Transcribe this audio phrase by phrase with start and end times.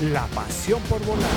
[0.00, 1.28] la pasión por volar.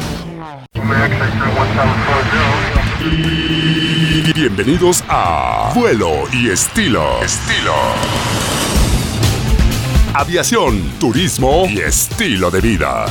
[4.35, 7.21] Bienvenidos a Vuelo y Estilo.
[7.23, 7.73] Estilo.
[10.13, 13.05] Aviación, turismo y estilo de vida.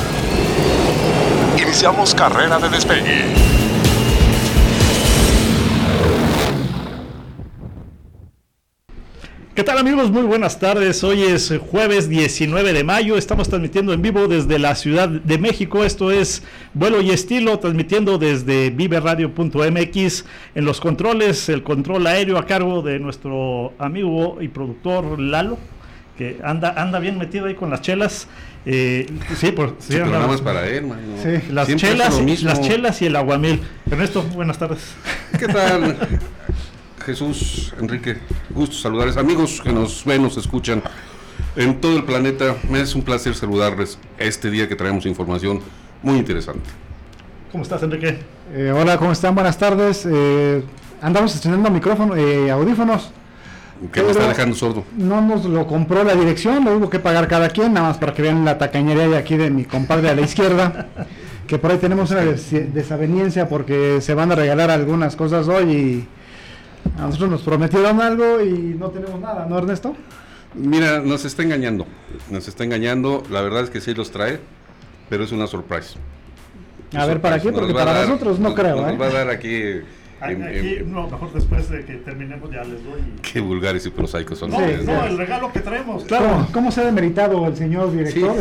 [1.58, 3.59] Iniciamos carrera de despegue.
[9.61, 10.11] ¿Qué tal amigos?
[10.11, 11.05] Muy buenas tardes.
[11.05, 13.19] Hoy es jueves 19 de mayo.
[13.19, 15.84] Estamos transmitiendo en vivo desde la Ciudad de México.
[15.84, 20.25] Esto es Vuelo y Estilo, transmitiendo desde viveradio.mx.
[20.55, 25.58] En los controles, el control aéreo a cargo de nuestro amigo y productor Lalo,
[26.17, 28.28] que anda, anda bien metido ahí con las chelas.
[28.64, 29.98] Eh, sí, por, sí,
[30.42, 31.02] para él, mano.
[31.22, 33.61] Sí, las chelas, las chelas y el aguamil.
[33.91, 34.95] Ernesto, buenas tardes.
[35.39, 35.98] ¿Qué tal?
[37.04, 38.18] Jesús, Enrique,
[38.50, 39.16] gusto saludarles.
[39.16, 40.82] Amigos que nos ven, nos escuchan
[41.56, 45.60] en todo el planeta, me es un placer saludarles este día que traemos información
[46.02, 46.68] muy interesante.
[47.50, 48.18] ¿Cómo estás, Enrique?
[48.52, 49.34] Eh, hola, ¿cómo están?
[49.34, 50.06] Buenas tardes.
[50.10, 50.62] Eh,
[51.00, 53.10] andamos estrenando micrófono, eh, audífonos.
[53.92, 54.84] Que me está dejando sordo.
[54.96, 58.12] No nos lo compró la dirección, lo hubo que pagar cada quien, nada más para
[58.12, 60.89] que vean la tacañería de aquí de mi compadre a la izquierda.
[61.46, 66.08] que por ahí tenemos una desaveniencia porque se van a regalar algunas cosas hoy y
[66.98, 69.95] a nosotros nos prometieron algo y no tenemos nada, ¿no, Ernesto?
[70.55, 71.86] Mira, nos está engañando.
[72.30, 73.23] Nos está engañando.
[73.30, 74.41] La verdad es que sí los trae,
[75.08, 75.98] pero es una sorpresa.
[76.95, 77.52] A ver, ¿para qué?
[77.52, 78.83] Porque para nosotros no creo.
[78.83, 78.96] Nos ¿eh?
[78.96, 79.80] va a dar aquí
[80.20, 83.01] Aquí, no, mejor después de que terminemos ya les doy.
[83.23, 84.51] Qué vulgares y prosaicos son.
[84.51, 86.05] No, no, el regalo que traemos.
[86.05, 86.47] Claro.
[86.53, 88.36] ¿Cómo, se ha demeritado el señor director?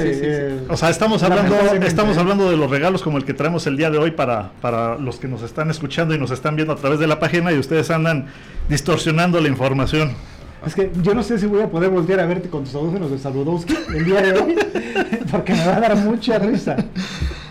[0.68, 3.90] o sea, estamos hablando, estamos hablando de los regalos como el que traemos el día
[3.90, 7.00] de hoy para, para los que nos están escuchando y nos están viendo a través
[7.00, 8.28] de la página y ustedes andan
[8.68, 10.12] distorsionando la información.
[10.66, 13.10] Es que yo no sé si voy a poder voltear a verte con tus audífonos
[13.12, 14.56] de Saludowski el día de hoy,
[15.32, 16.76] porque me va a dar mucha risa.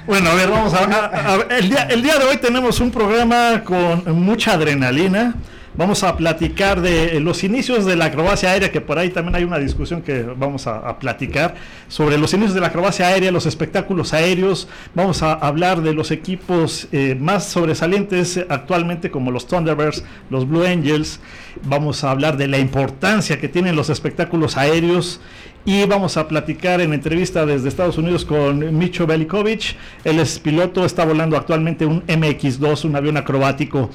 [0.09, 4.11] Bueno, a ver, vamos a, el, día, el día de hoy tenemos un programa con
[4.19, 5.35] mucha adrenalina.
[5.77, 9.45] Vamos a platicar de los inicios de la acrobacia aérea, que por ahí también hay
[9.45, 11.57] una discusión que vamos a, platicar
[11.89, 14.67] sobre los inicios de la acrobacia aérea, los espectáculos aéreos.
[14.95, 20.65] Vamos a hablar de los equipos eh, más sobresalientes actualmente, como los Thunderbirds, los Blue
[20.65, 21.21] Angels.
[21.65, 25.21] Vamos a hablar de la importancia que tienen los espectáculos aéreos.
[25.69, 29.77] Y vamos a platicar en entrevista desde Estados Unidos con Micho Belikovic.
[30.03, 33.91] Él es piloto, está volando actualmente un MX2, un avión acrobático.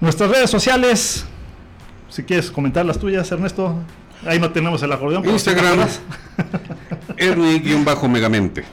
[0.00, 1.24] Nuestras redes sociales,
[2.08, 3.76] si quieres comentar las tuyas, Ernesto.
[4.26, 5.24] Ahí no tenemos el acordeón.
[5.28, 5.86] Instagram,
[7.16, 8.64] Ernie-megamente.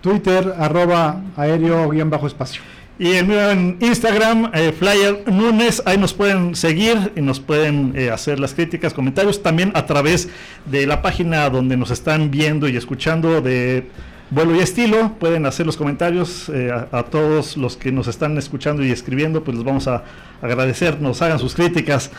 [0.00, 2.62] Twitter, arroba aéreo-espacio.
[3.00, 7.92] Y el mío en Instagram, eh, Flyer Nunes, ahí nos pueden seguir y nos pueden
[7.94, 10.28] eh, hacer las críticas, comentarios, también a través
[10.66, 13.86] de la página donde nos están viendo y escuchando de
[14.30, 18.84] Vuelo y Estilo, pueden hacer los comentarios eh, a, todos los que nos están escuchando
[18.84, 20.02] y escribiendo, pues les vamos a
[20.42, 22.10] agradecer, nos hagan sus críticas.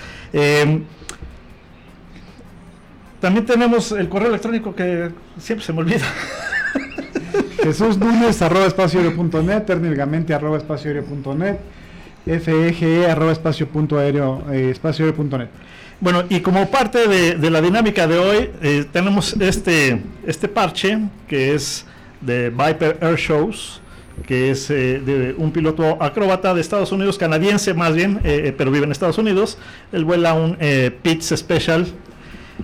[3.20, 5.10] también tenemos el correo electrónico que
[5.40, 6.06] siempre se me olvida.
[7.70, 11.58] Jesús Núñez, arroba espacioaéreo.net, Ernilgamente, arroba espacioaéreo.net,
[12.26, 14.74] FEGE, arroba espacio aéreo, eh,
[16.00, 21.54] Bueno, y como parte de, la dinámica de hoy, eh, tenemos este, este parche que
[21.54, 21.86] es
[22.22, 23.82] de Viper Air Shows,
[24.26, 28.20] que es eh, de un piloto acróbata de Estados Unidos, canadiense más bien,
[28.58, 29.60] pero vive en Estados Unidos.
[29.92, 30.58] Él vuela un
[31.04, 31.86] Pitts Special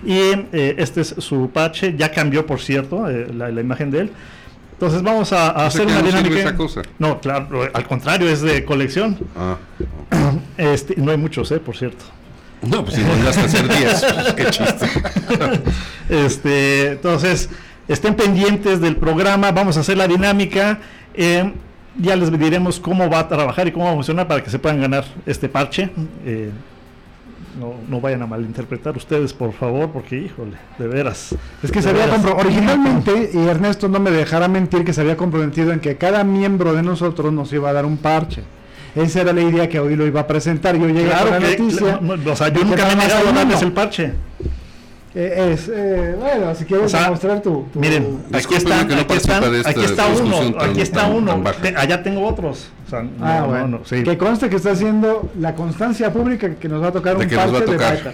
[0.04, 0.18] y
[0.52, 4.12] este es su parche, ya cambió por cierto la, la imagen de él.
[4.76, 6.54] Entonces vamos a, hacer una dinámica.
[7.00, 9.18] No, claro, al contrario, es de colección.
[9.36, 9.56] Ah,
[10.58, 11.60] este, no hay muchos, ¿eh?
[11.60, 12.04] Por cierto.
[12.62, 14.06] No, pues si no a hacer 10,
[14.36, 14.90] qué chiste.
[16.10, 17.50] este, entonces,
[17.88, 20.80] estén pendientes del programa, vamos a hacer la dinámica.
[21.14, 21.54] Eh,
[21.98, 24.60] ya les diremos cómo va a trabajar y cómo va a funcionar para que se
[24.60, 25.90] puedan ganar este parche.
[26.26, 26.52] Eh,
[27.60, 31.36] no, no vayan a malinterpretar ustedes, por favor, porque híjole, de veras.
[31.64, 32.22] Es que de se había veras.
[32.24, 36.24] compro- originalmente, y Ernesto no me dejará mentir, que se había comprometido en que cada
[36.24, 38.44] miembro de nosotros nos iba a dar un parche.
[38.96, 40.78] Esa era la idea que hoy lo iba a presentar.
[40.78, 42.00] Yo llegué Claro con la que, noticia.
[42.02, 43.72] no, no, o sea, yo que nunca me he nada más negado a darles el
[43.74, 44.14] parche.
[45.18, 49.14] Eh, es, eh, bueno, si quieres O sea, demostrar tu, tu- Miren, aquí están, aquí
[49.14, 51.62] están, participa de esta aquí está uno, tan- aquí está tan- uno, tan baja.
[51.62, 52.70] Te- allá tengo otros.
[52.86, 53.68] O sea, no, Ah, no, bueno.
[53.68, 54.04] no, sí.
[54.04, 57.32] Que conste que está haciendo la constancia pública que nos va a tocar De un
[57.32, 57.78] parche de.
[57.78, 58.14] Baeta.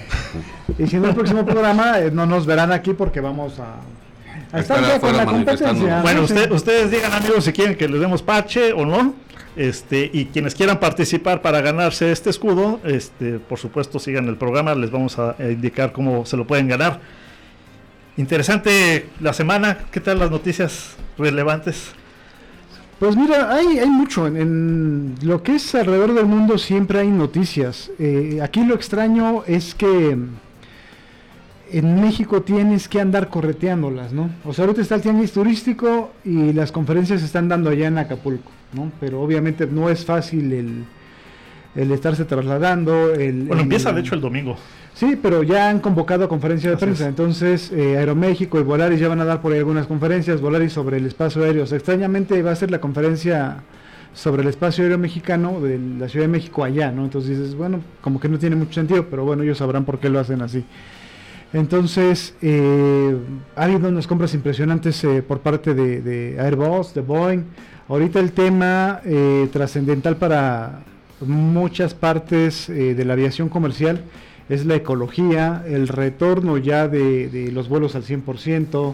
[0.78, 4.60] Y si no, el próximo programa eh, no nos verán aquí porque vamos a, a
[4.62, 6.02] estar ya con la competencia.
[6.02, 9.14] Bueno, usted- ustedes digan amigos si quieren que les demos parche o no.
[9.58, 14.74] Este, y quienes quieran participar para ganarse este escudo, este, por supuesto sigan el programa,
[14.76, 17.02] les vamos a indicar cómo se lo pueden ganar.
[18.18, 21.92] Interesante la semana, ¿qué tal las noticias relevantes?
[23.02, 24.28] Pues mira, hay, hay mucho.
[24.28, 27.90] En, en lo que es alrededor del mundo siempre hay noticias.
[27.98, 30.16] Eh, aquí lo extraño es que
[31.72, 34.30] en México tienes que andar correteándolas, ¿no?
[34.46, 37.98] O sea, ahorita está el tianguis turístico y las conferencias se están dando allá en
[37.98, 38.92] Acapulco, ¿no?
[39.00, 40.84] Pero obviamente no es fácil el,
[41.76, 43.14] el estarse trasladando.
[43.16, 44.58] El, Bueno, el- empieza de hecho el domingo.
[45.02, 47.06] Sí, pero ya han convocado a conferencia de Así prensa.
[47.06, 47.10] es.
[47.10, 50.40] Entonces, eh, Aeroméxico y Volaris ya van a dar por ahí algunas conferencias.
[50.42, 51.64] Volaris sobre el espacio aéreo.
[51.64, 53.64] O sea, extrañamente va a ser la conferencia
[54.14, 57.04] sobre el espacio aéreo mexicano de la Ciudad de México allá, ¿no?
[57.04, 60.08] Entonces dices, bueno, como que no tiene mucho sentido, pero bueno, ellos sabrán por qué
[60.08, 60.64] lo hacen así.
[61.52, 63.16] Entonces, eh,
[63.56, 67.46] ha habido unas compras impresionantes eh, por parte de, de Airbus, de Boeing.
[67.90, 70.84] Ahorita el tema eh, trascendental para
[71.22, 74.04] muchas partes eh, de la aviación comercial
[74.50, 78.94] es la ecología, el retorno ya de, de los vuelos al 100%,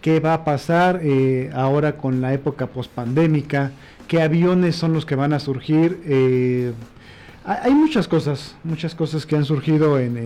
[0.00, 3.72] qué va a pasar eh, ahora con la época pospandémica,
[4.06, 6.00] qué aviones son los que van a surgir.
[6.04, 6.72] eh,
[7.44, 10.16] hay muchas cosas, muchas cosas que han surgido en,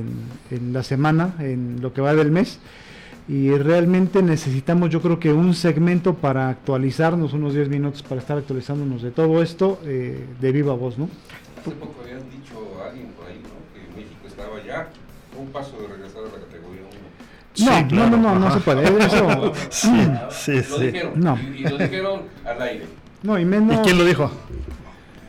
[0.51, 2.59] en- la semana, en lo que va del mes.
[3.29, 8.37] Y realmente necesitamos, yo creo que un segmento para actualizarnos, unos 10 minutos para estar
[8.39, 11.09] actualizándonos de todo esto de viva voz, ¿no?
[11.61, 12.42] Hace poco habían dicho
[15.53, 16.91] paso de regresar a la categoría 1.
[17.55, 19.05] Sí, no, claro, no, no, no, no se puede.
[19.05, 19.91] Eso, Sí,
[20.31, 20.87] sí, Lo sí.
[20.87, 21.13] dijeron.
[21.17, 21.39] No.
[21.39, 22.87] Y, y lo dijeron al aire.
[23.23, 24.31] no, y menos ¿Y quién lo dijo?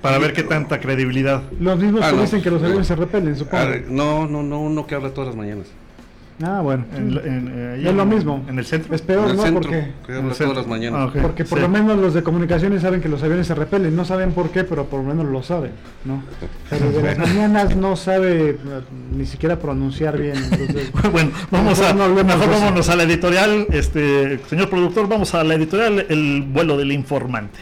[0.02, 1.44] Para ver qué tanta credibilidad.
[1.60, 2.22] los mismos Ah, que no.
[2.24, 3.66] dicen que los aviones se repelen, Ah, supongo.
[3.90, 5.68] No, no, no, uno que habla todas las mañanas.
[6.41, 6.83] Ah, bueno.
[6.95, 8.44] En, eh, ahí Es lo mismo.
[8.50, 8.95] En el centro.
[8.95, 9.44] Es peor, en el ¿no?
[9.44, 10.53] centro, Porque, que En habla el centro.
[10.53, 11.09] todas las mañanas.
[11.15, 11.62] Ah, porque por Sí.
[11.62, 13.95] lo menos los de comunicaciones saben que los aviones se repelen.
[13.95, 15.71] No saben por qué, pero por lo menos lo saben,
[16.06, 16.24] ¿no?
[16.69, 18.57] Pero de las mañanas no sabe eh,
[19.15, 20.35] ni siquiera pronunciar bien.
[20.38, 25.44] Entonces, Bueno, vamos a, no mejor vámonos a la editorial, este señor productor, vamos a
[25.44, 27.59] la editorial El vuelo del informante.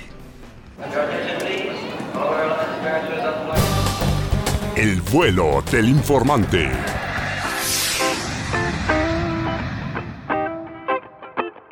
[4.75, 6.69] El vuelo del informante.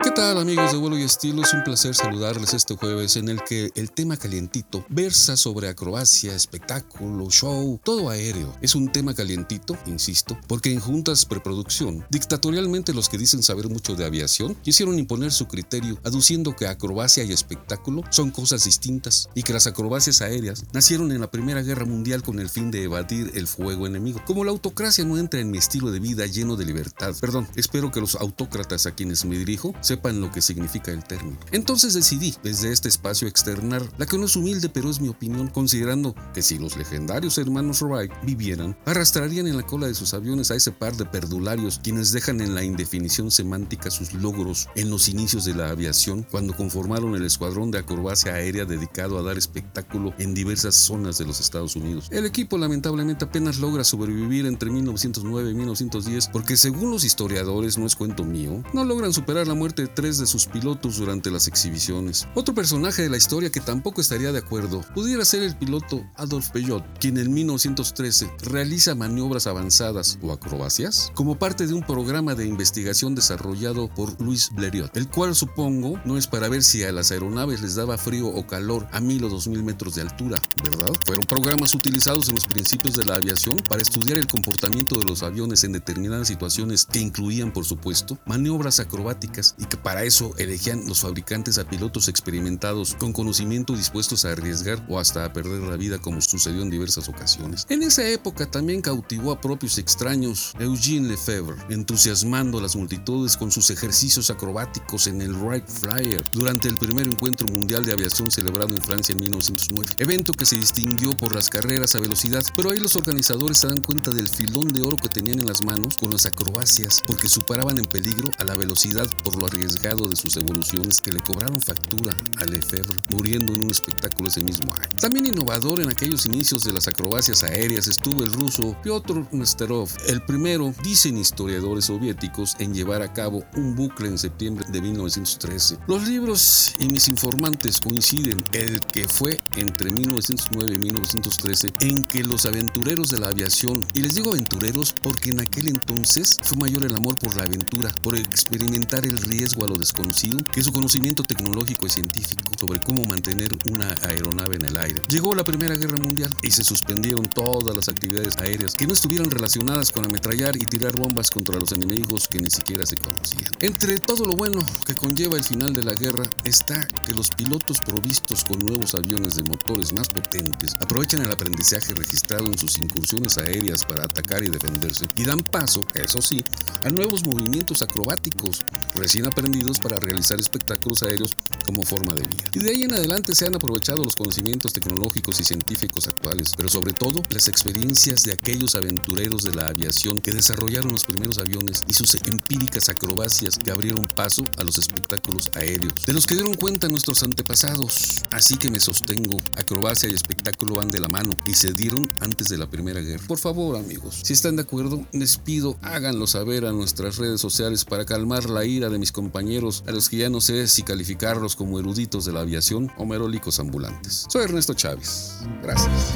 [0.09, 1.43] ¿Qué tal amigos de vuelo y estilo?
[1.43, 6.33] Es un placer saludarles este jueves en el que el tema calientito versa sobre acrobacia,
[6.33, 8.51] espectáculo, show, todo aéreo.
[8.59, 13.95] Es un tema calientito, insisto, porque en juntas preproducción, dictatorialmente los que dicen saber mucho
[13.95, 19.43] de aviación quisieron imponer su criterio aduciendo que acrobacia y espectáculo son cosas distintas y
[19.43, 23.31] que las acrobacias aéreas nacieron en la Primera Guerra Mundial con el fin de evadir
[23.35, 24.21] el fuego enemigo.
[24.25, 27.91] Como la autocracia no entra en mi estilo de vida lleno de libertad, perdón, espero
[27.91, 31.37] que los autócratas a quienes me dirijo sepan lo que significa el término.
[31.51, 35.47] Entonces decidí, desde este espacio, externar la que no es humilde, pero es mi opinión,
[35.49, 40.51] considerando que si los legendarios hermanos Wright vivieran, arrastrarían en la cola de sus aviones
[40.51, 45.09] a ese par de perdularios quienes dejan en la indefinición semántica sus logros en los
[45.09, 50.13] inicios de la aviación cuando conformaron el escuadrón de acrobacia aérea dedicado a dar espectáculo
[50.17, 52.07] en diversas zonas de los Estados Unidos.
[52.11, 57.85] El equipo lamentablemente apenas logra sobrevivir entre 1909 y 1910 porque según los historiadores, no
[57.85, 62.27] es cuento mío, no logran superar la muerte tres de sus pilotos durante las exhibiciones.
[62.35, 66.49] Otro personaje de la historia que tampoco estaría de acuerdo pudiera ser el piloto Adolf
[66.49, 72.45] Peugeot, quien en 1913 realiza maniobras avanzadas o acrobacias como parte de un programa de
[72.45, 77.11] investigación desarrollado por Louis Blériot, el cual supongo no es para ver si a las
[77.11, 80.91] aeronaves les daba frío o calor a mil o dos mil metros de altura, ¿verdad?
[81.05, 85.23] Fueron programas utilizados en los principios de la aviación para estudiar el comportamiento de los
[85.23, 90.85] aviones en determinadas situaciones que incluían, por supuesto, maniobras acrobáticas y que Para eso elegían
[90.87, 95.77] los fabricantes a pilotos experimentados con conocimiento dispuestos a arriesgar o hasta a perder la
[95.77, 97.65] vida como sucedió en diversas ocasiones.
[97.69, 103.51] En esa época también cautivó a propios extraños Eugene Lefebvre, entusiasmando a las multitudes con
[103.51, 108.75] sus ejercicios acrobáticos en el Wright Flyer durante el primer encuentro mundial de aviación celebrado
[108.75, 112.79] en Francia en 1909, evento que se distinguió por las carreras a velocidad, pero ahí
[112.79, 116.11] los organizadores se dan cuenta del filón de oro que tenían en las manos con
[116.11, 120.99] las acrobacias porque superaban en peligro a la velocidad por lo arriesgado de sus evoluciones
[120.99, 124.89] que le cobraron factura a Lefebvre, muriendo en un espectáculo ese mismo año.
[124.99, 130.21] También innovador en aquellos inicios de las acrobacias aéreas estuvo el ruso Piotr Nesterov, el
[130.21, 135.77] primero, dicen historiadores soviéticos, en llevar a cabo un bucle en septiembre de 1913.
[135.87, 142.23] Los libros y mis informantes coinciden el que fue entre 1909 y 1913 en que
[142.23, 146.85] los aventureros de la aviación, y les digo aventureros porque en aquel entonces fue mayor
[146.85, 151.23] el amor por la aventura, por experimentar el riesgo a lo desconocido, que su conocimiento
[151.23, 155.01] tecnológico y científico sobre cómo mantener una aeronave en el aire.
[155.09, 159.31] Llegó la Primera Guerra Mundial y se suspendieron todas las actividades aéreas que no estuvieran
[159.31, 163.51] relacionadas con ametrallar y tirar bombas contra los enemigos que ni siquiera se conocían.
[163.59, 167.79] Entre todo lo bueno que conlleva el final de la guerra está que los pilotos
[167.81, 173.37] provistos con nuevos aviones de motores más potentes aprovechan el aprendizaje registrado en sus incursiones
[173.37, 176.43] aéreas para atacar y defenderse y dan paso, eso sí,
[176.83, 179.48] a nuevos movimientos acrobáticos recién aprendidos
[179.81, 182.49] para realizar espectáculos aéreos como forma de vida.
[182.53, 186.69] Y de ahí en adelante se han aprovechado los conocimientos tecnológicos y científicos actuales, pero
[186.69, 191.83] sobre todo las experiencias de aquellos aventureros de la aviación que desarrollaron los primeros aviones
[191.87, 196.53] y sus empíricas acrobacias que abrieron paso a los espectáculos aéreos, de los que dieron
[196.53, 198.23] cuenta nuestros antepasados.
[198.29, 202.49] Así que me sostengo, acrobacia y espectáculo van de la mano y se dieron antes
[202.49, 203.25] de la Primera Guerra.
[203.27, 207.83] Por favor, amigos, si están de acuerdo, les pido háganlo saber a nuestras redes sociales
[207.83, 211.55] para calmar la ira de mis compañeros, a los que ya no sé si calificarlos
[211.55, 214.25] como eruditos de la aviación o merólicos ambulantes.
[214.27, 215.37] Soy Ernesto Chávez.
[215.63, 216.13] Gracias.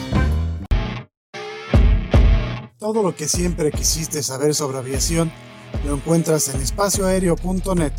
[2.77, 5.31] Todo lo que siempre quisiste saber sobre aviación
[5.85, 7.93] lo encuentras en espacioaéreo.net.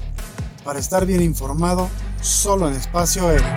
[0.62, 1.88] Para estar bien informado,
[2.20, 3.56] solo en espacio aéreo.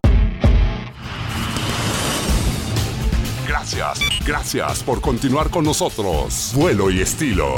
[3.47, 6.51] Gracias, gracias por continuar con nosotros.
[6.55, 7.55] Vuelo y estilo.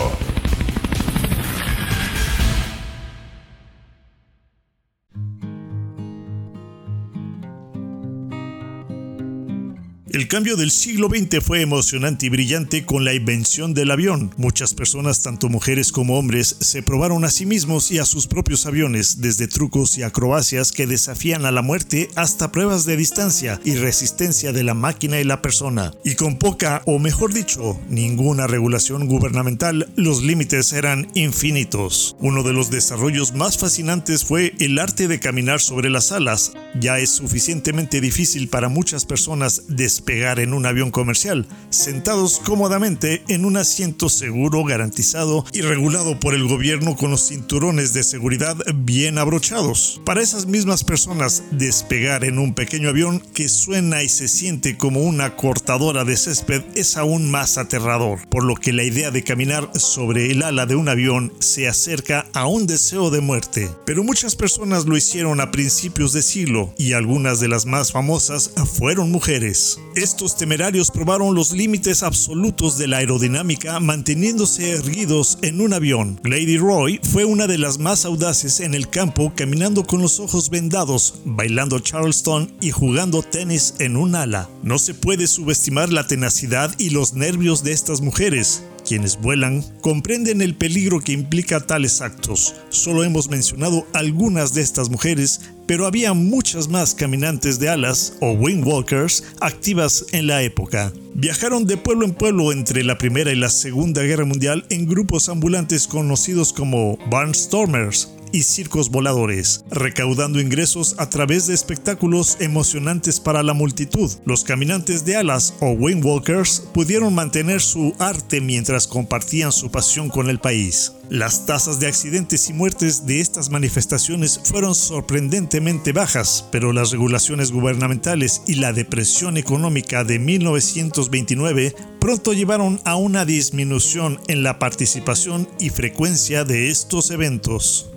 [10.13, 14.32] El cambio del siglo XX fue emocionante y brillante con la invención del avión.
[14.38, 18.67] Muchas personas, tanto mujeres como hombres, se probaron a sí mismos y a sus propios
[18.67, 23.74] aviones, desde trucos y acrobacias que desafían a la muerte hasta pruebas de distancia y
[23.74, 25.96] resistencia de la máquina y la persona.
[26.05, 32.15] Y con poca, o mejor dicho, ninguna regulación gubernamental, los límites eran infinitos.
[32.20, 36.51] Uno de los desarrollos más fascinantes fue el arte de caminar sobre las alas.
[36.79, 39.63] Ya es suficientemente difícil para muchas personas
[40.04, 46.34] despegar en un avión comercial, sentados cómodamente en un asiento seguro, garantizado y regulado por
[46.34, 50.02] el gobierno con los cinturones de seguridad bien abrochados.
[50.04, 55.00] Para esas mismas personas, despegar en un pequeño avión que suena y se siente como
[55.00, 59.70] una cortadora de césped es aún más aterrador, por lo que la idea de caminar
[59.80, 63.70] sobre el ala de un avión se acerca a un deseo de muerte.
[63.86, 68.52] Pero muchas personas lo hicieron a principios de siglo y algunas de las más famosas
[68.78, 69.80] fueron mujeres.
[69.96, 76.20] Estos temerarios probaron los límites absolutos de la aerodinámica manteniéndose erguidos en un avión.
[76.24, 80.50] Lady Roy fue una de las más audaces en el campo caminando con los ojos
[80.50, 84.50] vendados, bailando charleston y jugando tenis en un ala.
[84.64, 88.64] No se puede subestimar la tenacidad y los nervios de estas mujeres.
[88.86, 92.56] Quienes vuelan comprenden el peligro que implica tales actos.
[92.70, 98.32] Solo hemos mencionado algunas de estas mujeres, pero había muchas más caminantes de alas o
[98.32, 100.92] wingwalkers activas en la época.
[101.13, 105.30] Viajaron de pueblo en pueblo entre la Primera y la Segunda Guerra Mundial en grupos
[105.30, 113.44] ambulantes conocidos como barnstormers y circos voladores, recaudando ingresos a través de espectáculos emocionantes para
[113.44, 114.12] la multitud.
[114.25, 120.30] Los caminantes de alas o windwalkers pudieron mantener su arte mientras compartían su pasión con
[120.30, 120.94] el país.
[121.10, 127.52] Las tasas de accidentes y muertes de estas manifestaciones fueron sorprendentemente bajas, pero las regulaciones
[127.52, 135.48] gubernamentales y la depresión económica de 1929 pronto llevaron a una disminución en la participación
[135.60, 137.93] y frecuencia de estos eventos.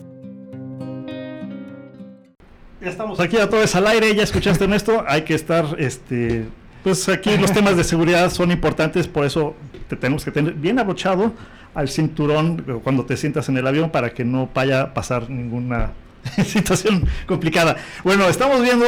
[2.80, 5.76] Ya estamos aquí a todo es al aire, ya escuchaste en esto, hay que estar,
[5.78, 6.44] este,
[6.82, 9.54] pues aquí los temas de seguridad son importantes, por eso
[9.88, 11.32] te tenemos que tener bien abrochado
[11.74, 15.92] al cinturón cuando te sientas en el avión para que no vaya a pasar ninguna
[16.44, 17.76] situación complicada.
[18.02, 18.84] Bueno, estamos viendo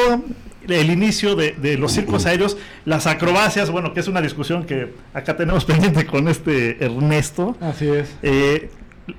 [0.67, 5.37] el inicio de, los circos aéreos, las acrobacias, bueno, que es una discusión que acá
[5.37, 7.57] tenemos pendiente con este Ernesto.
[7.61, 8.15] Así es.
[8.23, 8.71] Eh,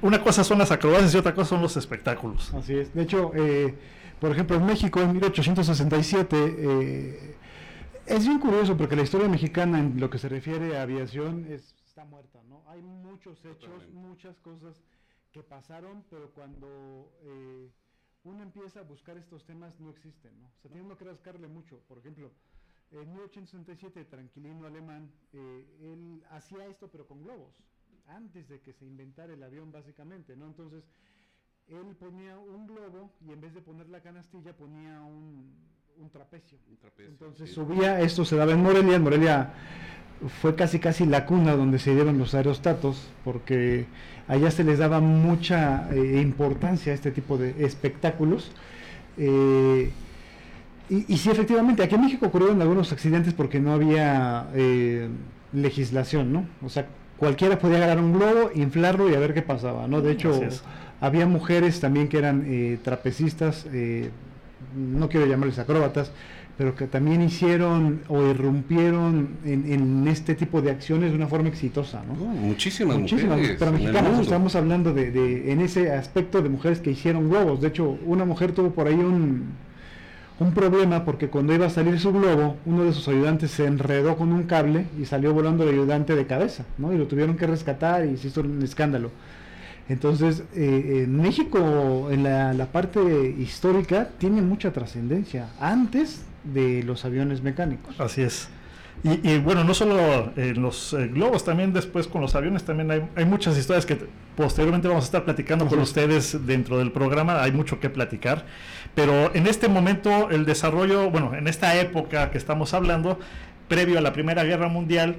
[0.01, 2.53] una cosa son las acrobacias y otra cosa son los espectáculos.
[2.53, 2.93] Así es.
[2.93, 3.73] De hecho, eh,
[4.19, 7.35] por ejemplo, en México en 1867 eh,
[8.05, 12.05] es bien curioso porque la historia mexicana en lo que se refiere a aviación está
[12.05, 12.63] muerta, ¿no?
[12.67, 14.81] Hay muchos hechos, muchas cosas
[15.31, 17.11] que pasaron, pero cuando
[18.23, 20.47] uno empieza a buscar estos temas, no existen, ¿no?
[20.47, 21.79] O sea, tiene que rascarle mucho.
[21.87, 22.31] Por ejemplo,
[22.91, 27.55] en 1867, Tranquilino Alemán, eh, él hacía esto, pero con globos,
[28.07, 30.47] antes de que se inventara el avión, básicamente, ¿no?
[30.47, 30.83] Entonces,
[31.69, 35.69] él ponía un globo y en vez de poner la canastilla, ponía un,
[36.11, 36.57] trapecio.
[36.97, 39.53] Entonces subía, esto se daba en Morelia, en Morelia
[40.41, 43.85] fue casi casi la cuna donde se dieron los aerostatos, porque
[44.27, 48.51] allá se les daba mucha eh, importancia a este tipo de espectáculos.
[49.17, 49.91] Eh,
[50.89, 55.07] y, sí, efectivamente, aquí en México ocurrieron algunos accidentes porque no había eh,
[55.53, 56.47] legislación, ¿no?
[56.63, 60.01] O sea, cualquiera podía agarrar un globo, inflarlo y a ver qué pasaba, ¿no?
[60.01, 60.41] De hecho,
[61.01, 63.65] había mujeres también que eran trapecistas,
[64.75, 66.11] no quiero llamarles acróbatas,
[66.59, 72.03] pero que también hicieron o irrumpieron en, este tipo de acciones de una forma exitosa,
[72.05, 72.15] ¿no?
[72.15, 77.61] muchísimas, muchísimas pero mexicanos estamos hablando de, en ese aspecto de mujeres que hicieron globos.
[77.61, 79.53] De hecho, una mujer tuvo por ahí un,
[80.41, 84.17] un problema porque cuando iba a salir su globo, uno de sus ayudantes se enredó
[84.17, 86.91] con un cable y salió volando el ayudante de cabeza, ¿no?
[86.91, 89.11] Y lo tuvieron que rescatar y se hizo un escándalo.
[89.89, 95.49] Entonces, eh, México en la, la, parte histórica tiene mucha trascendencia.
[95.59, 97.99] Antes de los aviones mecánicos.
[97.99, 98.49] Así es.
[99.01, 103.07] Y, bueno, no solo en los eh, globos, también después con los aviones también hay,
[103.15, 103.97] hay muchas historias que
[104.35, 108.45] posteriormente vamos a estar platicando con ustedes dentro del programa, hay mucho que platicar,
[108.95, 113.17] pero en este momento el desarrollo, bueno, en esta época que estamos hablando,
[113.69, 115.15] previo a la Primera Guerra Mundial,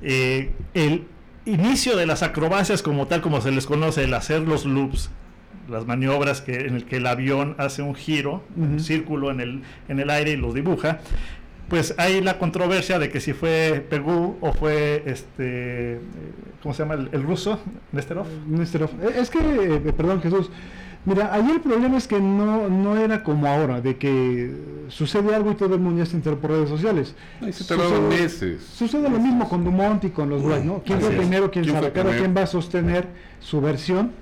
[0.00, 1.06] eh, el
[1.44, 5.10] inicio de las acrobacias como tal, como se les conoce, el hacer los loops,
[5.68, 9.62] las maniobras que, en el que el avión hace un giro, un círculo en el,
[9.88, 11.00] en el aire y lo dibuja,
[11.68, 16.00] pues hay la controversia de que si fue Pegú o fue este
[16.62, 17.60] ¿cómo se llama el, ruso?
[17.92, 18.26] Nesterov.
[18.46, 18.90] Nesterov.
[19.02, 20.50] Eh, es que, eh, perdón Jesús,
[21.08, 24.52] mira, ahí el problema es que no, no era como ahora, de que
[24.88, 27.14] sucede algo y todo el mundo ya se enteró por redes sociales.
[27.40, 28.62] se sucede, meses.
[28.62, 30.82] Sucede lo mismo con Dumont y con los Wright, ¿no?
[30.84, 31.50] ¿Quién fue primero?
[31.50, 31.92] ¿Quién, sabe?
[31.92, 33.08] Cada quien va a sostener
[33.40, 34.12] su versión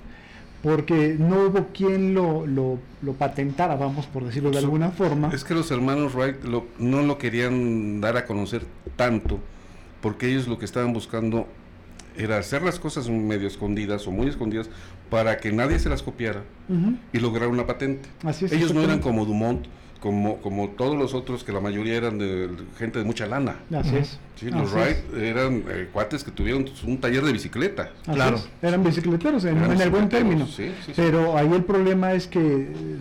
[0.63, 2.79] porque no hubo quien lo, lo,
[3.13, 5.29] patentara, vamos por decirlo de alguna forma.
[5.33, 6.43] Es que los hermanos Wright
[6.79, 8.63] no lo querían dar a conocer
[8.95, 9.39] tanto,
[10.01, 11.47] porque ellos lo que estaban buscando
[12.17, 14.69] era hacer las cosas medio escondidas o muy escondidas
[15.09, 16.43] para que nadie se las copiara
[17.13, 18.09] y lograr una patente.
[18.51, 19.65] ellos no eran como Dumont,
[19.99, 23.55] como, como todos los otros, que la mayoría eran de, gente de mucha lana.
[23.73, 24.19] Así es.
[24.41, 27.91] los Wright eran eh, cuates que tuvieron un taller de bicicleta.
[28.05, 28.39] claro.
[28.61, 30.47] Eran bicicleteros en, el buen término.
[30.95, 32.39] Pero ahí el problema es que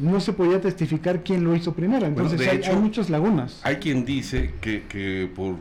[0.01, 2.07] no se podía testificar quién lo hizo primero.
[2.07, 3.61] Entonces hay, muchas lagunas.
[3.62, 5.57] Hay quien dice que, que por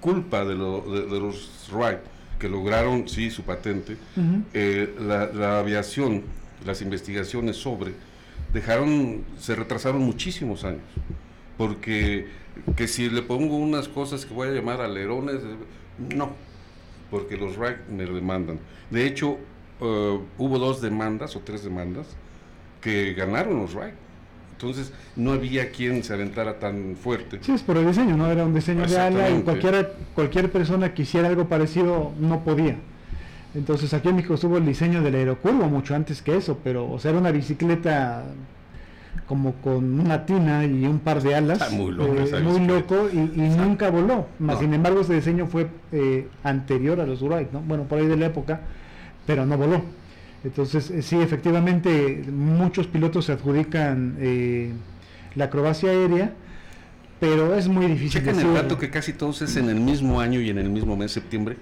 [0.00, 1.98] culpa de, lo, de, los Wright,
[2.38, 3.96] que lograron, sí, su patente,
[4.54, 6.22] eh, la, la aviación,
[6.64, 7.92] las investigaciones sobre
[8.52, 10.82] dejaron, se retrasaron muchísimos años.
[11.56, 12.26] Porque
[12.76, 15.36] que si le pongo unas cosas que voy a llamar alerones,
[16.14, 16.32] no,
[17.10, 18.60] porque los RAC me demandan.
[18.90, 19.38] De hecho,
[19.80, 22.06] eh, hubo dos demandas o tres demandas
[22.80, 23.94] que ganaron los RAC.
[24.60, 27.38] Entonces no había quien se aventara tan fuerte.
[27.42, 30.94] Sí, es por el diseño, no era un diseño de ala y cualquiera, cualquier persona
[30.94, 32.76] que hiciera algo parecido no podía.
[33.54, 36.98] Entonces aquí en México estuvo el diseño del aerocurvo mucho antes que eso, pero o
[36.98, 38.24] sea, era una bicicleta
[39.28, 43.16] como con una tina y un par de alas, muy loco, eh, muy loco y,
[43.16, 44.26] nunca voló.
[44.58, 47.60] Sin embargo, ese diseño fue eh, anterior a los Wright, ¿no?
[47.60, 48.60] bueno, por ahí de la época,
[49.24, 49.82] pero no voló.
[50.44, 54.72] Entonces, eh, sí, efectivamente, muchos pilotos se adjudican eh,
[55.34, 56.32] la acrobacia aérea,
[57.20, 58.22] pero es muy difícil.
[58.22, 60.96] Chequen el dato que casi todos es en el mismo año y en el mismo
[60.96, 61.56] mes, septiembre.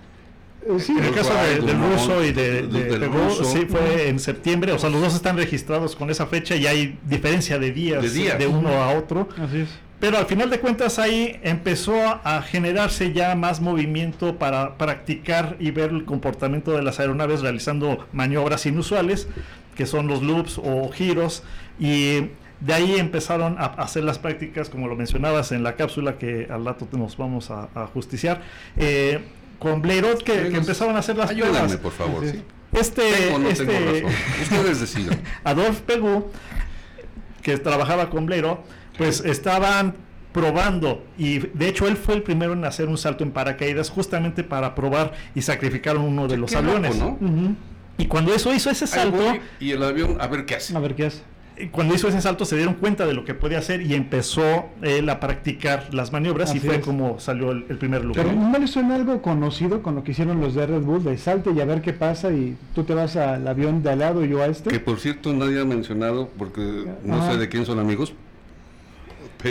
[0.69, 3.45] Eh, sí, En el caso de- del ruso y de, del- de del Pegou, ruso.
[3.45, 6.99] sí fue en septiembre, o sea, los dos están registrados con esa fecha y hay
[7.09, 8.37] diferencia de días De días.
[8.51, 9.29] uno a otro.
[9.39, 9.69] así es.
[10.01, 15.71] Pero al final de cuentas ahí empezó a generarse ya más movimiento para practicar y
[15.71, 19.27] ver el comportamiento de las aeronaves realizando maniobras inusuales,
[19.75, 21.43] que son los loops o giros,
[21.79, 22.29] y
[22.61, 26.65] de ahí empezaron a hacer las prácticas, como lo mencionabas en la cápsula que al
[26.67, 28.43] rato nos vamos a, a justiciar,
[28.77, 29.21] eh,
[29.59, 31.77] con Blairot que, que empezaron a hacer las Ayúdenme, pruebas.
[31.79, 32.23] por favor.
[32.27, 32.43] Sí.
[32.73, 34.11] Este, Tengo o no este- tengo razón.
[34.43, 35.21] Ustedes decidan.
[35.45, 36.31] Adolf Pegu,
[37.43, 38.63] que trabajaba con Blero,
[38.99, 39.95] pues estaban
[40.33, 44.45] probando y de hecho él fue el primero en hacer un salto en paracaídas justamente
[44.45, 46.97] para probar y sacrificar uno de los Qué loco, aviones.
[46.99, 47.17] ¿no?
[47.99, 49.19] Y cuando eso hizo ese salto,
[49.59, 50.77] y el avión, a ver qué hace.
[50.77, 51.23] A ver qué hace.
[51.59, 54.67] y cuando hizo ese salto se dieron cuenta de lo que podía hacer y empezó
[54.83, 56.85] él a practicar las maniobras y Así fue es.
[56.85, 58.27] como salió el, el primer lugar.
[58.27, 61.17] Pero no le suena algo conocido con lo que hicieron los de Red Bull, de
[61.17, 64.23] salte y a ver qué pasa y tú te vas al avión de al lado
[64.23, 64.69] y yo a este.
[64.69, 67.33] Que por cierto nadie ha mencionado, porque no Ajá.
[67.33, 68.13] sé de quién son amigos,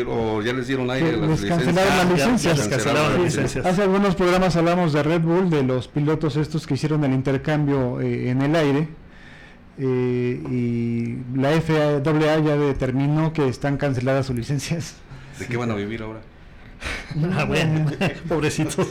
[0.04, 1.64] pero ya les dieron aire las les licencias.
[1.64, 2.58] cancelaron las Ya- ya licencias.
[2.58, 3.66] les cancelaron las licencias.
[3.66, 8.02] Hace algunos programas hablamos de Red Bull, de los pilotos estos que hicieron el intercambio
[8.02, 8.88] eh, en el aire.
[9.78, 12.02] eh, y la FAA
[12.40, 14.96] ya determinó que están canceladas sus licencias.
[15.38, 16.22] ¿De qué van a vivir ahora?
[17.34, 17.86] Ah, bueno,
[18.28, 18.88] pobrecitos.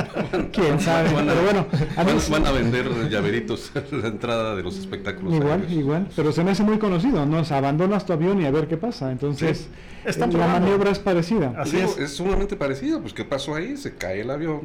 [0.52, 4.62] Quién sabe, Van a- pero bueno, a van, a vender llaveritos a la entrada de
[4.64, 5.34] los espectáculos.
[5.34, 5.72] Igual, aéreos.
[5.72, 7.38] igual, pero se me hace muy conocido, ¿no?
[7.40, 9.12] O sea, abandonas tu avión y a ver qué pasa.
[9.12, 9.68] Entonces,
[10.08, 10.60] Sí, la probando.
[10.60, 11.54] maniobra es parecida.
[11.56, 11.98] Así Digo, es.
[11.98, 13.76] es sumamente parecido, pues ¿qué pasó ahí?
[13.76, 14.62] Se cae el avión.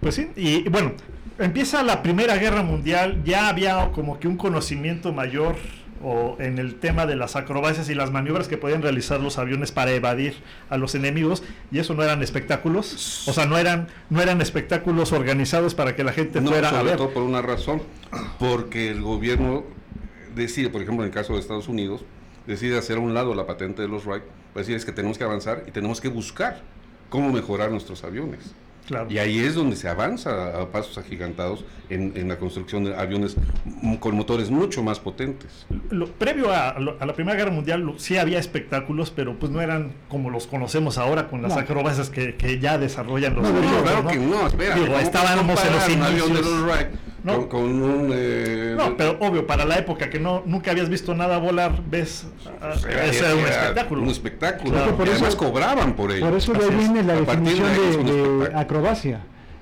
[0.00, 0.92] Pues sí, y bueno,
[1.38, 5.56] empieza la Primera Guerra Mundial, ya había como que un conocimiento mayor
[6.02, 9.72] o en el tema de las acrobacias y las maniobras que podían realizar los aviones
[9.72, 10.34] para evadir
[10.70, 15.12] a los enemigos y eso no eran espectáculos, o sea, no eran no eran espectáculos
[15.12, 16.96] organizados para que la gente No, fuera a sobre ver.
[16.96, 17.82] todo por una razón,
[18.38, 19.64] porque el gobierno
[20.34, 22.04] decide, por ejemplo, en el caso de Estados Unidos,
[22.46, 25.18] decide hacer a un lado la patente de los Wright, para decir es que tenemos
[25.18, 26.62] que avanzar y tenemos que buscar
[27.08, 28.40] cómo mejorar nuestros aviones.
[28.88, 29.06] Claro.
[29.10, 33.36] Y ahí es donde se avanza a pasos agigantados en, en la construcción de aviones
[34.00, 35.66] con motores mucho más potentes.
[35.90, 39.52] Lo- previo a, lo- a la Primera Guerra Mundial lo- sí había espectáculos, pero pues
[39.52, 41.60] no eran como los conocemos ahora con las No.
[41.60, 44.08] acrobacias que, que ya desarrollan los No, claro ¿no?
[44.08, 44.74] que no, espera.
[44.74, 46.86] Digo, estábamos en los un avión de inicios.
[47.24, 47.48] No.
[47.48, 48.10] con, con un...
[48.14, 52.26] eh, No, pero obvio, para la época que no nunca habías visto nada volar, ves,
[52.60, 54.02] ah, pues, era- ese era un era espectáculo.
[54.02, 54.70] Un espectáculo.
[54.72, 54.90] Claro.
[54.90, 56.26] y Por además eso- cobraban por ello.
[56.26, 56.78] Por eso de ahí es.
[56.78, 58.06] viene la A partir de definición es
[58.44, 59.20] de, de acrobacia,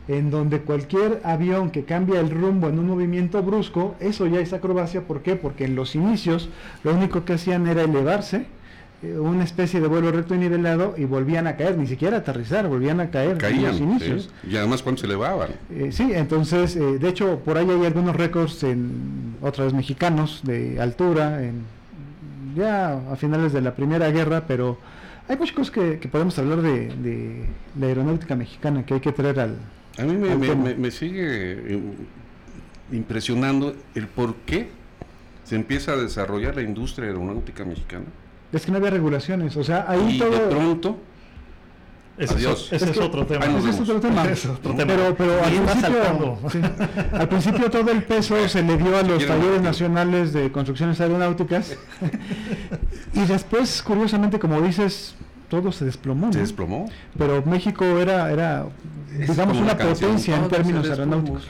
[0.08, 4.52] en donde cualquier avión que cambia el rumbo en un movimiento brusco, eso ya es
[4.52, 5.00] acrobacia.
[5.02, 5.34] ¿Por qué?
[5.36, 6.48] Porque en los inicios
[6.84, 8.46] lo único que hacían era elevarse,
[9.02, 12.98] una especie de vuelo recto y nivelado, y volvían a caer, ni siquiera aterrizar, volvían
[13.00, 13.76] a caer en los Caían.
[13.76, 14.30] inicios.
[14.42, 14.48] sí.
[14.52, 15.50] Y además cuando se elevaban.
[15.70, 20.80] Eh, sí, entonces, eh, de hecho, por ahí hay algunos récords en otras mexicanos de
[20.80, 21.62] altura, en,
[22.56, 24.78] ya a finales de la Primera Guerra, pero
[25.28, 27.44] hay muchas cosas que, que podemos hablar de, de
[27.78, 29.56] la aeronáutica mexicana que hay que traer al...
[29.98, 31.80] A mí me, me- me sigue eh,
[32.92, 34.68] impresionando el por qué
[35.44, 38.04] se empieza a desarrollar la industria aeronáutica mexicana.
[38.52, 40.30] Es que no había regulaciones, o sea, ahí y todo...
[40.30, 40.98] de pronto,
[42.16, 42.60] Ese, Adiós.
[42.60, 43.44] es, ese Es es que- otro tema.
[43.44, 44.24] Ese es otro tema.
[44.30, 44.86] Es otro tema.
[44.94, 46.60] Pero, pero al, principio, sí,
[47.12, 51.76] al principio todo el peso se le dio a los talleres nacionales de construcciones aeronáuticas
[53.12, 55.14] y después, curiosamente, como dices,
[55.50, 56.32] todo se desplomó.
[56.32, 56.88] se desplomó.
[57.18, 58.66] Pero México era, era
[59.12, 61.16] digamos, una potencia en términos desplomó.
[61.16, 61.48] aeronáuticos.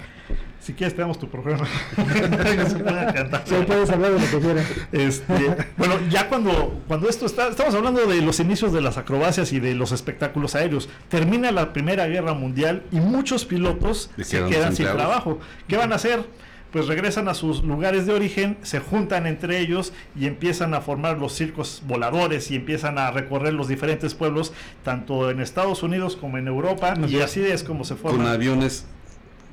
[0.67, 1.65] Si quieres, tenemos tu programa.
[3.45, 4.67] Sí, puedes hablar de lo que quieras.
[4.91, 9.53] Este, bueno, ya cuando, cuando esto está, estamos hablando de los inicios de las acrobacias
[9.53, 10.89] y de los espectáculos aéreos.
[11.09, 15.39] Termina la Primera Guerra Mundial y muchos pilotos Se quedan sin trabajo.
[15.69, 16.25] ¿Qué van a hacer?
[16.73, 21.19] Pues regresan a sus lugares de origen, se juntan entre ellos y empiezan a formar
[21.19, 24.53] los circos voladores y empiezan a recorrer los diferentes pueblos,
[24.83, 28.85] tanto en Estados Unidos como en Europa, y así es como se Con forman aviones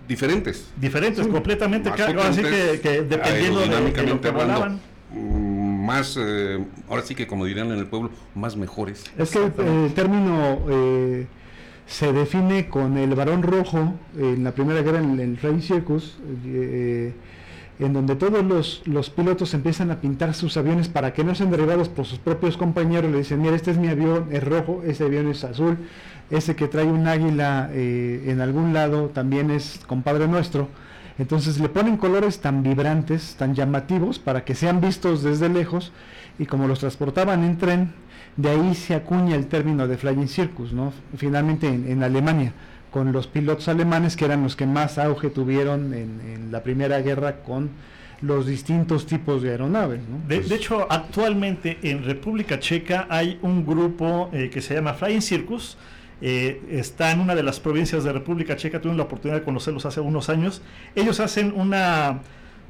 [0.07, 0.67] diferentes.
[0.79, 4.79] diferentes completamente, Más cada- ahora sí que, dependiendo de, de lo que hablando, volaban.
[5.13, 9.03] mm, más, eh, ahora sí que como dirían en el pueblo, más mejores.
[9.17, 9.53] Es que el,
[9.85, 11.27] el término eh,
[11.85, 17.13] se define con el varón rojo en la primera guerra en el Rey Circus, eh,
[17.83, 21.89] en donde todos los, pilotos empiezan a pintar sus aviones para que no sean derribados
[21.89, 23.11] por sus propios compañeros.
[23.11, 25.77] Le dicen, mira, este es mi avión, es rojo, ese avión es azul,
[26.29, 30.67] ese que trae un águila eh, en algún lado también es compadre nuestro.
[31.19, 35.91] Entonces le ponen colores tan vibrantes, tan llamativos, para que sean vistos desde lejos,
[36.39, 37.93] y como los transportaban en tren,
[38.35, 40.91] de ahí se acuña el término de Flying Circus, ¿no?
[41.15, 42.53] Finalmente en, Alemania,
[42.93, 47.41] con los pilotos alemanes que eran los que más auge tuvieron en, la Primera Guerra
[47.41, 47.71] con
[48.21, 49.99] los distintos tipos de aeronaves.
[50.27, 55.23] De, pues hecho, actualmente en República Checa hay un grupo eh, que se llama Flying
[55.23, 55.75] Circus,
[56.21, 59.87] eh, está en una de las provincias de República Checa, tuve la oportunidad de conocerlos
[59.87, 60.61] hace unos años.
[60.93, 62.21] Ellos hacen una,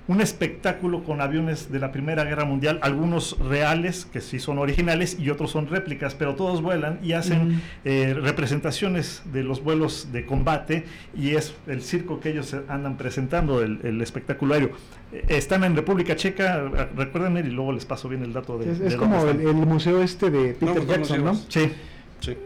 [0.08, 5.18] un espectáculo con aviones de la Primera Guerra Mundial, algunos reales, que sí son originales,
[5.20, 10.26] y otros son réplicas, pero todos vuelan y hacen eh, representaciones de los vuelos de
[10.26, 10.86] combate,
[11.16, 14.72] y es el circo que ellos andan presentando, el, espectáculo aéreo.
[15.14, 16.62] Eh, están en República Checa,
[16.96, 18.88] recuérdenme, y luego les paso bien el dato de...
[18.88, 21.36] Es, como el, museo este de Peter Jackson, ¿no?
[21.48, 21.72] Sí.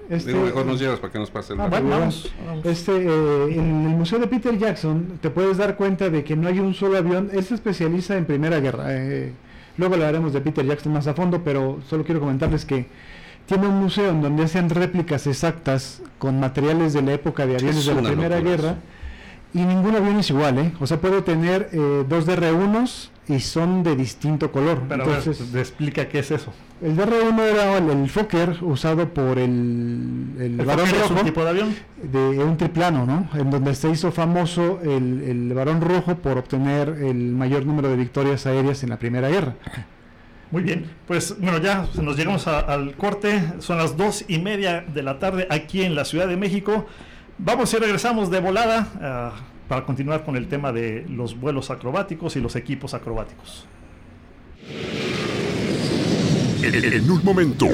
[0.09, 2.31] Este, mejor nos llevas para que nos pase el ah, vamos,
[2.63, 6.47] Este, eh, en el Museo de Peter Jackson te puedes dar cuenta de que no
[6.47, 7.29] hay un solo avión.
[7.33, 8.85] Él se especializa en Primera Guerra.
[8.89, 9.33] Eh,
[9.77, 12.87] luego hablaremos de Peter Jackson más a fondo, pero solo quiero comentarles que
[13.45, 17.85] tiene un museo en donde hacen réplicas exactas con materiales de la época de aviones
[17.85, 18.75] de la Primera Guerra.
[19.53, 20.73] Y ningún avión es igual, ¿eh?
[20.79, 24.83] O sea, puede tener eh, dos DR-1s y son de distinto color.
[24.87, 26.53] Pero Entonces, explica qué es eso.
[26.81, 31.13] El DR-1 era el, Fokker usado por el, el, Barón Rojo.
[31.15, 31.75] un tipo de avión?
[32.03, 33.29] De un triplano, ¿no?
[33.39, 37.95] En donde se hizo famoso el, el Barón Rojo por obtener el mayor número de
[37.95, 39.55] victorias aéreas en la Primera Guerra.
[40.49, 45.03] Muy bien, pues bueno, ya nos llegamos al corte, son las dos y media de
[45.03, 46.85] la tarde aquí en la Ciudad de México.
[47.39, 52.35] Vamos y regresamos de volada uh, para continuar con el tema de los vuelos acrobáticos
[52.35, 53.67] y los equipos acrobáticos.
[56.63, 57.67] En un momento.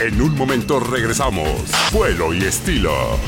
[0.00, 1.70] En un momento regresamos.
[1.92, 3.18] Vuelo y estilo.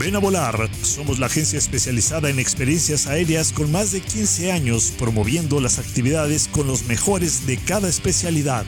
[0.00, 0.70] Ven a volar.
[0.82, 6.48] Somos la agencia especializada en experiencias aéreas con más de 15 años promoviendo las actividades
[6.48, 8.64] con los mejores de cada especialidad.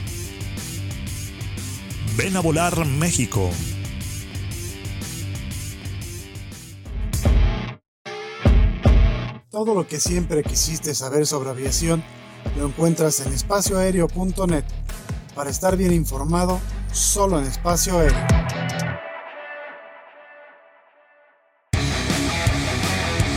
[2.15, 3.49] Ven a volar México.
[9.49, 12.03] Todo lo que siempre quisiste saber sobre aviación
[12.59, 14.65] lo encuentras en espacioaéreo.net.
[15.33, 18.62] Para estar bien informado, solo en espacio aéreo.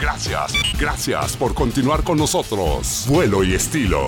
[0.00, 3.06] Gracias, gracias por continuar con nosotros.
[3.08, 4.06] Vuelo y estilo.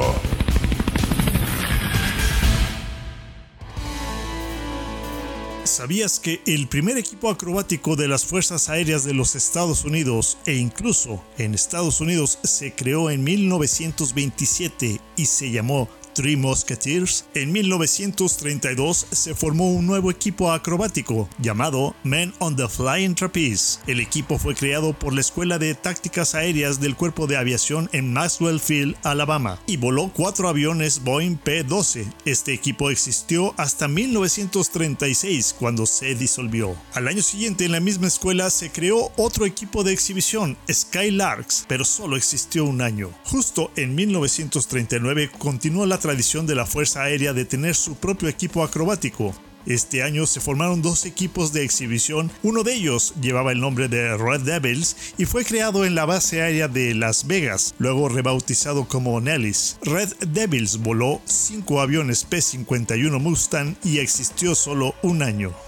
[5.65, 10.55] ¿Sabías que el primer equipo acrobático de las Fuerzas Aéreas de los Estados Unidos e
[10.55, 19.07] incluso en Estados Unidos se creó en 1927 y se llamó Three Musketeers, en 1932
[19.13, 23.79] se formó un nuevo equipo acrobático llamado Men on the Flying Trapeze.
[23.87, 28.13] El equipo fue creado por la Escuela de Tácticas Aéreas del Cuerpo de Aviación en
[28.13, 32.13] Maxwell Field, Alabama, y voló cuatro aviones Boeing P-12.
[32.25, 36.75] Este equipo existió hasta 1936 cuando se disolvió.
[36.95, 41.85] Al año siguiente en la misma escuela se creó otro equipo de exhibición, Skylarks, pero
[41.85, 43.13] solo existió un año.
[43.23, 48.65] Justo en 1939 continuó la tradición de la Fuerza Aérea de tener su propio equipo
[48.65, 49.35] acrobático.
[49.67, 54.17] Este año se formaron dos equipos de exhibición, uno de ellos llevaba el nombre de
[54.17, 59.21] Red Devils y fue creado en la base aérea de Las Vegas, luego rebautizado como
[59.21, 59.77] Nellis.
[59.83, 65.68] Red Devils voló cinco aviones P-51 Mustang y existió solo un año.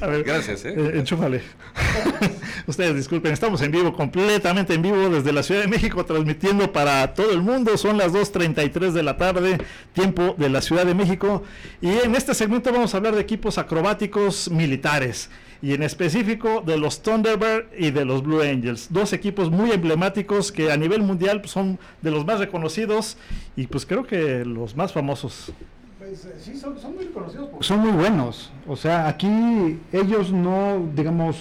[0.00, 0.74] A ver, Gracias, ¿eh?
[0.76, 1.40] eh enchúfale.
[2.66, 7.14] Ustedes disculpen, estamos en vivo, completamente en vivo desde la Ciudad de México, transmitiendo para
[7.14, 7.76] todo el mundo.
[7.76, 9.58] Son las 2.33 de la tarde,
[9.92, 11.44] tiempo de la Ciudad de México.
[11.80, 15.30] Y en este segmento vamos a hablar de equipos acrobáticos militares.
[15.62, 18.88] Y en específico de los Thunderbird y de los Blue Angels.
[18.90, 23.16] Dos equipos muy emblemáticos que a nivel mundial son de los más reconocidos
[23.56, 25.52] y pues creo que los más famosos.
[26.06, 28.50] Pues sí, son, son, muy reconocidos porque son muy buenos.
[28.68, 31.36] O sea, aquí ellos no, digamos,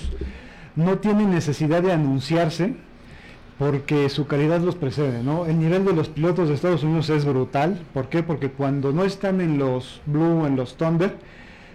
[0.76, 2.74] no tienen necesidad de anunciarse
[3.60, 5.46] porque su calidad los precede, ¿no?
[5.46, 7.80] El nivel de los pilotos de Estados Unidos es brutal.
[7.94, 8.24] ¿Por qué?
[8.24, 11.16] Porque cuando no están en los Blue, en los Thunder,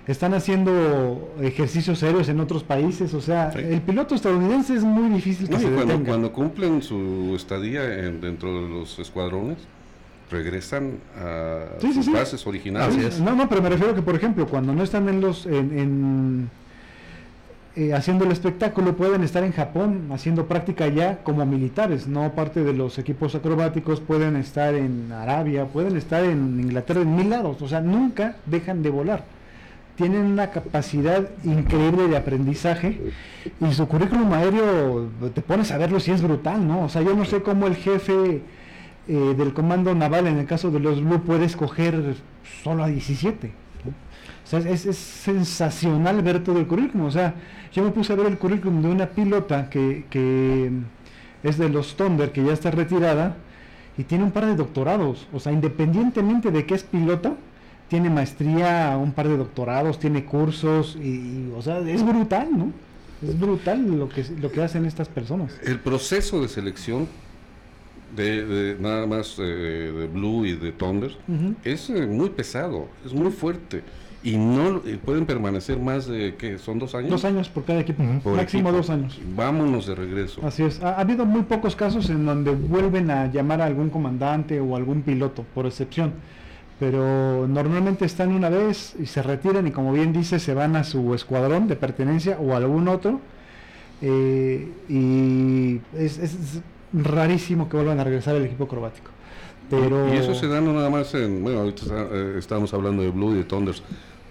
[0.09, 5.47] están haciendo ejercicios aéreos en otros países, o sea, el piloto estadounidense es muy difícil
[5.47, 6.09] que no, se cuando, detenga.
[6.09, 9.59] cuando cumplen su estadía en, dentro de los escuadrones,
[10.31, 12.13] regresan a Sí, sus sí.
[12.13, 13.21] bases originales.
[13.21, 16.51] No, no, pero me refiero que, por ejemplo, cuando no están en los, en, en,
[17.77, 22.63] eh, haciendo el espectáculo, pueden estar en Japón haciendo práctica ya como militares, no parte
[22.65, 27.61] de los equipos acrobáticos, pueden estar en Arabia, pueden estar en Inglaterra, en mil lados,
[27.63, 29.25] o sea, nunca dejan de volar.
[29.97, 33.13] Tienen una capacidad increíble de aprendizaje
[33.61, 36.85] y su currículum aéreo, te pones a verlo si es brutal, ¿no?
[36.85, 38.41] O sea, yo no sé cómo el jefe
[39.11, 42.15] eh, del comando naval, en el caso de los Blue, puede escoger
[42.63, 43.49] solo a 17.
[43.85, 43.91] ¿no?
[43.91, 47.07] O sea, es, es sensacional ver todo el currículum.
[47.07, 47.35] O sea,
[47.73, 50.71] yo me puse a ver el currículum de una pilota que, que
[51.43, 53.37] es de los Thunder, que ya está retirada,
[53.99, 55.27] y tiene un par de doctorados.
[55.33, 57.35] O sea, independientemente de que es pilota,
[57.89, 62.73] tiene maestría, un par de doctorados, tiene cursos, y, y, o sea, es brutal, ¿no?
[63.27, 65.59] Es brutal lo que, lo que hacen estas personas.
[65.65, 67.09] El proceso de selección
[68.17, 71.13] de, de nada más eh, de Blue y de Thunder
[71.65, 73.83] es eh, muy pesado, es muy fuerte
[74.23, 77.11] y no eh, pueden permanecer más de que son dos años.
[77.11, 78.77] Dos años por cada equipo, por máximo equipo.
[78.77, 79.19] dos años.
[79.35, 80.41] Vámonos de regreso.
[80.45, 80.83] Así es.
[80.83, 84.77] Ha, ha habido muy pocos casos en donde vuelven a llamar a algún comandante o
[84.77, 86.13] algún piloto, por excepción.
[86.79, 90.85] Pero normalmente están una vez y se retiran y como bien dice, se van a
[90.85, 93.21] su escuadrón de pertenencia o a algún otro.
[94.03, 96.61] eh, y es, es
[96.93, 99.11] rarísimo que vuelvan a regresar al equipo acrobático.
[99.69, 103.03] Pero Y eso se da no nada más en, bueno, ahorita está- eh, estábamos hablando
[103.03, 103.83] de Blue y de Thunders,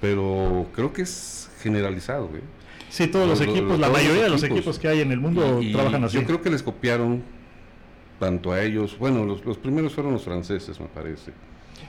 [0.02, 2.42] pero creo que es generalizado, güey.
[2.90, 4.80] Sí, todos los Lo- lo- equipos, la todos los mayoría de los equipos.
[4.80, 6.18] que hay en el mundo y trabajan así.
[6.18, 7.22] Yo creo que les copiaron
[8.20, 11.32] tanto a ellos, bueno, los, los primeros fueron los franceses, me parece.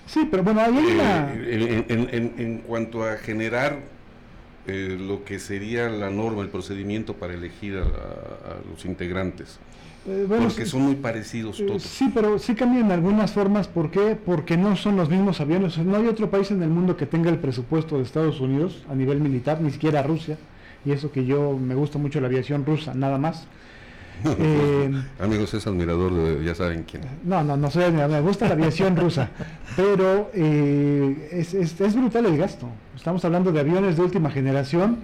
[0.06, 1.34] sí, pero bueno, ahí hay una...
[1.34, 3.80] Eh, en, en- en- en cuanto a generar
[4.68, 9.58] eh, lo que sería la norma, el procedimiento para elegir a, a- a los integrantes,
[10.10, 11.82] eh, bueno, porque sí- son muy parecidos Eh, todos.
[11.82, 13.68] Sí, pero sí cambian algunas formas.
[13.68, 14.16] ¿Por qué?
[14.22, 15.78] Porque no son los mismos aviones.
[15.78, 18.94] No hay otro país en el mundo que tenga el presupuesto de Estados Unidos a
[18.94, 20.36] nivel militar, ni siquiera Rusia.
[20.84, 23.46] Y eso que yo me gusta mucho la aviación rusa, nada más.
[24.38, 27.02] Eh, Amigos, es admirador de, ya saben quién.
[27.24, 29.30] no, no, no sé, me gusta la aviación rusa,
[29.76, 32.68] pero eh, es, es- es brutal el gasto.
[32.94, 34.98] Estamos hablando de aviones de última generación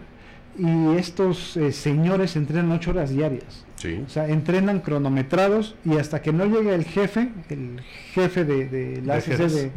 [0.58, 3.64] y estos eh, señores entrenan ocho horas diarias.
[3.76, 4.02] Sí.
[4.06, 7.80] O sea, entrenan cronometrados y hasta que no llegue el jefe, el
[8.14, 9.70] jefe de, de la De ACC de,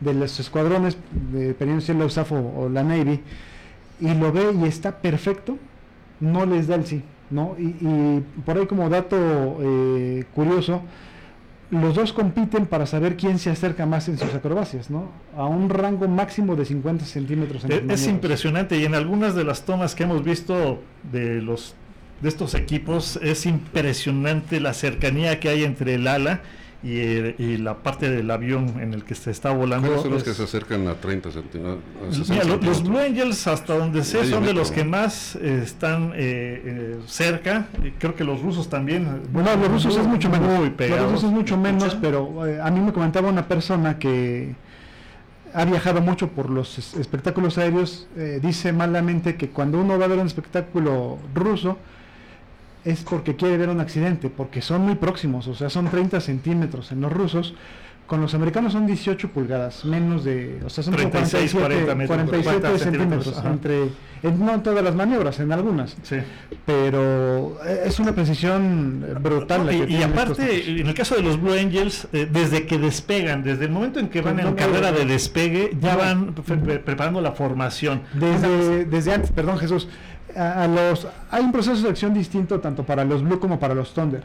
[0.00, 0.96] de los escuadrones,
[1.32, 3.20] dependiendo si es la USAF o, o la Navy,
[4.00, 5.56] y lo ve y está perfecto,
[6.20, 7.02] no les da el sí.
[7.30, 7.54] ¿no?
[7.58, 9.16] Y, y por ahí como dato
[9.60, 10.82] eh, curioso,
[11.70, 15.10] los dos compiten para saber quién se acerca más en sus acrobacias, ¿no?
[15.36, 17.64] A un rango máximo de 50 centímetros.
[17.64, 18.08] en las Es maniobras.
[18.08, 21.74] impresionante y en algunas de las tomas que hemos visto de los
[22.22, 26.40] de estos equipos es impresionante la cercanía que hay entre el ala
[26.82, 29.88] y, la parte del avión en el que se está volando.
[29.88, 31.78] ¿Cuáles son los que se acercan a 30 centímetros?
[32.08, 32.82] a 60 Mira, lo- los?
[32.84, 37.66] Blue Angels, hasta donde sé, son de los que más eh, están eh, eh, cerca.
[37.84, 39.22] Y Creo que los rusos también.
[39.32, 40.48] Bueno, los rusos es mucho menos.
[40.48, 44.54] Muy los rusos es mucho menos, pero eh, a mí me comentaba una persona que
[45.54, 48.06] ha viajado mucho por los es- espectáculos aéreos.
[48.16, 51.76] eh, dice malamente que cuando uno va a ver un espectáculo ruso
[52.84, 56.92] es porque quiere ver un accidente, porque son muy próximos, o sea, son 30 centímetros
[56.92, 57.54] en los rusos.
[58.06, 62.16] Con los americanos son 18 pulgadas, menos de, o sea, son como 36, 40 metros,
[62.16, 66.16] 47 40 centímetros, centímetros, entre, en, no en todas las maniobras, en algunas Sí.
[66.64, 69.66] pero eh, es una precisión brutal.
[69.66, 72.78] la Y, que y aparte, en el caso de los Blue Angels, eh, desde que
[72.78, 76.32] despegan, desde el momento en que van Pues en no, carrera de despegue, ya van
[76.32, 78.02] pre- pre- preparando la formación.
[78.14, 79.86] desde, desde antes, perdón Jesús,
[80.36, 83.74] a, a los hay un proceso de selección distinto tanto para los Blue como para
[83.74, 84.22] los Thunder.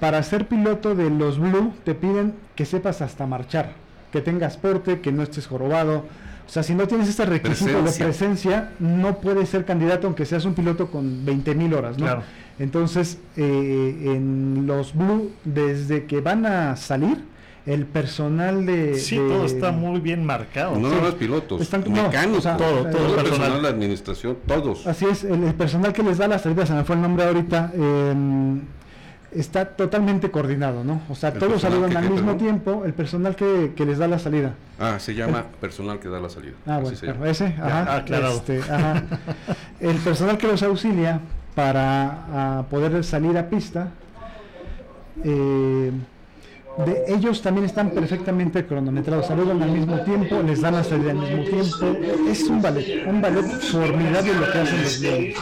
[0.00, 3.72] Para ser piloto de los Blue te piden que sepas hasta marchar,
[4.12, 6.04] que tengas porte, que no estés jorobado.
[6.46, 8.04] O sea, si no tienes este requisito Presencia.
[8.04, 12.06] de presencia, no puedes ser candidato aunque seas un piloto con 20.000 horas, ¿no?
[12.06, 12.22] Claro.
[12.58, 17.22] Entonces, eh, en los Blue, desde que van a salir,
[17.68, 18.94] el personal de...
[18.94, 20.76] Sí, de- todo está muy bien marcado.
[20.78, 20.94] No, Sí.
[20.96, 23.62] no, los pilotos, Están- no, mecánicos, o sea, todo, eh, todo el personal personal.
[23.62, 24.86] de administración, todos.
[24.86, 27.24] Así es, el, el personal que les da la salida, se me fue el nombre
[27.24, 28.14] ahorita, eh,
[29.32, 31.02] está totalmente coordinado, ¿no?
[31.10, 32.38] O sea, ¿El todos saludan que al mismo perdón?
[32.38, 34.54] tiempo, el personal que, que les da la salida.
[34.80, 36.54] Ah, se llama personal que da la salida.
[36.66, 37.28] Ah, Así bueno, se pero llama.
[37.30, 38.36] ese, ajá, aclarado.
[38.36, 39.02] este, ajá.
[39.80, 41.20] El personal que los auxilia
[41.54, 43.88] para ah, poder salir a pista,
[45.24, 45.90] eh,
[46.84, 51.18] de, ellos también están perfectamente cronometrados, saludan al mismo tiempo, les dan la salida al
[51.18, 51.98] mismo tiempo.
[52.28, 55.34] Es un ballet, un ballet formidable lo que hacen los Blue.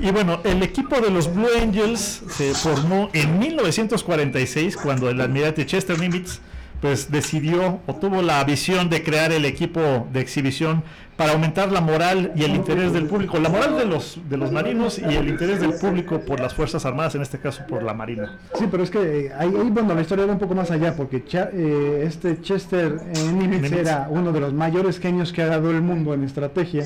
[0.00, 5.64] Y bueno, el equipo de los Blue Angels se formó en 1946 cuando el almirante
[5.64, 6.40] Chester Nimitz
[6.84, 10.82] pues decidió o tuvo la visión de crear el equipo de exhibición
[11.16, 14.52] para aumentar la moral y el interés del público, la moral de los de los
[14.52, 17.94] marinos y el interés del público por las fuerzas armadas, en este caso por la
[17.94, 18.38] marina.
[18.58, 20.94] Sí, pero es que eh, ahí, ahí, bueno, la historia va un poco más allá,
[20.94, 25.46] porque Cha- eh, este Chester eh, Nimitz era uno de los mayores genios que ha
[25.46, 26.84] dado el mundo en estrategia.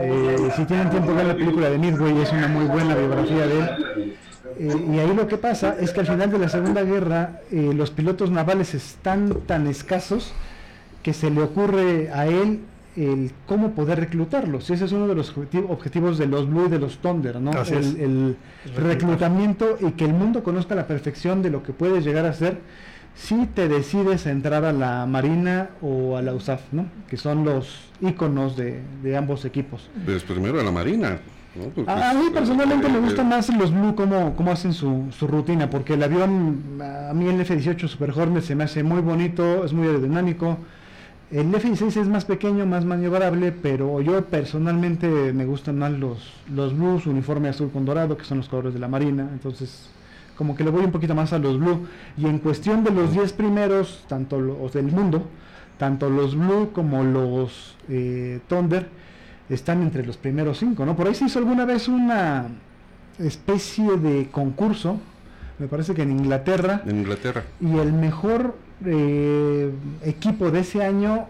[0.00, 3.58] Eh, si tienen tiempo, vean la película de Midway, es una muy buena biografía de
[3.58, 4.14] él.
[4.58, 7.72] Eh, y ahí lo que pasa es que al final de la Segunda Guerra, eh,
[7.74, 10.32] los pilotos navales están tan escasos
[11.02, 12.60] que se le ocurre a él
[12.96, 14.68] el cómo poder reclutarlos.
[14.68, 17.40] Y ese es uno de los objeti- objetivos de los Blue y de los Thunder,
[17.40, 17.52] ¿no?
[17.52, 17.94] Así El- es.
[17.96, 18.36] el
[18.76, 22.58] reclutamiento y que el mundo conozca la perfección de lo que puedes llegar a ser
[23.14, 26.86] si te decides a entrar a la Marina o a la USAF, ¿no?
[27.08, 29.88] Que son los íconos de, de ambos equipos.
[30.04, 31.18] Pues primero a la Marina.
[31.54, 31.64] ¿No?
[31.74, 34.50] Porque, A, a mí pues, personalmente eh, me eh, gustan más los Blue cómo, cómo
[34.52, 38.64] hacen su, su rutina, porque el avión, a mí el F-18 Super Hornet se me
[38.64, 40.58] hace muy bonito, es muy aerodinámico.
[41.30, 46.76] El F-16 es más pequeño, más maniobrable, pero yo personalmente me gustan más los, los
[46.76, 49.90] Blues, uniforme azul con dorado, que son los colores de la Marina, entonces
[50.38, 51.86] como que le voy un poquito más a los Blue.
[52.16, 55.26] Y en cuestión de los 10 primeros, tanto los del mundo,
[55.78, 58.88] tanto los Blue como los eh, Thunder,
[59.48, 60.94] están entre los primeros cinco, ¿no?
[60.96, 62.46] Por ahí se hizo alguna vez una
[63.18, 65.00] especie de concurso,
[65.58, 67.44] me parece que en Inglaterra, En Inglaterra.
[67.60, 69.70] y el mejor eh,
[70.04, 71.26] equipo de ese año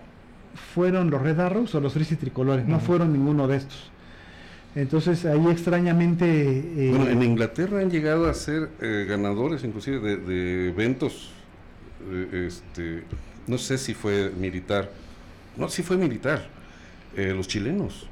[0.75, 3.91] fueron los Red Arrows o los Frizzy Tricolores, no fueron ninguno de estos.
[4.75, 6.27] Entonces ahí extrañamente...
[6.27, 11.31] eh, Bueno, en Inglaterra han llegado a ser eh, ganadores inclusive de, de eventos,
[12.11, 13.05] eh, este,
[13.47, 14.91] no sé si fue militar,
[15.57, 16.47] no, sí fue militar,
[17.17, 18.09] eh, los chilenos.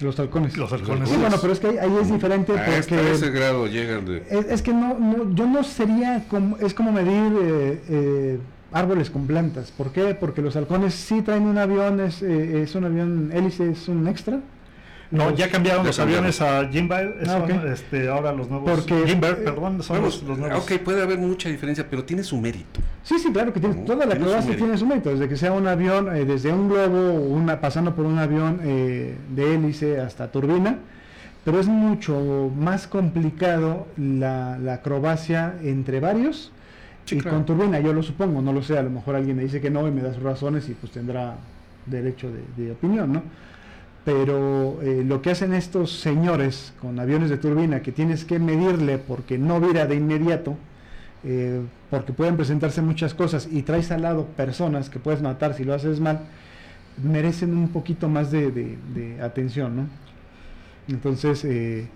[0.00, 0.56] los halcones.
[0.56, 1.08] Los halcones.
[1.08, 3.12] Sí, bueno, pero es que ahí, ahí es diferente A este- a porque...
[3.14, 4.18] ese grado llegan de...
[4.30, 8.38] Es, es que no, no, yo no sería como, es como medir eh, eh,
[8.72, 9.70] árboles con plantas.
[9.72, 10.14] ¿Por qué?
[10.14, 14.06] Porque los halcones sí traen un avión, es, eh, es un avión hélice, es un
[14.06, 14.40] extra.
[15.10, 16.26] No, ya cambiaron los cambiaron.
[16.26, 17.50] aviones a Jimbair, Ah, son, ok.
[17.72, 20.62] este, ahora los nuevos Porque, Jimbair, eh, perdón, son los, los nuevos.
[20.62, 22.80] ok, puede haber mucha diferencia, pero tiene su mérito.
[23.02, 24.54] Sí, sí, claro que tiene, No, toda la mérito.
[24.56, 28.04] tiene su mérito, desde que sea un avión, eh, desde un globo, una, pasando por
[28.04, 30.76] un avión eh, de hélice hasta turbina,
[31.42, 36.52] pero es mucho más complicado la, la acrobacia entre varios
[37.06, 37.38] Sí, y claro.
[37.38, 39.70] con turbina, yo lo supongo, no lo sé, a lo mejor alguien me dice que
[39.70, 41.36] no y me da sus razones y pues tendrá
[41.86, 43.22] derecho de, de opinión, ¿no?
[44.04, 48.98] Pero eh, lo que hacen estos señores con aviones de turbina que tienes que medirle
[48.98, 50.56] porque no vira de inmediato,
[51.24, 55.64] eh, porque pueden presentarse muchas cosas y traes al lado personas que puedes matar si
[55.64, 56.20] lo haces mal,
[57.02, 58.76] merecen un poquito más de,
[59.22, 59.86] atención, ¿no?
[60.88, 61.88] Entonces, eh,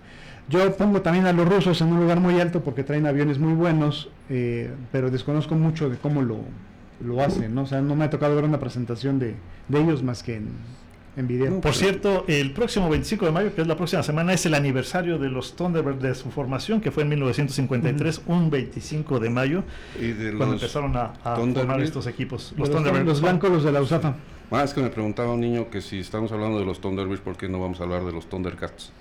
[0.49, 3.53] yo pongo también a los rusos en un lugar muy alto porque traen aviones muy
[3.53, 6.39] buenos, eh, pero desconozco mucho de cómo lo,
[7.03, 7.63] lo hacen, ¿no?
[7.63, 9.35] O sea, no me ha tocado ver una presentación de,
[9.69, 10.49] de ellos más que en,
[11.15, 11.61] en video.
[11.61, 15.17] Por cierto, el próximo 25 de mayo, que es la próxima semana, es el aniversario
[15.19, 19.63] de los Thunderbirds de su formación, que fue en 1953, un 25 de mayo,
[19.99, 22.53] Y de cuando los empezaron a, a formar estos equipos.
[22.57, 23.05] los, Thunderbirds.
[23.05, 24.15] los blancos, los de la USAFA.
[24.51, 27.35] Ah, es que me preguntaba un niño que si estamos hablando de los Thunderbirds, ¿por
[27.37, 28.91] qué no vamos a hablar de los Thundercats?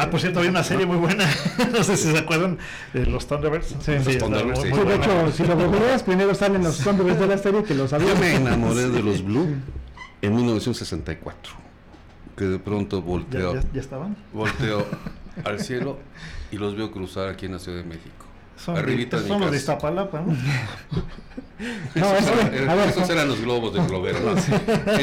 [0.00, 1.24] Ah, por cierto, había una serie muy buena,
[1.72, 2.56] no sé si se acuerdan,
[2.94, 3.74] de los Thunderbirds.
[3.80, 4.68] Sí, los está Thunderbirds, sí.
[4.72, 7.90] Sí, de hecho, si lo googleas, primero salen los Thunderbirds de la serie que los
[7.90, 8.20] Yo aviones.
[8.20, 9.56] me enamoré de los Blue
[10.22, 11.52] en 1964,
[12.36, 14.16] que de pronto ¿Ya, volteo, ya- ya estaban?
[14.32, 14.84] volteo
[15.44, 15.98] al cielo
[16.50, 18.10] y los veo cruzar aquí en la Ciudad de México.
[18.56, 19.56] Son, Arribita de, son los de.
[19.56, 20.36] Iztapalapa, ¿no?
[21.96, 24.14] No, es Esos, que, eran, a ver, esos eran los globos de Glover.
[24.20, 24.30] ¿no?
[24.30, 24.48] En Es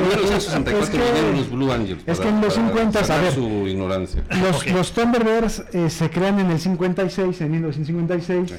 [0.02, 2.02] 1964 que- vinieron los Blue Angels.
[2.06, 3.34] es que en los 50, a ver.
[3.34, 4.24] su ignorancia.
[4.42, 4.68] Los, Ok.
[4.68, 8.54] los Thunderbirds eh, se crean en el 56, en 1956,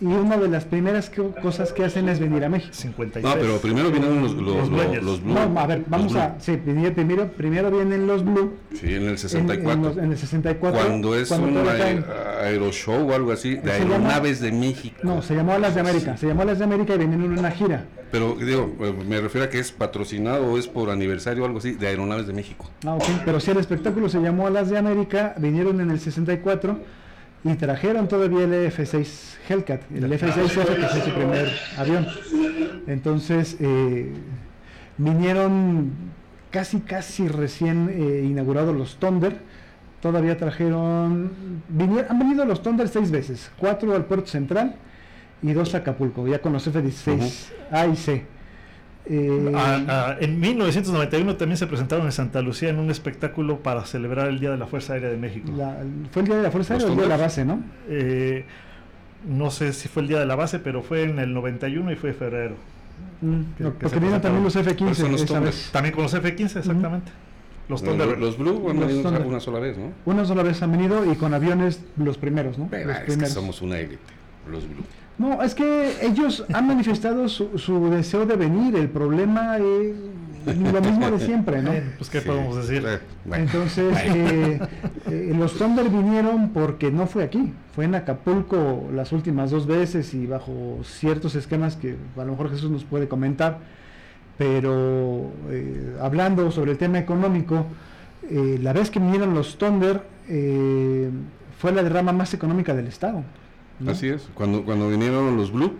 [0.00, 2.72] y una de las primeras co- cosas que hacen es venir a México.
[2.72, 3.22] 56.
[3.24, 5.02] No, pero primero vinieron los, los, Los los, Blue Angels.
[5.04, 5.34] los Blue.
[5.34, 6.36] No, a ver, vamos a.
[6.40, 8.54] Sí, primero, primero, vienen los Blue.
[8.74, 9.72] Sí, en el en- 64.
[9.72, 10.80] En, los- en el 64.
[10.80, 12.04] cuando es cuando un aer-
[12.42, 14.96] aeroshow o algo así, de Se llama- aeronaves de México.
[15.02, 16.16] No, se llamó Alas de América.
[16.16, 17.84] Se llamó Alas de América y venían en una gira.
[18.10, 21.58] Pero digo, eh, me refiero a que es patrocinado o es por aniversario o algo
[21.58, 22.68] así de Aeronaves de México.
[22.84, 23.04] Ah, ok.
[23.24, 26.78] Pero si el espectáculo se llamó Alas de América, vinieron en el 64
[27.42, 32.06] y trajeron todavía el F-6 Hellcat, el F-6F que fue su primer avión.
[32.86, 34.12] Entonces eh,
[34.98, 35.92] vinieron
[36.50, 39.38] casi casi recién eh, inaugurados los Thunder.
[40.02, 41.30] Todavía trajeron,
[42.08, 44.74] han venido los Thunder seis veces, cuatro al puerto central
[45.42, 48.26] y dos a Acapulco, ya con los F-16 A y C.
[49.06, 53.84] Eh, ah, ah, en 1991 también se presentaron en Santa Lucía en un espectáculo para
[53.84, 55.50] celebrar el Día de la Fuerza Aérea de México.
[56.12, 57.62] ¿Fue el Día de la Fuerza Aérea o el Día de la Base, no?
[57.88, 58.44] Eh,
[59.28, 61.96] no sé si fue el Día de la Base, pero fue en el 91 y
[61.96, 62.54] fue febrero.
[63.22, 63.42] Mm,
[63.80, 65.70] porque vienen también los F-15.
[65.72, 67.10] También con los F-15, exactamente.
[67.68, 69.92] Los, los, Blue han venido una sola vez, ¿no?
[70.04, 72.68] Una sola vez han venido y con aviones los primeros, ¿no?
[72.72, 74.02] los es que somos una élite,
[74.50, 74.82] los Blue.
[75.20, 78.74] No, es que ellos han manifestado su, deseo de venir.
[78.74, 81.72] El problema es lo mismo de siempre, ¿no?
[81.98, 82.88] Pues, ¿qué podemos decir?
[83.30, 84.58] Entonces, eh,
[85.10, 87.52] eh, los Thunder vinieron porque no fue aquí.
[87.74, 92.48] Fue en Acapulco las últimas dos veces y bajo ciertos esquemas que a lo mejor
[92.48, 93.58] Jesús nos puede comentar.
[94.38, 97.66] Pero eh, hablando sobre el tema económico,
[98.30, 100.00] la vez que vinieron los Thunder
[101.58, 103.22] fue la derrama más económica del Estado.
[103.86, 105.72] Así es, cuando, cuando vinieron los Blue.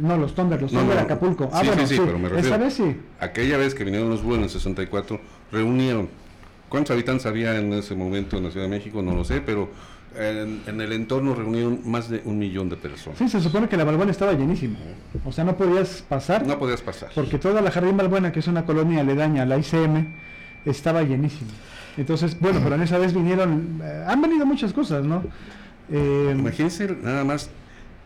[0.00, 1.48] No, los Thunder, los Thunder de Acapulco.
[1.52, 2.48] Ah, sí, sí, sí, pero me refiero.
[2.48, 2.96] Esa vez sí.
[3.20, 5.20] Aquella vez que vinieron los Blue en el 64,
[5.52, 6.08] reunieron.
[6.68, 9.02] ¿Cuántos habitantes había en ese momento en la Ciudad de México?
[9.02, 9.70] No lo sé, pero
[10.16, 13.18] en, el entorno reunieron más de un millón de personas.
[13.18, 14.76] Sí, se supone que la Balbuena estaba llenísima.
[15.24, 16.46] O sea, no podías pasar.
[16.46, 17.10] No podías pasar.
[17.14, 20.14] Porque toda la Jardín Balbuena, que es una colonia aledaña a la ICM,
[20.64, 21.50] estaba llenísima.
[21.96, 25.22] Entonces, bueno, pero en esa vez vinieron, eh, han venido muchas cosas, ¿no?
[25.90, 27.50] Eh, Imagínense nada más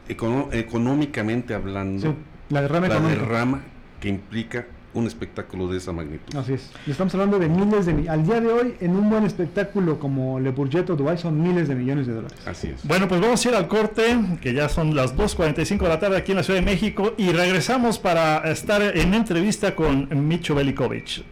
[0.09, 2.17] económicamente hablando,
[2.49, 3.61] la, derrama,
[4.01, 6.35] que implica un espectáculo de esa magnitud.
[6.37, 6.71] Así es.
[6.87, 10.51] estamos hablando de miles de Al día de hoy, en un buen espectáculo como Le
[10.51, 12.39] Bourget o Dubai, son miles de millones de dólares.
[12.47, 12.87] Así es.
[12.87, 16.17] Bueno, pues vamos a ir al corte, que ya son las 2.45 de la tarde
[16.17, 21.23] aquí en la Ciudad de México, y regresamos para estar en entrevista con Micho Belikovic.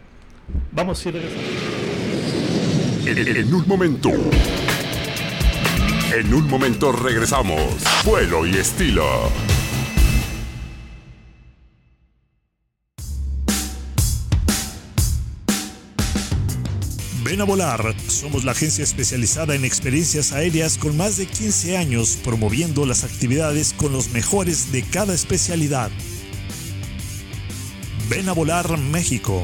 [0.73, 1.23] Vamos a ir
[3.07, 4.11] en un momento.
[6.17, 7.61] En un momento regresamos.
[8.03, 9.31] Vuelo y estilo.
[17.23, 17.95] Ven a volar.
[18.09, 23.75] Somos la agencia especializada en experiencias aéreas con más de 15 años promoviendo las actividades
[23.75, 25.91] con los mejores de cada especialidad.
[28.09, 29.43] Ven a volar México.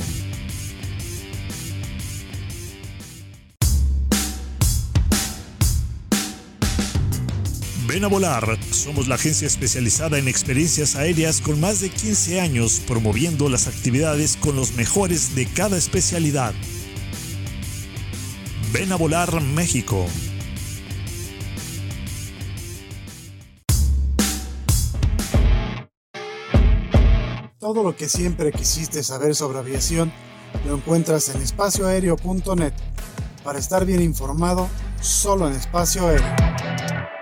[7.93, 8.59] Ven a volar.
[8.71, 14.39] Somos la agencia especializada en experiencias aéreas con más de 15 años promoviendo las actividades
[14.39, 16.55] con los mejores de cada especialidad.
[18.73, 20.07] Ven a volar México.
[27.59, 30.11] Todo lo que siempre quisiste saber sobre aviación
[30.67, 32.73] lo encuentras en espacioaéreo.net.
[33.45, 34.71] Para estar bien informado,
[35.03, 37.22] solo en espacio aéreo.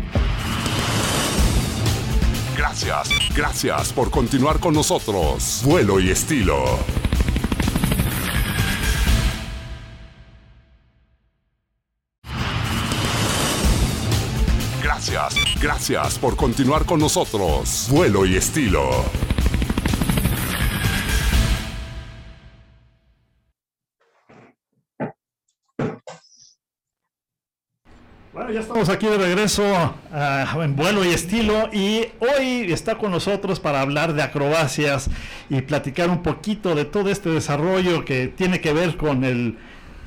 [2.61, 5.63] Gracias, gracias por continuar con nosotros.
[5.65, 6.63] Vuelo y estilo.
[14.83, 17.87] Gracias, gracias por continuar con nosotros.
[17.89, 19.05] Vuelo y estilo.
[28.49, 29.63] Ya estamos aquí de regreso
[30.61, 35.09] en vuelo y estilo y hoy está con nosotros para hablar de acrobacias
[35.49, 39.57] y platicar un poquito de todo este desarrollo que tiene que ver con el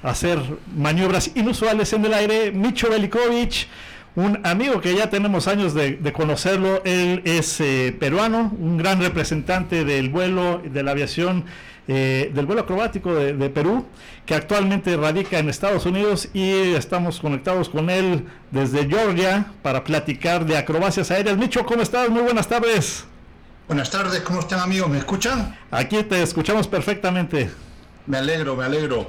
[0.02, 0.38] hacer
[0.76, 2.52] maniobras inusuales en el aire.
[2.52, 3.68] Micho Belikovic,
[4.16, 9.84] un amigo que ya tenemos años de, conocerlo, él es eh, peruano, un gran representante
[9.84, 11.44] del vuelo, de la aviación
[11.86, 13.84] eh, del vuelo acrobático de, Perú,
[14.24, 20.46] que actualmente radica en Estados Unidos y estamos conectados con él desde Georgia para platicar
[20.46, 21.36] de acrobacias aéreas.
[21.36, 22.08] Micho, ¿cómo estás?
[22.08, 23.04] Muy buenas tardes.
[23.68, 24.88] Buenas tardes, ¿cómo están amigos?
[24.88, 25.58] ¿Me escuchan?
[25.70, 27.50] Aquí te escuchamos perfectamente.
[28.06, 29.06] Me alegro, me alegro.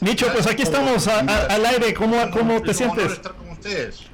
[0.00, 1.94] Nicho, pues aquí estamos al aire.
[1.94, 3.12] ¿Cómo, cómo te sientes?
[3.12, 4.11] estar con ustedes.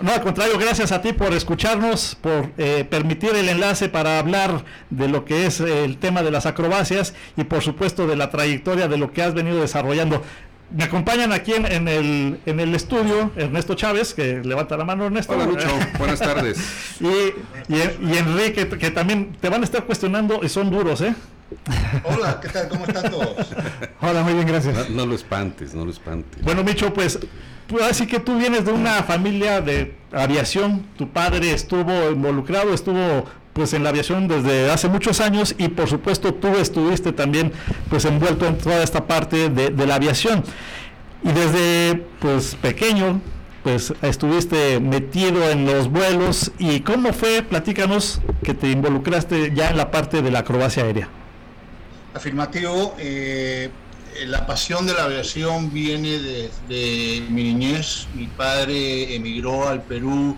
[0.00, 4.64] No, al contrario, gracias a ti por escucharnos, por eh, permitir el enlace para hablar
[4.90, 8.88] de lo que es el tema de las acrobacias y por supuesto de la trayectoria
[8.88, 10.22] de lo que has venido desarrollando.
[10.76, 15.34] Me acompañan aquí en, el, en el estudio Ernesto Chávez, que levanta la mano Ernesto.
[15.34, 15.68] Hola Lucho,
[15.98, 16.58] buenas tardes.
[17.00, 21.14] y, y, Enrique, que también te van a estar cuestionando y son duros, ¿eh?
[22.02, 22.68] Hola, ¿qué tal?
[22.68, 23.46] ¿Cómo están todos?
[24.00, 24.90] Hola, muy bien, gracias.
[24.90, 26.42] No, lo espantes, no lo espantes.
[26.42, 27.20] Bueno, Micho, pues,
[27.66, 33.24] pues así que tú vienes de una familia de aviación, tu padre estuvo involucrado, estuvo
[33.52, 37.52] pues en la aviación desde hace muchos años y por supuesto tú estuviste también
[37.88, 40.42] pues envuelto en toda esta parte de, de la aviación.
[41.22, 43.20] Y desde pues pequeño
[43.64, 46.52] pues estuviste metido en los vuelos.
[46.58, 51.08] Y cómo fue, platícanos que te involucraste ya en la parte de la acrobacia aérea.
[52.12, 53.70] Afirmativo, eh,
[54.26, 58.06] la pasión de la aviación viene desde mi niñez.
[58.14, 60.36] Mi padre emigró al Perú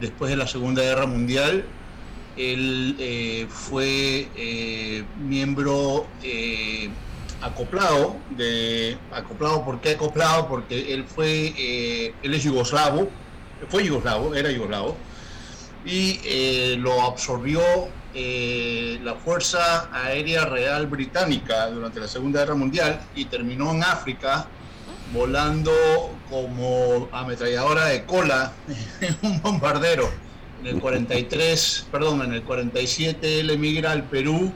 [0.00, 1.64] después de la Segunda Guerra Mundial.
[2.36, 6.06] Él eh, fue eh, miembro
[7.40, 8.16] acoplado,
[9.12, 10.48] acoplado, ¿por qué acoplado?
[10.48, 13.08] Porque él fue, él es yugoslavo,
[13.68, 14.96] fue yugoslavo, era yugoslavo,
[15.84, 17.60] y lo absorbió
[18.18, 24.46] eh, la Fuerza Aérea Real Británica durante la Segunda Guerra Mundial y terminó en África
[25.12, 25.70] volando
[26.30, 28.52] como ametralladora de cola
[29.02, 30.08] en un bombardero.
[30.62, 34.50] En el 43, perdón, en el 47 él emigra al Perú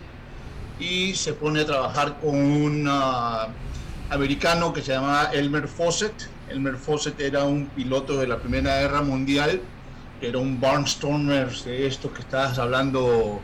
[0.78, 3.48] y se pone a trabajar con un ah,
[4.08, 6.14] americano que se llamaba Elmer Fawcett.
[6.48, 9.61] Elmer Fawcett era un piloto de la Primera Guerra Mundial
[10.20, 13.40] era un barnstormer de esto que estabas hablando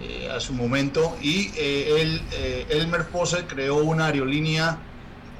[0.00, 4.78] eh, hace un momento, y eh, él, eh, Elmer Fawcett creó una aerolínea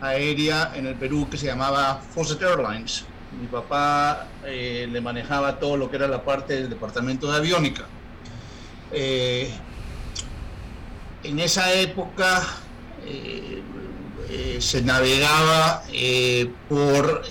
[0.01, 3.05] aérea en el Perú que se llamaba Fawcett Airlines.
[3.41, 7.85] Mi papá le manejaba todo lo que era la parte del departamento de aviónica.
[8.93, 9.51] en
[11.41, 12.47] esa época
[14.61, 15.83] se navegaba
[16.69, 17.23] por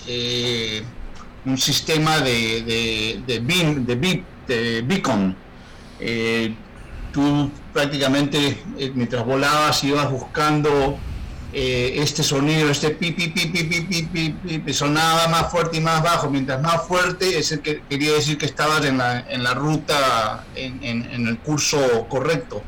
[1.46, 5.36] un sistema de, de, de, beam, de, de beacon.
[6.00, 6.54] Eh,
[7.12, 10.98] tú prácticamente eh, mientras volabas ibas buscando
[11.52, 16.30] eh, este sonido, este pi, pi, pi, pi, pi, sonaba más fuerte y más bajo.
[16.30, 20.82] Mientras más fuerte, ese que quería decir que estabas en la, en la ruta, en,
[20.82, 22.62] en, en el curso correcto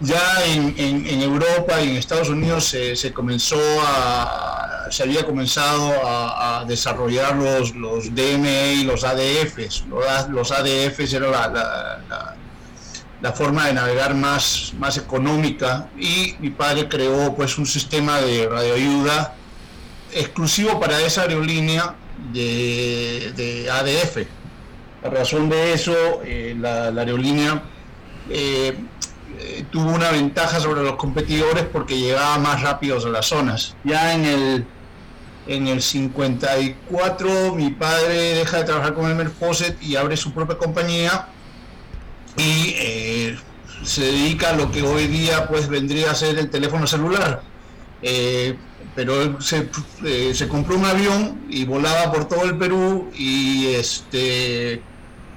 [0.00, 5.92] ya en, en, Europa y en Estados Unidos se, se, comenzó a, se había comenzado
[6.04, 9.84] a, desarrollar los, los DME y los ADFs.
[9.88, 12.36] Los, los ADFs era la,
[13.20, 18.48] la, forma de navegar más, más económica y mi padre creó pues un sistema de
[18.48, 19.34] radioayuda
[20.12, 21.94] exclusivo para esa aerolínea
[22.32, 24.26] de, de ADF.
[25.02, 25.94] A razón de eso,
[26.24, 27.62] eh, la, aerolínea
[28.28, 28.76] eh,
[29.42, 33.74] eh, tuvo una ventaja sobre los competidores porque llegaba más rápido a las zonas.
[33.84, 34.66] Ya en el,
[35.46, 40.58] en el 54 mi padre deja de trabajar con Elmer Fawcett y abre su propia
[40.58, 41.28] compañía
[42.36, 43.38] y eh,
[43.82, 47.42] se dedica a lo que hoy día pues vendría a ser el teléfono celular.
[48.02, 48.56] Eh,
[48.94, 49.70] pero él se,
[50.34, 54.82] se, compró un avión y volaba por todo el Perú y este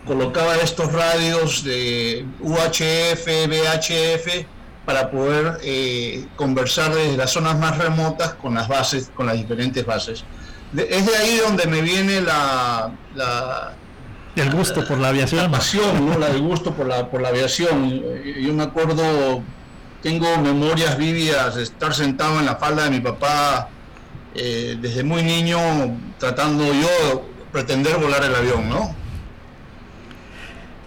[0.06, 4.46] colocaba estos radios de UHF, VHF,
[4.86, 9.86] para poder eh, conversar desde las zonas más remotas con las bases, con las diferentes
[9.86, 10.26] bases.
[10.76, 12.92] es de ahí donde me viene la,
[14.36, 15.44] el gusto por la aviación.
[15.44, 16.18] La pasión, ¿no?
[16.18, 18.02] la del gusto por la, por la aviación.
[18.42, 19.42] Yo me acuerdo,
[20.02, 23.70] tengo memorias vívidas de estar sentado en la falda de mi papá
[24.36, 25.60] eh, desde muy niño,
[26.20, 27.24] tratando yo
[27.54, 29.03] pretender volar el avión, ¿no?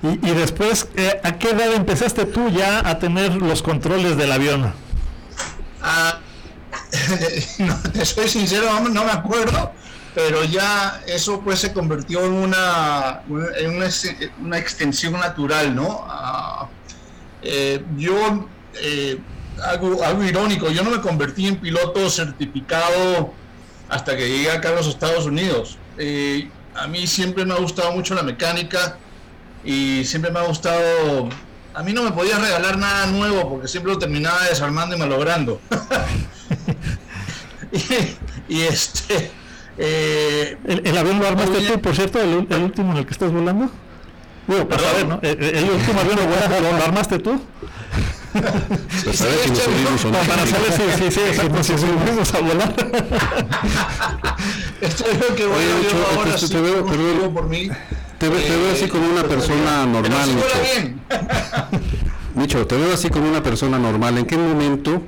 [0.02, 4.72] Y, después, eh, ¿a qué edad empezaste tú ya a tener los controles del avión?
[5.82, 6.20] Ah,
[7.58, 9.72] no, te soy sincero, no me acuerdo,
[10.14, 13.22] pero ya eso pues se convirtió en una,
[13.58, 13.76] en
[14.40, 16.04] una, extensión natural, ¿no?
[16.08, 16.68] Ah,
[17.42, 19.18] eh, yo, eh,
[19.64, 23.32] algo, algo irónico, yo no me convertí en piloto certificado
[23.88, 25.78] hasta que llegué acá a los Estados Unidos.
[26.74, 28.98] a mí siempre me ha gustado mucho la mecánica
[29.66, 31.28] y siempre me ha gustado.
[31.74, 35.60] A mí no me podía regalar nada nuevo porque siempre lo terminaba desarmando y malogrando.
[38.48, 39.30] y, este.
[39.76, 43.68] Eh, ¿El, avión lo armaste tú, por cierto, el, último en el que estás volando?
[44.46, 45.18] Digo, para saber, ¿no?
[45.20, 46.18] El, último avión
[46.78, 47.38] lo, armaste tú.
[48.32, 48.52] Para
[49.12, 50.18] saber si nos subimos o no.
[50.20, 52.74] Para saber si, si, si, nos subimos a volar.
[54.80, 57.34] Esto es lo que voy Oye, a yo ahora te- sí, te veo- te veo-
[57.34, 57.68] por mí.
[58.18, 60.46] Te, ve- te veo así como una persona normal, Micho.
[60.74, 61.00] bien.
[62.34, 64.16] Micho, te veo así como una persona normal.
[64.18, 65.02] ¿En qué momento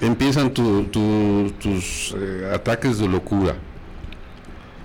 [0.00, 3.54] empiezan tu- tu- tus eh, ataques de locura?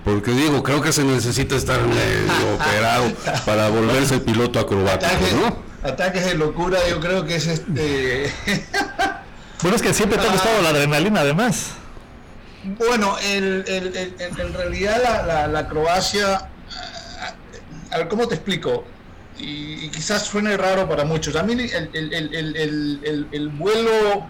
[0.04, 3.04] Porque digo, creo que se necesita estar medio operado
[3.46, 5.56] para volverse piloto acrobático, Ataques, ¿no?
[5.88, 8.32] ataques de locura, yo creo que es este.
[9.62, 11.68] Bueno, es que siempre te ha gustado la adrenalina, además.
[12.78, 16.50] Bueno, el, el- el- el- en realidad la, la- la acrobacia,
[18.08, 18.84] ¿cómo te explico?
[19.38, 21.34] Y, quizás suene raro para muchos.
[21.36, 24.26] A mí el, el- el- el- el- el- el vuelo,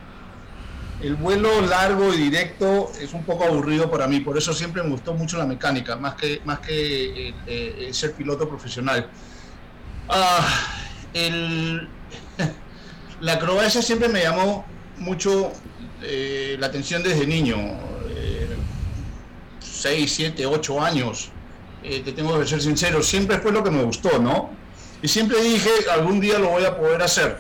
[1.02, 4.20] el vuelo largo y directo es un poco aburrido para mí.
[4.20, 8.12] Por eso siempre me gustó mucho la mecánica, más que más que eh, eh, ser
[8.14, 9.08] piloto profesional.
[10.08, 10.46] Ah,
[13.20, 14.64] la acrobacia siempre me llamó
[14.98, 15.52] mucho
[16.02, 17.56] eh, la atención desde niño.
[19.60, 21.30] 6, 7, 8 años.
[21.84, 24.50] Eh, te tengo que ser sincero, siempre fue lo que me gustó, ¿no?
[25.02, 27.38] Y siempre dije, algún día lo voy a poder hacer.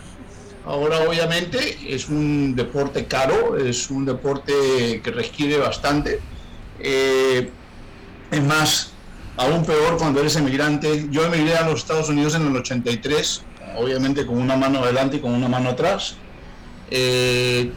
[0.66, 6.20] Ahora obviamente es un deporte caro, es un deporte que requiere bastante.
[6.78, 7.50] Eh,
[8.30, 8.92] es más,
[9.38, 11.06] aún peor cuando eres emigrante.
[11.10, 13.42] Yo emigré a los Estados Unidos en el 83,
[13.76, 16.16] obviamente con una mano adelante y con una mano atrás.
[16.90, 17.72] Eh,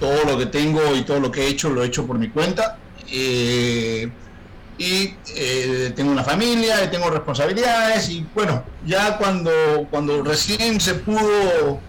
[0.00, 2.30] todo lo que tengo y todo lo que he hecho lo he hecho por mi
[2.30, 2.78] cuenta.
[4.78, 9.50] Y eh, tengo una familia, y tengo responsabilidades y bueno, ya cuando,
[9.90, 11.80] cuando recién se pudo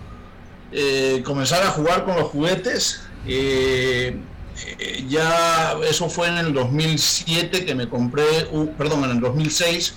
[0.72, 4.18] eh, comenzar a jugar con los juguetes, eh,
[5.08, 8.24] ya eso fue en el 2007 que me compré,
[8.78, 9.96] perdón, en el 2006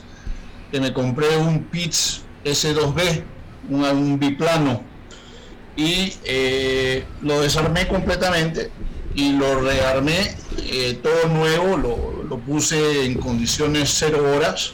[0.70, 3.22] que me compré un Pitts S2B,
[3.70, 4.82] un, biplano.
[5.76, 6.12] Y
[7.22, 8.70] lo desarmé completamente
[9.14, 14.72] y lo rearmé eh, todo nuevo, lo, lo puse en condiciones cero horas.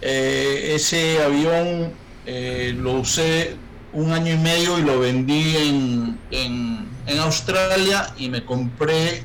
[0.00, 1.92] Eh, ese avión
[2.26, 3.56] eh, lo usé
[3.92, 9.22] un año y medio y lo vendí en, en- en Australia y me compré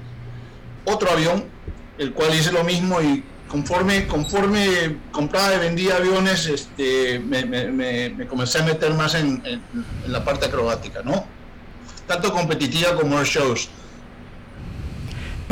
[0.86, 1.44] otro avión,
[1.98, 7.68] el cual hice lo mismo y conforme, conforme compraba y vendía aviones, este, me, me-
[7.68, 9.62] me- me comencé a meter más en, en-
[10.06, 11.26] en la parte acrobática, ¿no?
[12.08, 13.70] Tanto competitiva como air shows.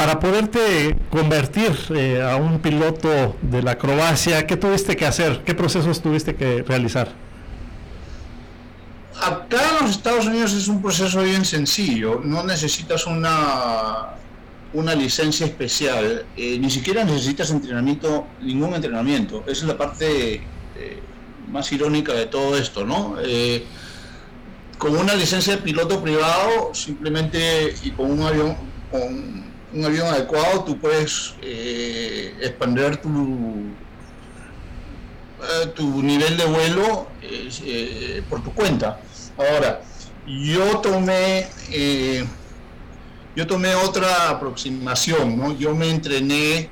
[0.02, 5.44] Para poderte convertir eh, a un piloto de la acrobacia, ¿qué tuviste que hacer?
[5.46, 7.12] ¿Qué procesos tuviste que realizar?
[9.22, 14.16] Acá en los Estados Unidos es un proceso bien sencillo, no necesitas una,
[14.74, 19.44] una licencia especial, eh, ni siquiera necesitas entrenamiento, ningún entrenamiento.
[19.44, 20.38] Esa es la parte
[20.78, 21.00] eh,
[21.52, 23.18] más irónica de todo esto, ¿no?
[24.80, 28.58] Con una licencia de piloto privado, simplemente y con un avión,
[28.90, 33.10] con un avión adecuado, tú puedes eh, expandir tu,
[35.42, 39.00] eh, tu nivel de vuelo eh, por tu cuenta.
[39.38, 39.82] Ahora,
[40.28, 42.26] yo tomé, eh,
[43.36, 45.58] yo tomé otra aproximación, ¿no?
[45.58, 46.70] Yo me entrené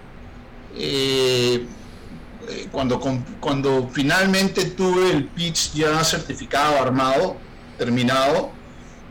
[2.72, 3.00] cuando,
[3.40, 7.38] cuando finalmente tuve el pitch ya certificado, armado,
[7.78, 8.52] terminado.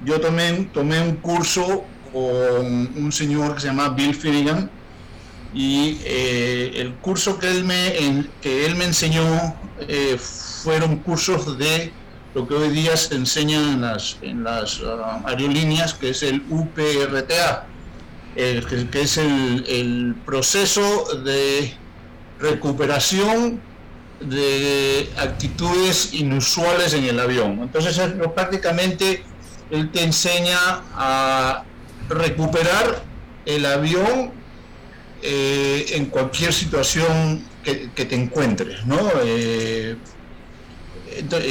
[0.04, 4.70] Yo tomé, tomé un curso con un señor que se llama Bill Finnegan,
[5.54, 11.92] y eh, el curso que él me, que él me enseñó eh, fueron cursos de
[12.34, 16.42] lo que hoy día se enseña en las, en las ah, aerolíneas, que es el
[16.50, 17.66] UPRTA,
[18.36, 21.74] el que, es el, proceso de
[22.38, 23.60] recuperación
[24.20, 27.60] de actitudes inusuales en el avión.
[27.62, 28.00] Entonces,
[28.34, 29.24] prácticamente
[29.70, 30.58] él te enseña
[30.94, 31.64] a
[32.08, 33.02] recuperar
[33.46, 34.32] el avión
[35.22, 38.98] eh, en cualquier situación que, te encuentres, ¿no?
[39.24, 39.96] Eh,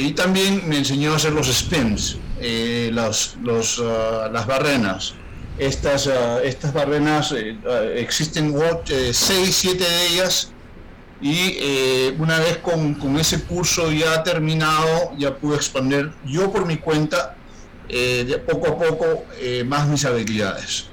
[0.00, 5.14] y también me enseñó a hacer los spins, eh, ah, las barrenas.
[5.58, 8.54] Estas, ah, estas barrenas, ah, existen
[9.12, 10.52] 6, 7 de ellas,
[11.20, 11.58] y
[12.18, 17.36] una vez con, con ese curso ya terminado, ya pude expandir yo por mi cuenta,
[17.88, 20.86] eh, de poco a poco, eh, más mis habilidades.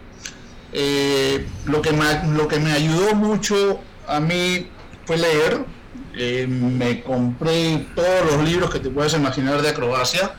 [0.72, 4.70] Eh, lo, que me, lo que me ayudó mucho a mí
[5.06, 5.66] fue leer.
[6.48, 10.34] Me compré todos los libros que te puedas imaginar de acrobacia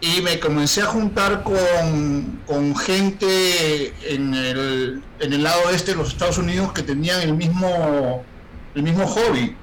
[0.00, 5.98] y me comencé a juntar con, con gente en el, en el lado este de
[5.98, 8.24] los Estados Unidos que tenían el mismo,
[8.74, 9.54] el mismo hobby.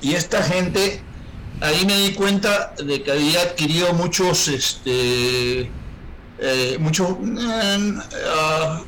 [0.00, 1.02] Y esta gente
[1.64, 5.70] ahí me di cuenta de que había adquirido muchos, este,
[6.38, 7.94] eh, muchos, eh,
[8.28, 8.82] ah,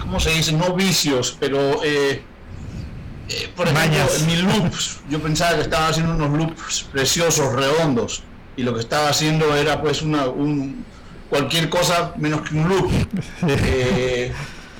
[0.00, 0.52] ¿cómo se dice?
[0.52, 2.22] No vicios, pero, eh,
[3.54, 8.22] por ejemplo, en mis loops, yo pensaba que estaba haciendo unos loops preciosos, redondos,
[8.56, 10.84] y lo que estaba haciendo era pues una, un,
[11.28, 12.90] cualquier cosa menos que un loop.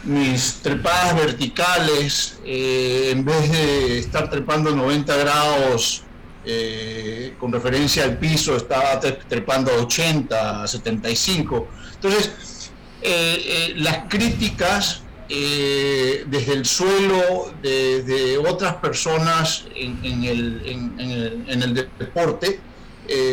[0.04, 6.04] mis trepadas verticales, en vez de estar trepando 90 grados
[6.44, 11.68] eh, con referencia al piso estaba trepando a 80, 75.
[11.94, 12.70] Entonces,
[13.02, 22.60] eh, eh, las críticas desde el suelo, de, otras personas en, el, deporte,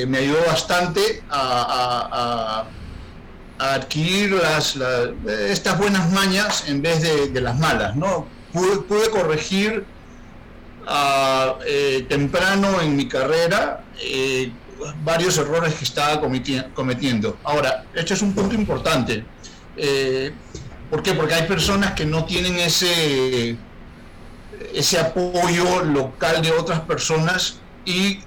[0.06, 2.66] me ayudó bastante a,
[3.58, 4.78] adquirir las,
[5.26, 7.96] estas buenas mañas en vez de, las malas.
[7.96, 8.28] ¿no?
[8.52, 9.86] pude corregir
[11.66, 14.52] eh, temprano en mi carrera eh,
[15.04, 17.38] varios errores que estaba cometiendo.
[17.44, 19.26] Ahora, este es un punto importante.
[19.78, 20.32] Eh,
[20.90, 21.14] ¿Por qué?
[21.14, 23.58] Porque hay personas que no tienen ese,
[24.74, 28.20] ese apoyo local de otras personas y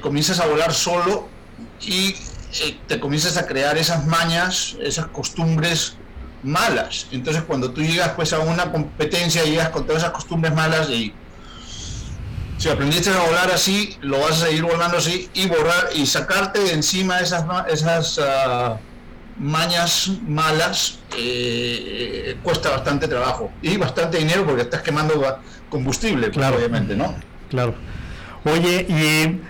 [0.00, 1.28] comienzas a volar solo
[1.80, 2.14] y
[2.86, 5.96] te comienzas a crear esas mañas, esas costumbres
[6.42, 7.08] malas.
[7.12, 11.12] Entonces cuando tú llegas pues a una competencia, llegas con todas esas costumbres malas y
[12.58, 16.60] si aprendiste a volar así, lo vas a seguir volando así y borrar y sacarte
[16.60, 18.76] de encima esas, esas uh,
[19.38, 26.56] mañas malas eh, eh, cuesta bastante trabajo y bastante dinero porque estás quemando combustible, claro.
[26.56, 27.14] obviamente, ¿no?
[27.50, 27.74] Claro.
[28.44, 29.40] Oye, y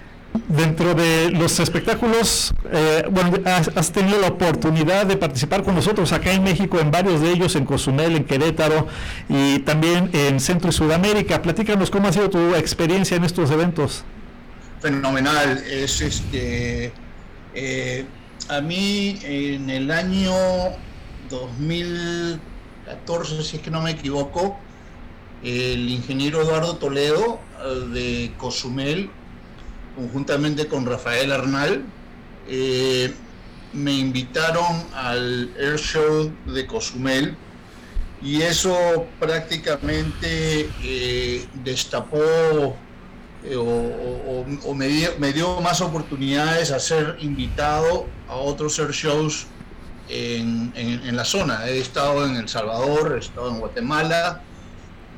[0.49, 6.33] Dentro de los espectáculos, eh, bueno, has, tenido la oportunidad de participar con nosotros acá
[6.33, 8.87] en México, en varios de ellos, en Cozumel, en Querétaro
[9.29, 11.43] y también en Centro y Sudamérica.
[11.43, 14.05] Platícanos cómo ha sido tu experiencia en estos eventos.
[14.81, 15.63] Fenomenal.
[15.71, 16.93] Es este.
[17.55, 18.05] Eh,
[18.49, 20.33] a mí en el año
[21.31, 24.59] 2014, si es que no me equivoco,
[25.43, 29.11] el ingeniero Eduardo Toledo eh, de Cozumel
[29.97, 31.83] conjuntamente con Rafael Arnal,
[32.49, 33.13] eh,
[33.73, 37.37] me invitaron al Air Show de Cozumel
[38.23, 42.77] y eso prácticamente eh, destapó
[43.45, 49.47] eh, o, me, dio, más oportunidades a ser invitado a otros air shows
[50.09, 51.67] en, en, la zona.
[51.69, 54.41] He estado en El Salvador, he estado en Guatemala,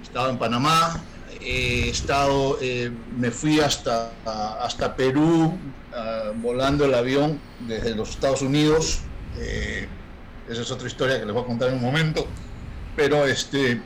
[0.01, 1.01] he estado en Panamá,
[1.49, 4.12] he estado, eh, me fui hasta,
[4.61, 5.59] hasta Perú
[5.94, 9.01] ah, volando el avión desde los Estados Unidos.
[9.38, 9.88] Eh,
[10.49, 12.26] esa es otra historia que les voy a contar en un momento.
[12.96, 13.80] Pero este,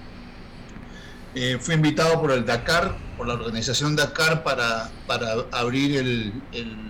[1.36, 6.32] eh, fui invitado por el Dakar, por la organización Dakar, para, para abrir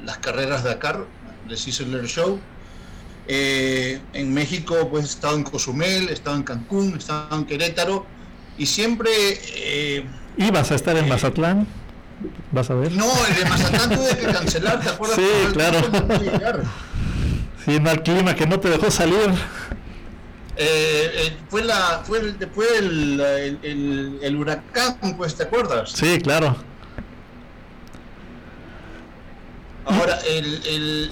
[0.05, 1.05] las carreras Dakar,
[1.49, 2.41] el Sizzler Show.
[3.27, 8.07] en México, pues he estado en Cozumel, he estado en Cancún, he estado en Querétaro
[8.57, 9.11] y siempre
[10.37, 11.67] ¿Y vas a estar en Mazatlán?
[12.53, 12.93] ¿Vas a ver?
[12.93, 15.19] No, el de Mazatlán tuve que cancelar, ¿te acuerdas?
[15.19, 15.79] Sí, claro.
[17.65, 19.31] Sí, no, el clima que no te dejó salir.
[20.57, 25.93] Eh, eh, fue la fue el, después el, el, el, huracán, pues, ¿te acuerdas?
[25.93, 26.57] Sí, claro.
[29.85, 31.11] Ahora, el,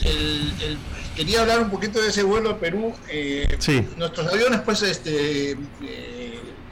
[1.17, 2.93] quería hablar un poquito de ese vuelo a Perú.
[3.09, 3.87] Eh, sí.
[3.97, 5.57] Nuestros aviones, pues, este,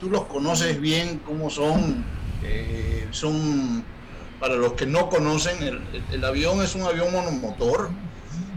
[0.01, 2.05] tú los conoces bien, cómo son
[2.43, 3.85] eh, son,
[4.41, 5.83] para los que no conocen,
[6.13, 7.91] el, avión es un avión monomotor,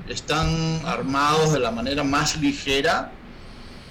[0.08, 3.12] están armados de la manera más ligera,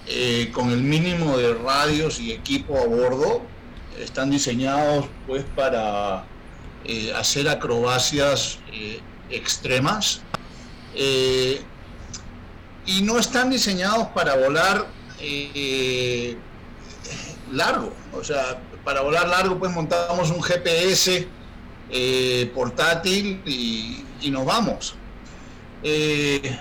[0.07, 3.43] eh, con el mínimo de radios y equipo a bordo,
[3.99, 6.25] están diseñados pues para
[6.85, 8.59] eh, hacer acrobacias
[9.31, 10.23] extremas.
[12.87, 14.87] Y no están diseñados para volar
[17.53, 21.27] largo, o sea, para volar largo pues montamos un GPS
[21.91, 24.95] eh, portátil y, nos vamos.
[25.83, 26.59] Eh,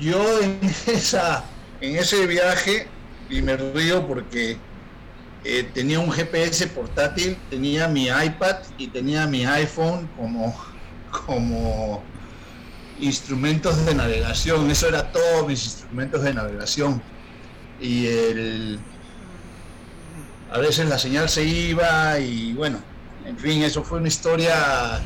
[0.00, 1.44] yo en, esa,
[1.80, 2.88] en ese viaje,
[3.28, 4.56] y me río porque
[5.44, 10.54] eh, tenía un GPS portátil, tenía mi iPad y tenía mi iPhone como,
[11.26, 12.02] como
[12.98, 14.70] instrumentos de navegación.
[14.70, 17.02] Eso era todos mis instrumentos de navegación.
[17.80, 18.80] Y el,
[20.50, 22.78] a veces la señal se iba y bueno,
[23.26, 25.00] en fin, eso fue una historia.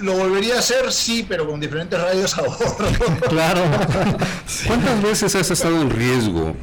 [0.00, 2.76] Lo volvería a hacer, sí, pero con diferentes radios a bordo.
[3.28, 3.62] Claro.
[4.66, 6.54] ¿Cuántas veces has estado en riesgo,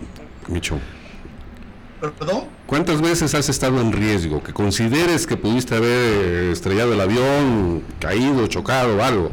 [0.47, 0.79] Micho?
[1.99, 2.45] ¿Perdón?
[2.67, 4.43] ¿Cuántas veces has estado en riesgo?
[4.43, 9.31] Que consideres que pudiste haber estrellado el avión, caído, chocado algo.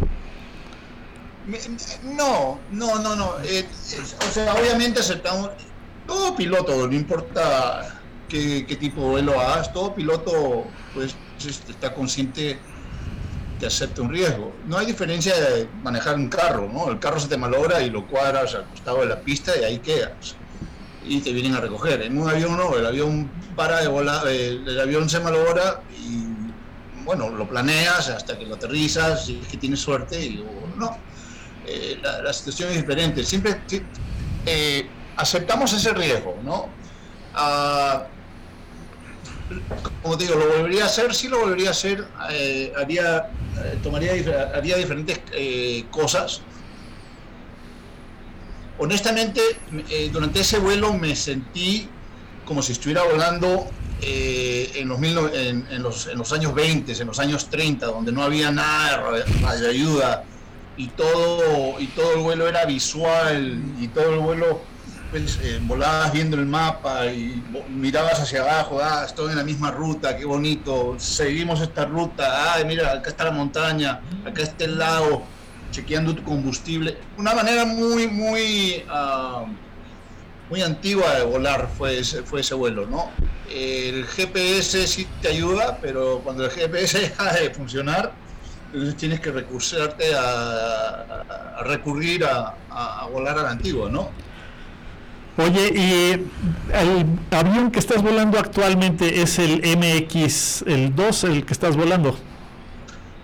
[2.04, 3.32] No, no, no, no.
[3.42, 3.66] Eh,
[4.28, 5.50] o sea, obviamente aceptamos.
[6.06, 7.97] Todo piloto, no importa
[8.29, 10.64] qué, tipo de vuelo hagas, todo piloto
[10.95, 11.16] pues
[11.68, 12.59] está consciente
[13.59, 14.53] que acepta un riesgo.
[14.66, 16.91] No hay diferencia de manejar un carro, ¿no?
[16.91, 19.79] El carro se te malogra y lo cuadras al costado de la pista y ahí
[19.79, 20.37] quedas.
[21.05, 22.03] Y te vienen a recoger.
[22.03, 26.26] En un avión no, el avión para de volar, eh, el, avión se malogra y
[27.05, 30.45] bueno, lo planeas hasta que lo aterrizas, si es que tienes suerte y
[30.76, 30.97] no.
[31.66, 33.24] Eh, la, situación es diferente.
[33.24, 33.61] Siempre
[34.47, 36.68] eh, aceptamos ese riesgo, ¿no?
[37.35, 38.07] Ah,
[40.03, 43.30] como digo, lo volvería a hacer, sí lo volvería a hacer, eh, haría,
[43.64, 44.12] eh, tomaría,
[44.55, 46.42] haría diferentes eh, cosas.
[48.78, 49.40] Honestamente,
[50.12, 51.88] durante ese vuelo me sentí
[52.44, 53.68] como si estuviera volando
[54.01, 58.53] en los, en, los, en, los, años 20, en los años 30, donde no había
[58.53, 59.11] nada
[59.61, 60.22] de ayuda
[60.76, 64.61] y todo, y todo el vuelo era visual y todo el vuelo
[65.11, 69.70] pues, eh, volabas viendo el mapa y mirabas hacia abajo, ah, estoy en la misma
[69.70, 74.78] ruta, qué bonito, seguimos esta ruta, ah, mira, acá está la montaña, acá está el
[74.78, 75.24] lago,
[75.70, 76.98] chequeando tu combustible.
[77.16, 79.46] Una manera muy, muy, ah,
[80.50, 83.11] muy antigua de volar fue ese, fue ese vuelo, ¿no?
[83.50, 88.12] El GPS sí te ayuda, pero cuando el GPS deja de funcionar,
[88.72, 91.24] entonces tienes que recursarte a,
[91.62, 94.11] recurrir a, a, volar a la antigua, ¿no?
[95.39, 96.12] Oye, y
[96.74, 102.18] el avión que estás volando actualmente es el MX, el 2, el que estás volando.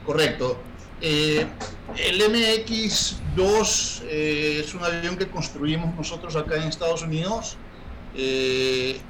[0.07, 0.61] Correcto.
[1.01, 1.45] Eh,
[1.99, 7.57] el MX2 eh, es un avión que construimos nosotros acá en Estados Unidos
[8.17, 9.01] eh,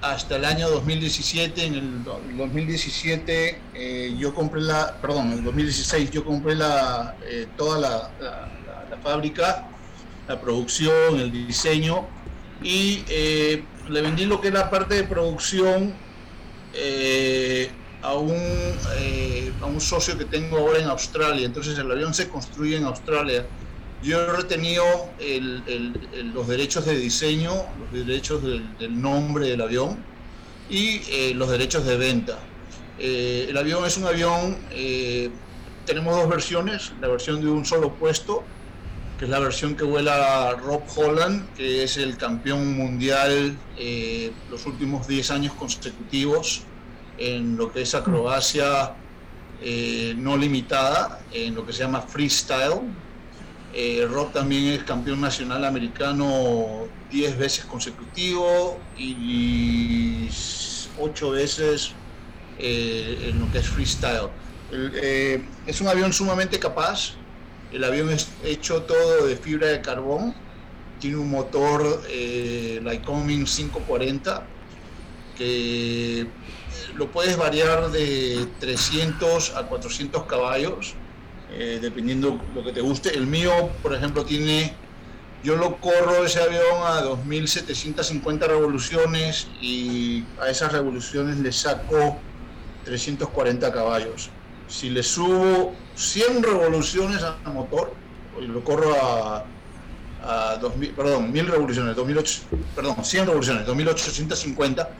[0.00, 1.66] hasta el año 2017.
[1.66, 3.60] En el 2017
[4.18, 7.14] yo compré la, perdón, en el 2016 yo compré la,
[7.58, 8.10] toda la,
[8.90, 9.68] la fábrica
[10.28, 12.06] la producción, el diseño,
[12.62, 15.94] y eh, le vendí lo que es la parte de producción
[16.74, 17.70] eh,
[18.02, 18.34] a, un,
[18.98, 21.46] eh, a un socio que tengo ahora en Australia.
[21.46, 23.46] Entonces el avión se construye en Australia.
[24.02, 24.84] Yo he retenido
[26.34, 27.52] los derechos de diseño,
[27.92, 29.96] los derechos del, nombre del avión
[30.68, 32.38] y los derechos de venta.
[32.98, 34.58] el avión es un avión,
[35.86, 38.44] tenemos dos versiones, la versión de un solo puesto
[39.18, 44.66] que es la versión que vuela Rob Holland, que es el campeón mundial eh, los
[44.66, 46.62] últimos 10 años consecutivos
[47.16, 48.94] en lo que es acrobacia
[49.62, 52.82] eh, no limitada, en lo que se llama freestyle.
[53.72, 60.28] Eh, Rob también es campeón nacional americano 10 veces consecutivo y
[61.00, 61.92] 8 veces
[62.58, 64.28] en lo que es freestyle.
[65.66, 67.14] es un avión sumamente capaz,
[67.72, 70.34] el avión es hecho todo de fibra de carbón,
[71.00, 74.46] tiene un motor eh, Lycoming 540
[75.36, 76.26] que
[76.96, 80.94] lo puedes variar de 300 a 400 caballos,
[81.52, 83.14] eh, dependiendo lo que te guste.
[83.14, 84.72] El mío, por ejemplo, tiene,
[85.44, 92.16] yo lo corro ese avión a 2.750 revoluciones y a esas revoluciones le saco
[92.84, 94.30] 340 caballos.
[94.68, 97.92] Si le subo 100 revoluciones al motor,
[98.40, 99.44] y lo corro a,
[100.22, 102.40] a 2000, perdón, 1000 revoluciones, 2008,
[102.74, 104.90] perdón, 100 revoluciones, 2850,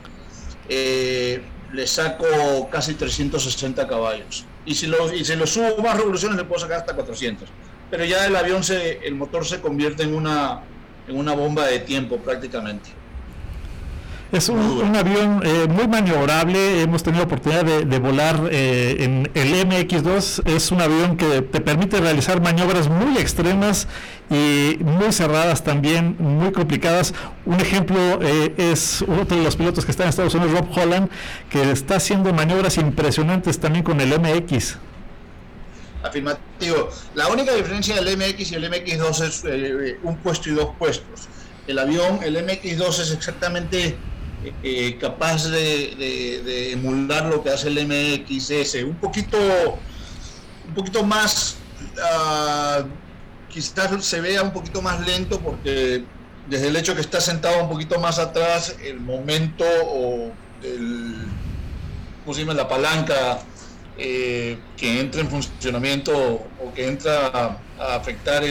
[0.69, 1.41] eh,
[1.71, 2.25] le saco
[2.71, 4.45] casi 360 caballos.
[4.65, 7.47] Y si, lo, y si lo subo más revoluciones, le puedo sacar hasta 400.
[7.89, 10.61] Pero ya el avión, se, el motor se convierte en una,
[11.07, 12.89] en una bomba de tiempo prácticamente.
[14.29, 20.45] Es un, avión eh, muy maniobrable, hemos tenido oportunidad de, volar eh, en el MX2,
[20.45, 23.87] es un avión que te permite realizar maniobras muy extremas
[24.29, 27.13] y muy cerradas también, muy complicadas.
[27.45, 31.09] Un ejemplo eh, es otro de los pilotos que está en Estados Unidos, Rob Holland,
[31.49, 34.75] que está haciendo maniobras impresionantes también con el MX.
[36.03, 36.89] Afirmativo.
[37.15, 41.29] La única diferencia del MX y el MX2 es un puesto y dos puestos.
[41.65, 43.97] El avión, el MX2 es exactamente
[44.63, 49.37] eh, capaz de, emular lo que hace el MXS, un poquito,
[50.67, 51.57] un poquito más,
[51.97, 52.85] uh,
[53.49, 56.03] quizás se vea un poquito más lento porque
[56.47, 60.31] desde el hecho que está sentado un poquito más atrás, el momento o
[60.63, 61.15] el,
[62.55, 63.39] la palanca
[63.97, 68.43] eh, que entra en funcionamiento o que entra a, afectar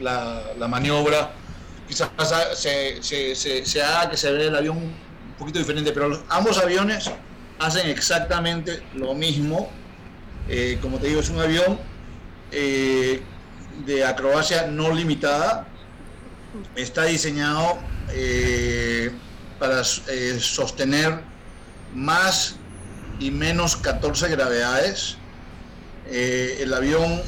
[0.00, 1.32] la maniobra
[1.86, 2.10] quizás
[2.54, 4.94] se, se, haga que se vea el avión un
[5.38, 7.10] poquito diferente, pero ambos aviones
[7.58, 9.70] hacen exactamente lo mismo.
[10.48, 11.78] Eh, como te digo, es un avión
[12.52, 13.22] eh,
[13.84, 15.66] de acrobacia no limitada.
[16.74, 17.78] Está diseñado
[18.12, 19.10] eh,
[19.58, 21.20] para sostener
[21.94, 22.56] más
[23.18, 25.16] y menos 14 gravedades.
[26.10, 27.20] el avión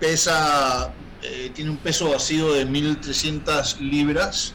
[0.00, 0.92] pesa
[1.24, 4.52] eh, tiene un peso vacío de 1.300 libras.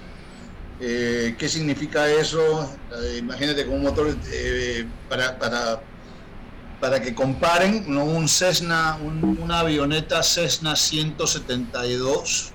[0.80, 2.72] Eh, ¿Qué significa eso?
[2.94, 4.16] Eh, imagínate con un motor
[5.10, 5.82] para, para,
[6.80, 8.06] para, que comparen, ¿no?
[8.06, 12.54] un Cessna, una avioneta Cessna 172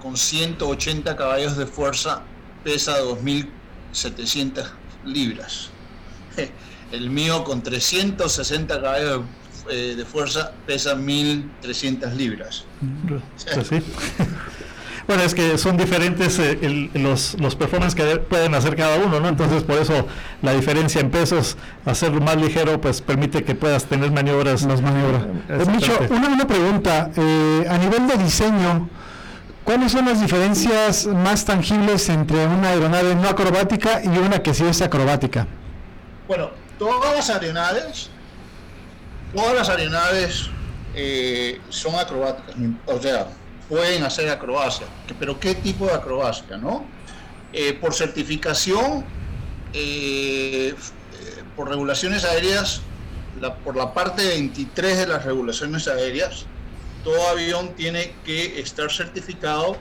[0.00, 2.22] con 180 caballos de fuerza
[2.62, 4.70] pesa 2.700
[5.06, 5.70] libras.
[6.92, 9.22] El mío con 360 caballos
[9.70, 12.64] eh, de fuerza pesa 1.300 libras.
[15.06, 19.28] Bueno, es que son diferentes eh, los, los performances que pueden hacer cada uno, ¿no?
[19.30, 20.06] Entonces, por eso
[20.42, 21.56] la diferencia en pesos,
[21.86, 24.66] hacerlo más ligero, pues permite que puedas tener maniobras.
[24.66, 25.22] Más maniobras.
[25.48, 27.10] Eh, una, una pregunta.
[27.14, 28.90] a nivel de diseño,
[29.64, 34.66] ¿cuáles son las diferencias más tangibles entre una aeronave no acrobática y una que sí
[34.66, 35.46] es acrobática?
[36.26, 38.10] Bueno, todas las aeronaves
[39.34, 40.50] todas las aeronaves
[40.94, 42.56] eh, son acrobáticas,
[42.86, 43.28] o sea,
[43.68, 44.86] pueden hacer acrobacia,
[45.18, 46.84] pero ¿qué tipo de acrobacia, no?
[47.52, 49.04] Eh, por certificación,
[49.72, 50.74] eh,
[51.56, 52.80] por regulaciones aéreas,
[53.64, 56.46] por la parte 23 de las regulaciones aéreas,
[57.04, 59.76] todo avión tiene que estar certificado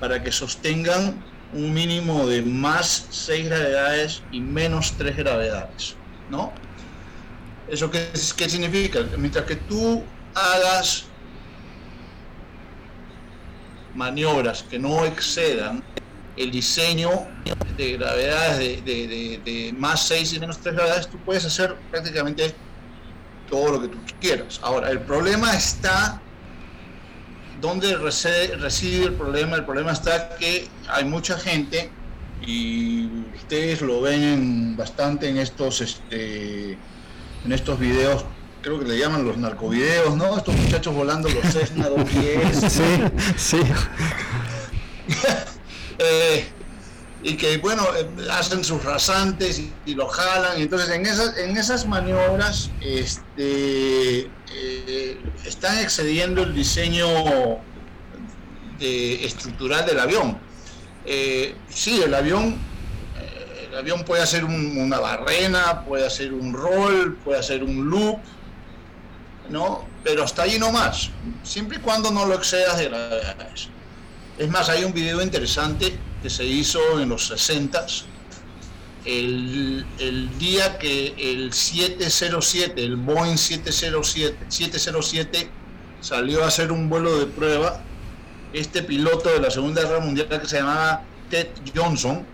[0.00, 1.22] para que sostengan
[1.52, 5.94] un mínimo de más 6 gravedades y menos 3 gravedades,
[6.30, 6.52] ¿no?
[7.70, 9.00] ¿Eso qué, qué significa?
[9.16, 10.02] Mientras que tú
[10.34, 11.04] hagas
[13.94, 15.82] maniobras que no excedan
[16.36, 17.10] el diseño
[17.76, 22.54] de gravedades de, más 6 y menos 3 gravedades, tú puedes hacer prácticamente
[23.50, 24.60] todo lo que tú quieras.
[24.62, 26.20] Ahora, el problema está
[27.60, 29.56] ¿dónde reside, el problema?
[29.56, 31.90] El problema está que hay mucha gente
[32.46, 36.78] y ustedes lo ven bastante en estos este,
[37.44, 38.24] en estos videos,
[38.62, 40.36] creo que le llaman los narcovideos, ¿no?
[40.36, 42.72] Estos muchachos volando los Cessna 210.
[43.36, 43.60] Sí, sí.
[46.00, 46.46] Eh,
[47.24, 50.60] y que, bueno, eh, hacen sus rasantes y, lo jalan.
[50.60, 57.08] Entonces, en esas, en esas maniobras este, eh, están excediendo el diseño
[58.78, 60.38] estructural del avión.
[61.68, 62.56] sí, el avión
[63.70, 68.18] el avión puede hacer una barrena, puede hacer un roll, puede hacer un loop,
[69.50, 69.84] ¿no?
[70.04, 71.10] Pero hasta allí no más,
[71.42, 73.68] siempre y cuando no lo excedas de gravedades.
[74.38, 77.86] Es más, hay un video interesante que se hizo en los 60
[79.04, 85.50] el, el día que el 707, el Boeing 707, 707
[86.00, 87.80] salió a hacer un vuelo de prueba,
[88.52, 92.24] este piloto de la Segunda Guerra Mundial que se llamaba Ted Johnson,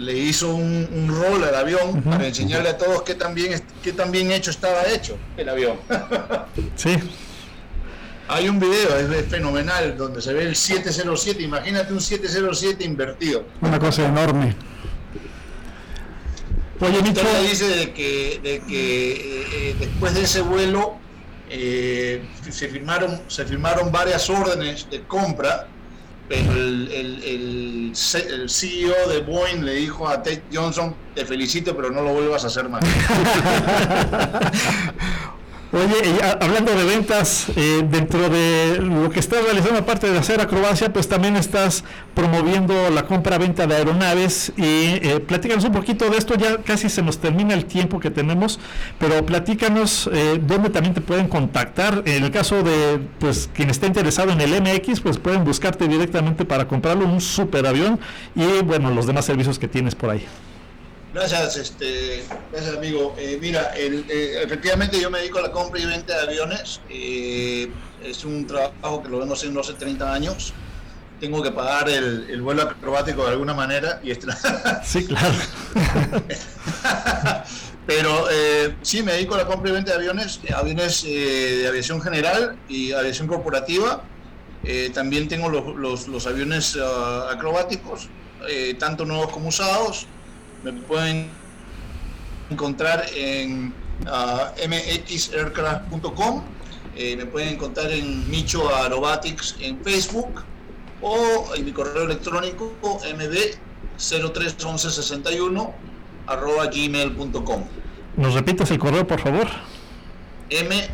[0.00, 3.92] le hizo un, un rol al avión para enseñarle a todos qué tan, bien, qué
[3.92, 5.76] tan bien hecho estaba hecho el avión.
[6.74, 6.96] sí.
[8.26, 13.44] Hay un video, es, fenomenal, donde se ve el 707, imagínate un 707 invertido.
[13.60, 14.54] Una cosa enorme.
[16.80, 17.20] Oye, Micho.
[17.42, 20.96] dice de que, de que eh, eh, después de ese vuelo
[21.50, 25.68] eh, se, firmaron, se firmaron varias órdenes de compra
[26.30, 27.92] el, el, el,
[28.48, 32.46] CEO de Boeing le dijo a Ted Johnson, te felicito, pero no lo vuelvas a
[32.46, 32.84] hacer más.
[35.72, 40.92] Oye, hablando de ventas, eh, dentro de lo que estás realizando, aparte de hacer acrobacia,
[40.92, 46.34] pues también estás promoviendo la compra-venta de aeronaves y eh, platícanos un poquito de esto,
[46.34, 48.58] ya casi se nos termina el tiempo que tenemos,
[48.98, 52.02] pero platícanos eh, dónde también te pueden contactar.
[52.04, 56.44] En el caso de pues quien esté interesado en el MX, pues pueden buscarte directamente
[56.44, 58.00] para comprarlo un superavión
[58.34, 60.26] y bueno, los demás servicios que tienes por ahí.
[61.12, 63.16] Gracias, este, gracias amigo.
[63.18, 66.80] Eh, mira, eh, efectivamente yo me dedico a la compra y venta de aviones.
[66.88, 67.68] Eh,
[68.04, 70.52] es un trabajo que lo vengo haciendo hace 30 años.
[71.18, 74.00] Tengo que pagar el, vuelo acrobático de alguna manera.
[74.04, 74.12] y
[74.84, 75.34] Sí, claro.
[77.86, 78.26] Pero
[78.82, 82.92] sí, me dedico a la compra y venta de aviones, aviones de aviación general y
[82.92, 84.04] aviación corporativa.
[84.94, 88.08] también tengo los, los aviones ah, acrobáticos,
[88.78, 90.06] tanto nuevos como usados
[90.62, 91.28] me pueden
[92.50, 93.72] encontrar en
[94.06, 96.42] uh, mxaircraft.com,
[96.96, 100.44] eh, me pueden encontrar en Micho Aerobatics en Facebook
[101.00, 105.72] o en mi correo electrónico mb031161
[106.26, 107.64] arroba gmail.com.
[108.16, 109.48] ¿Nos repites el correo, por favor?
[110.50, 110.90] mb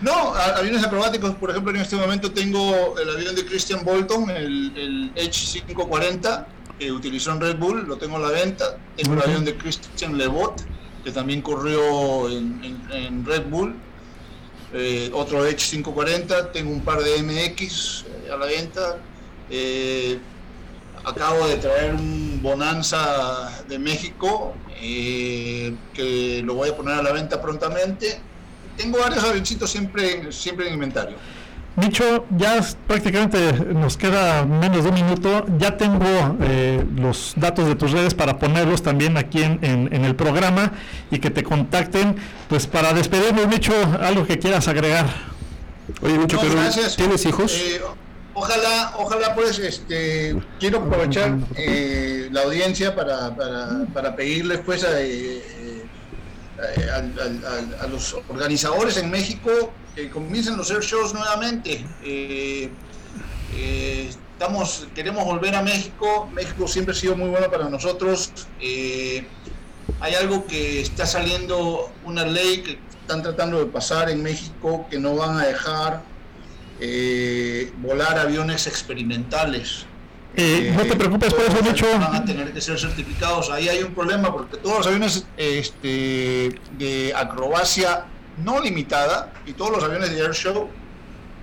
[0.00, 4.72] No, aviones acrobáticos, por ejemplo, en este momento tengo el avión de Christian Bolton, el,
[4.76, 6.46] el H540,
[6.80, 8.78] que utilizó en Red Bull, lo tengo a la venta.
[8.96, 10.62] Tengo el avión de Christian Lebot,
[11.04, 13.74] que también corrió en, Red Bull.
[14.72, 18.96] Eh, otro H540, tengo un par de MX eh, a la venta.
[19.50, 20.18] Eh,
[21.04, 27.40] acabo de traer un Bonanza de México que lo voy a poner a la venta
[27.42, 28.20] prontamente
[28.80, 31.16] tengo varios avioncitos siempre, siempre en inventario.
[31.76, 35.44] Micho, ya prácticamente nos queda menos de un minuto.
[35.58, 40.16] Ya tengo eh, los datos de tus redes para ponerlos también aquí en, en, el
[40.16, 40.72] programa
[41.10, 42.16] y que te contacten.
[42.48, 45.06] Pues para despedirnos, Micho, algo que quieras agregar.
[46.02, 46.38] Oye, Micho,
[46.96, 47.54] ¿tienes hijos?
[47.54, 47.80] Eh,
[48.40, 53.34] ojalá, ojalá pues, este, quiero aprovechar eh, la audiencia para,
[53.92, 55.42] para, pedirles pues a eh,
[57.80, 59.50] a, los organizadores en México
[59.94, 61.84] que comiencen los air shows nuevamente.
[62.02, 62.70] Eh,
[64.08, 66.28] estamos, queremos volver a México.
[66.32, 68.32] México siempre ha sido muy bueno para nosotros.
[68.60, 74.98] hay algo que está saliendo, una ley que están tratando de pasar en México que
[74.98, 76.09] no van a dejar
[77.82, 79.86] volar aviones experimentales.
[80.36, 81.86] Eh, no te preocupes por eso, dicho.
[81.98, 83.50] Van a tener que ser certificados.
[83.50, 88.06] Ahí hay un problema porque todos los aviones este, de acrobacia
[88.44, 90.68] no limitada y todos los aviones de airshow,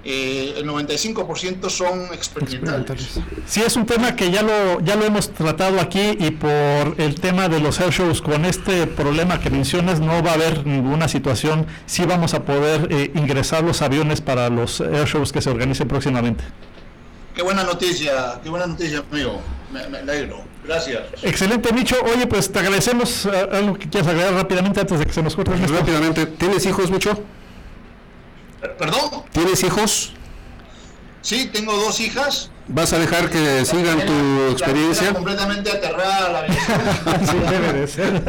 [0.10, 3.20] eh, el 95% son experimentales.
[3.46, 7.16] Sí, es un tema que ya lo, ya lo hemos tratado aquí y por el
[7.20, 11.68] tema de los airshows, con este problema que mencionas, no va a haber ninguna situación.
[11.88, 16.46] Sí vamos a poder eh, ingresar los aviones para los airshows que se organicen próximamente.
[17.36, 19.42] Qué buena noticia, qué buena noticia, amigo.
[19.74, 20.42] Me, me alegro.
[20.66, 21.02] Gracias.
[21.22, 21.98] Excelente, Micho.
[22.14, 25.36] Oye, pues te agradecemos eh, algo que quieras agregar rápidamente antes de que se nos
[25.36, 25.52] corte.
[25.68, 26.28] Rápidamente.
[26.28, 27.22] ¿Tienes hijos, Micho?
[28.62, 29.24] ¿Perdón?
[29.32, 30.14] ¿Tienes hijos?
[31.22, 32.52] Sí, tengo dos hijas.
[32.70, 35.14] ¿Vas a dejar que sigan tu experiencia?
[35.14, 36.48] completamente aterrada la
[37.26, 38.24] sí, debe de ser.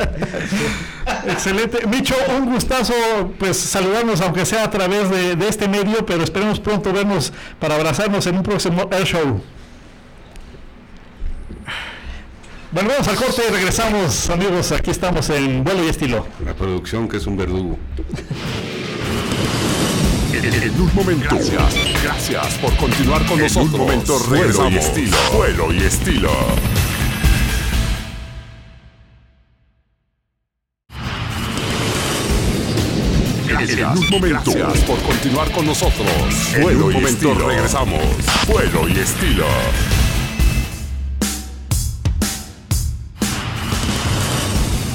[1.26, 1.86] Excelente.
[1.86, 2.94] Micho, un gustazo
[3.38, 7.74] pues saludarnos, aunque sea a través de, de, este medio, pero esperemos pronto vernos para
[7.74, 9.42] abrazarnos en un próximo Air Show.
[12.70, 14.72] Bueno, vamos al corte y regresamos, amigos.
[14.72, 16.26] Aquí estamos en vuelo y estilo.
[16.44, 17.78] La producción que es un verdugo.
[20.40, 21.26] En un momento.
[21.30, 21.74] Gracias,
[22.04, 23.74] gracias por continuar con nosotros.
[23.74, 25.16] En un momento Vuelo y estilo.
[25.32, 26.30] Vuelo y estilo.
[33.48, 34.52] Gracias, en un momento.
[34.52, 36.06] Gracias por continuar con nosotros.
[36.60, 37.48] Vuelo en un momento estilo.
[37.48, 38.04] regresamos.
[38.46, 39.46] Vuelo y estilo.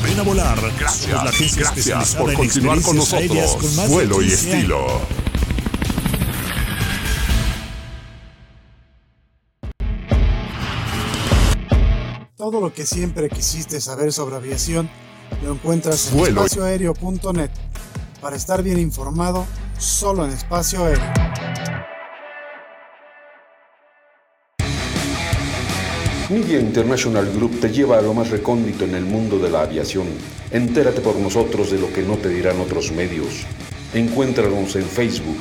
[0.05, 0.57] Ven a volar.
[0.79, 3.89] Gracias, gracias por continuar con nosotros.
[3.89, 5.01] Vuelo y estilo.
[12.43, 14.89] Todo lo que siempre quisiste saber sobre aviación
[15.45, 17.49] lo encuentras en espacioaéreo.net.
[18.19, 19.45] Para estar bien informado,
[19.77, 21.13] solo en espacio aéreo.
[26.29, 30.07] Media International Group te lleva a lo más recóndito en el mundo de la aviación.
[30.51, 33.45] Entérate por nosotros de lo que no te dirán otros medios.
[33.93, 35.39] Encuéntranos en Facebook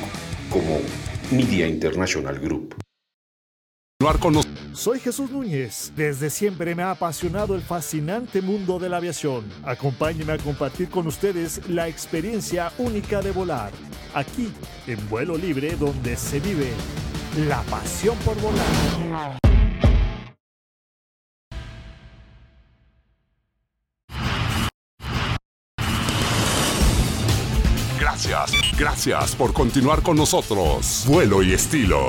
[0.49, 0.79] como
[1.31, 2.75] Media International Group.
[4.73, 5.93] Soy Jesús Núñez.
[5.95, 9.45] Desde siempre me ha apasionado el fascinante mundo de la aviación.
[9.63, 13.71] Acompáñenme a compartir con ustedes la experiencia única de volar.
[14.13, 14.51] Aquí,
[14.87, 16.69] en vuelo libre, donde se vive
[17.47, 19.37] la pasión por volar.
[28.01, 31.05] Gracias, gracias por continuar con nosotros.
[31.07, 32.05] Vuelo y estilo.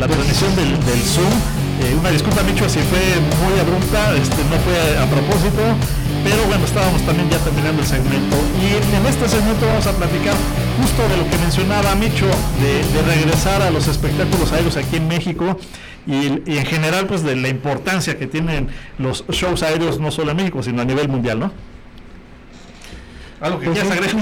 [0.00, 1.30] La transmisión del, Zoom.
[1.84, 3.00] Eh, una disculpa, Micho, si fue
[3.44, 5.60] muy abrupta, este, no fue a propósito,
[6.24, 8.36] pero bueno, estábamos también ya terminando el segmento.
[8.60, 10.34] Y en este segmento vamos a platicar
[10.80, 12.26] justo de lo que mencionaba Micho,
[12.60, 15.58] de, regresar a los espectáculos aéreos aquí en México
[16.06, 18.68] y en general, pues de la importancia que tienen
[18.98, 21.52] los shows aéreos, no solo en México, sino a nivel mundial, ¿no?
[23.40, 24.16] Algo que quieras agregar.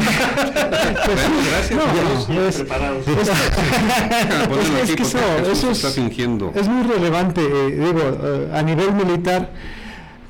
[1.49, 1.81] Gracias.
[4.82, 5.19] es- que eso-
[6.55, 9.51] es- muy relevante, eh, digo, eh, a nivel militar,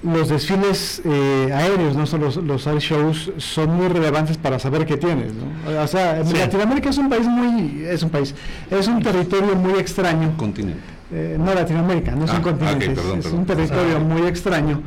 [0.02, 4.86] los desfiles eh, aéreos, no solo los, los air shows, son muy relevantes para saber
[4.86, 5.32] qué tienes.
[5.34, 5.82] ¿no?
[5.82, 6.34] O sea, Sí.
[6.36, 8.34] Latinoamérica es un país muy, es un país,
[8.70, 10.34] es un territorio muy extraño.
[10.36, 10.80] Continente.
[11.10, 13.40] Eh, no Latinoamérica, no es Ah, un continente, ok, es- perdón, es, perdón.
[13.40, 14.00] un territorio Ah.
[14.00, 14.82] muy extraño.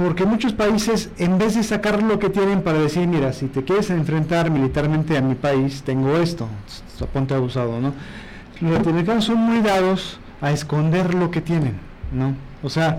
[0.00, 3.64] Porque muchos países, en vez de sacar lo que tienen para decir, mira, si te
[3.64, 6.48] quieres enfrentar militarmente a mi país, tengo esto,
[7.12, 7.92] ponte abusado, ¿no?
[8.62, 11.74] Los latinoamericanos son muy dados a esconder lo que tienen,
[12.12, 12.34] ¿no?
[12.62, 12.98] O sea,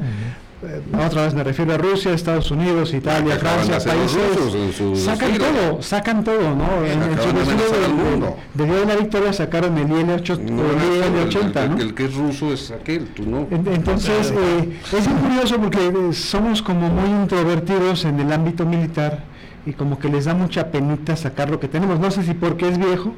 [1.07, 5.81] otra vez me refiero a Rusia, Estados Unidos, Italia, Francia, rusos su países, sacan todo,
[5.81, 6.85] sacan todo, ¿no?
[6.85, 11.63] En, en su de al de- la Victoria sacaron el IL-8 No, el el, IL-80,
[11.63, 11.77] el- ¿no?
[11.81, 13.47] el que es ruso es aquel, tú no.
[13.49, 18.65] En- Entonces, eh, es muy curioso porque eh, somos como muy introvertidos en el ámbito
[18.65, 19.23] militar
[19.65, 21.99] y como que les da mucha penita sacar lo que tenemos.
[21.99, 23.13] No sé si porque es viejo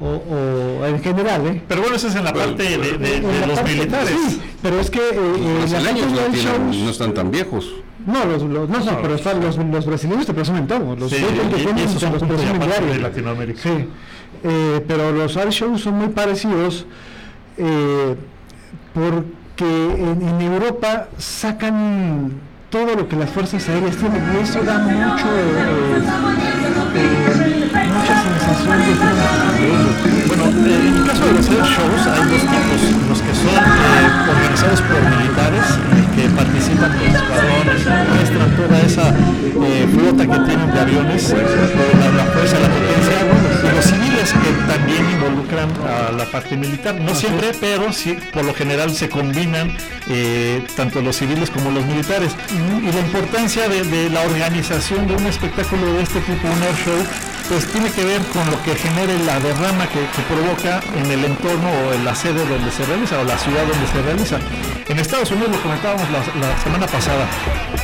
[0.00, 0.06] o,
[0.80, 1.62] o en general, ¿eh?
[1.68, 4.14] Pero bueno, eso es en la parte de, de- de En la los parte- militares.
[4.28, 7.70] sí, pero es que eh, Los eh, brasileños no, tienen- están tan viejos.
[8.06, 10.96] no, los, los- no, sí, No, pero están los, los brasileños te presumen todo.
[10.96, 12.88] Los Sí, que y- tienen son los presumen diario.
[12.92, 13.60] de Latinoamérica.
[13.62, 13.88] Sí,
[14.44, 16.84] eh, pero los air shows son muy parecidos
[17.58, 18.16] eh,
[18.94, 19.64] porque
[19.94, 22.32] en, en Europa sacan
[22.70, 26.02] todo lo que las fuerzas aéreas tienen y eso da mucho eh,
[28.44, 28.82] sensación
[30.16, 34.30] de en el caso de los air shows hay dos tipos, los que son eh,
[34.30, 35.64] organizados por militares,
[36.14, 37.80] que participan los escuadrones,
[38.12, 43.18] muestran toda esa eh, flota que tienen de aviones, eh, la, la fuerza, la potencia,
[43.62, 48.44] y los civiles que también involucran a la parte militar, no siempre, pero sí, por
[48.44, 49.76] lo general se combinan
[50.08, 52.32] eh, tanto los civiles como los militares.
[52.50, 56.76] Y la importancia de, de la organización de un espectáculo de este tipo, un air
[56.84, 56.98] show,
[57.48, 61.24] pues tiene que ver con lo que genere la derrama que, que provoca en el
[61.24, 64.36] entorno o en la sede donde se realiza o la ciudad donde se realiza.
[64.88, 67.24] En Estados Unidos lo comentábamos la, la semana pasada.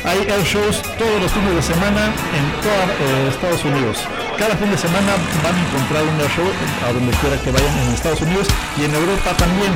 [0.05, 4.01] Hay air shows todos los fines de semana en todo Estados Unidos.
[4.39, 5.13] Cada fin de semana
[5.45, 6.49] van a encontrar un air show
[6.89, 8.47] a donde quiera que vayan en Estados Unidos
[8.81, 9.73] y en Europa también.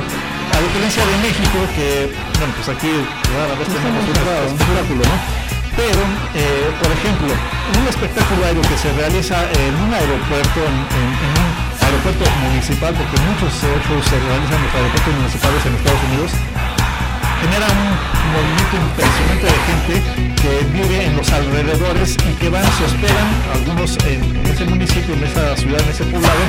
[0.53, 2.91] A diferencia de México, que, bueno, pues aquí
[3.33, 5.17] rara vez tenemos un espectáculo, ¿no?
[5.73, 6.01] Pero,
[6.37, 11.31] eh, por ejemplo, un espectáculo aéreo que se realiza en un aeropuerto, en, en- en
[11.41, 11.49] un
[11.93, 16.31] aeropuerto municipal, porque muchos shows se realizan los aeropuertos municipales en Estados Unidos,
[17.41, 17.93] genera un
[18.33, 19.93] movimiento impresionante de gente
[20.41, 25.23] que vive en los alrededores y que van, se hospedan, algunos en ese municipio, en
[25.23, 26.43] esa ciudad, en ese poblado,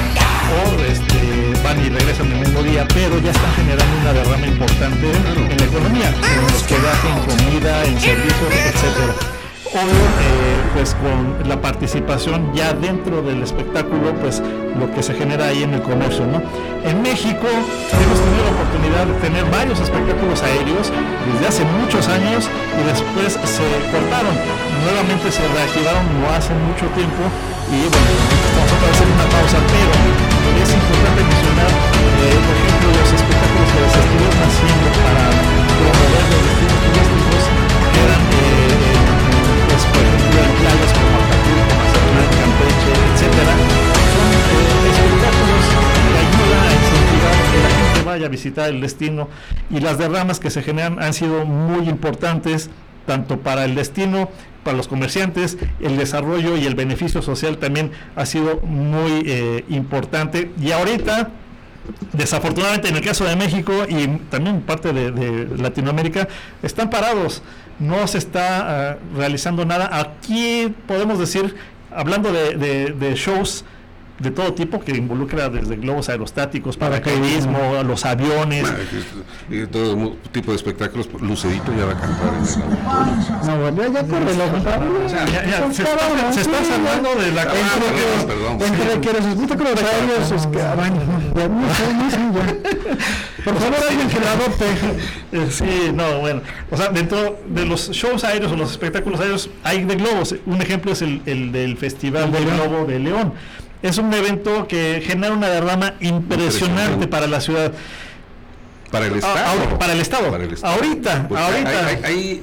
[0.57, 1.21] o este,
[1.63, 5.65] van y regresan el mismo día, pero ya están generando una derrama importante en la
[5.65, 9.44] economía, en hospedaje, en comida, en servicios, etcétera.
[9.75, 14.39] Obvio, eh, pues con la participación ya dentro del espectáculo, pues
[14.79, 16.39] lo que se genera ahí en el comercio, ¿no?
[16.87, 20.95] En México hemos tenido la oportunidad de tener varios espectáculos aéreos
[21.27, 24.39] desde hace muchos años y después se cortaron.
[24.87, 27.27] Nuevamente se reactivaron no hace mucho tiempo
[27.75, 28.15] y bueno,
[28.55, 29.91] vamos a hacer una pausa, pero
[30.55, 35.25] es importante mencionar, eh, por ejemplo, los espectáculos que se estuvieron haciendo para
[35.83, 36.94] promover los destinos
[42.85, 43.53] Campeche, etcétera,
[44.13, 45.65] son eh, espectáculos
[46.11, 49.29] que ayudan a que la gente vaya a visitar el destino
[49.71, 52.71] y las derramas que se generan han sido muy importantes
[53.07, 54.31] tanto para el destino,
[54.63, 60.51] para los comerciantes, el desarrollo y el beneficio social también ha sido muy eh, importante.
[60.61, 61.29] Y ahorita,
[62.13, 66.29] desafortunadamente en el caso de México y también parte de, Latinoamérica,
[66.63, 67.43] están parados,
[67.79, 69.91] no se está ah, realizando nada.
[69.93, 71.55] Aquí podemos decir,
[71.95, 73.65] hablando de, de- shows,
[74.19, 78.67] de todo tipo que involucra desde globos aerostáticos, paracaidismo, los aviones.
[79.51, 81.09] Y todo tipo de espectáculos.
[81.21, 83.47] Lucerito ya va a cantar en el.
[83.47, 84.45] No, bueno, ya corre la
[85.73, 88.59] se, está, se está salvando de la perdón.
[88.63, 90.97] Entre que los espectáculos aéreos es que, ah, bueno,
[91.35, 93.45] ya, no sé, no sé, ya.
[93.45, 95.51] Por favor, alguien que la adopte.
[95.51, 96.41] Sí, no, bueno.
[96.71, 100.35] O sea, dentro de los shows aéreos o los espectáculos aéreos hay de globos.
[100.47, 103.35] Un ejemplo es el, el del Festival del Globo de León.
[103.85, 107.71] Es un evento que genera una derrama impresionante, para la ciudad.
[108.91, 109.79] Para el Estado.
[109.79, 110.31] para el Estado.
[110.31, 110.75] Para el Estado.
[110.75, 111.87] Ahorita, ahorita.
[111.87, 112.43] Hay, hay- hay,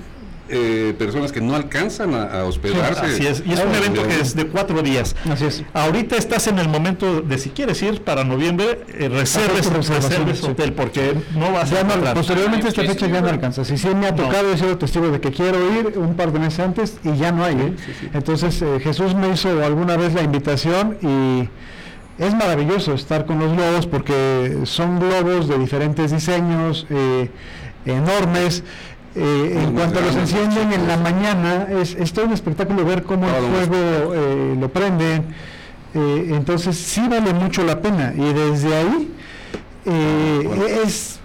[0.51, 3.05] eh, personas que no alcanzan a, a hospedarse.
[3.05, 3.41] Así es.
[3.45, 5.15] Y es un evento que es de cuatro días.
[5.31, 5.63] Así es.
[5.73, 10.45] Ahorita estás en el momento de si quieres ir para noviembre, eh, reserves, reserves sí.
[10.45, 12.15] hotel porque no vas a Ya no, encontrar.
[12.15, 13.63] posteriormente esta fecha ya no alcanza.
[13.65, 16.39] Si sí me ha tocado, he sido testigo de que quiero ir un par de
[16.39, 17.55] meses antes y ya no hay.
[17.55, 17.73] ¿eh?
[18.13, 21.49] Entonces eh, Jesús me hizo alguna vez la invitación y
[22.21, 27.29] es maravilloso estar con los globos porque son globos de diferentes diseños, eh,
[27.85, 28.63] enormes.
[29.15, 33.27] Eh, en cuanto los encienden en la mañana, es, es todo un espectáculo ver cómo
[33.27, 35.25] el fuego eh, lo prenden.
[35.93, 39.11] Eh, entonces sí vale mucho la pena y desde ahí
[39.85, 40.63] eh, Bueno.
[40.85, 41.19] es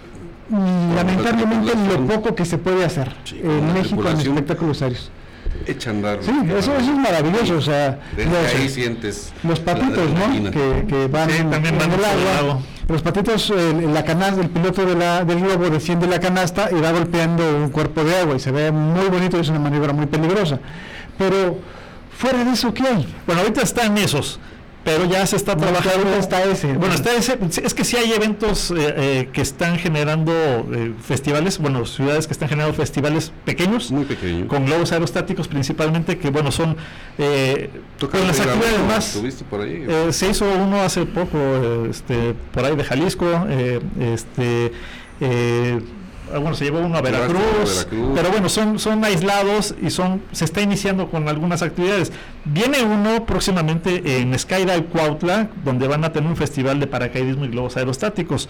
[0.49, 5.09] lamentablemente lo poco que se puede hacer Sí, en México en espectáculos aéreos.
[5.65, 6.19] Echa a andar.
[6.21, 9.33] Sí, eso, eso es maravilloso, o sea, Desde los, ahí sientes.
[9.43, 10.51] los la patitos, ¿no?
[10.51, 12.05] Que, que van, Sí, también van el
[12.39, 12.59] agua.
[12.87, 16.75] Los patitos, el, la canasta, el piloto de la, del globo desciende la canasta y
[16.79, 20.05] va golpeando un cuerpo de agua y se ve muy bonito, es una maniobra muy
[20.05, 20.59] peligrosa.
[21.17, 21.57] Pero
[22.17, 23.13] fuera de eso, ¿qué hay?
[23.25, 24.39] Bueno, ahorita están esos,
[24.87, 26.15] pero ya se está No, trabajando.
[26.17, 26.71] está ese.
[26.73, 27.37] Bueno, está ese.
[27.61, 32.31] Es que sí hay eventos eh, eh, que están generando eh, festivales, bueno, ciudades que
[32.31, 33.91] están generando festivales pequeños.
[33.91, 34.47] Muy pequeño.
[34.47, 36.77] Con globos aerostáticos principalmente, que bueno, son
[37.17, 37.69] eh,
[37.99, 39.07] con las actividades más...
[39.15, 39.83] ¿Estuviste por ahí?
[39.85, 44.71] Eh, se hizo uno hace poco, eh, este, por ahí de Jalisco, eh, este,
[45.19, 45.81] eh,
[46.31, 50.61] bueno, se llevó uno a Veracruz, pero bueno, son, son aislados y son, se está
[50.61, 52.11] iniciando con algunas actividades.
[52.45, 57.49] Viene uno próximamente en Skydive Cuautla, donde van a tener un festival de paracaidismo y
[57.49, 58.49] globos aerostáticos.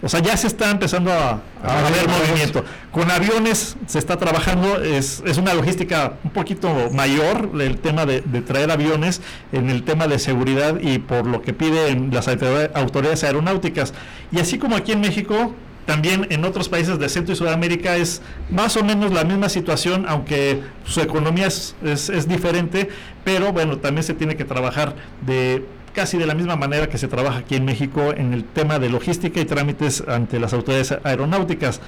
[0.00, 2.64] O sea, ya se está empezando a, a Ah, ver sí, movimiento.
[2.92, 8.20] Con aviones se está trabajando, es, es una logística un poquito mayor el tema de,
[8.20, 13.24] de traer aviones en el tema de seguridad y por lo que piden las autoridades
[13.24, 13.92] aeronáuticas.
[14.30, 15.52] Y así como aquí en México,
[15.88, 18.20] también en otros países de Centro y Sudamérica es
[18.50, 22.90] más o menos la misma situación, aunque su economía es, es, diferente,
[23.24, 27.08] pero bueno, también se tiene que trabajar de casi de la misma manera que se
[27.08, 31.80] trabaja aquí en México en el tema de logística y trámites ante las autoridades aeronáuticas.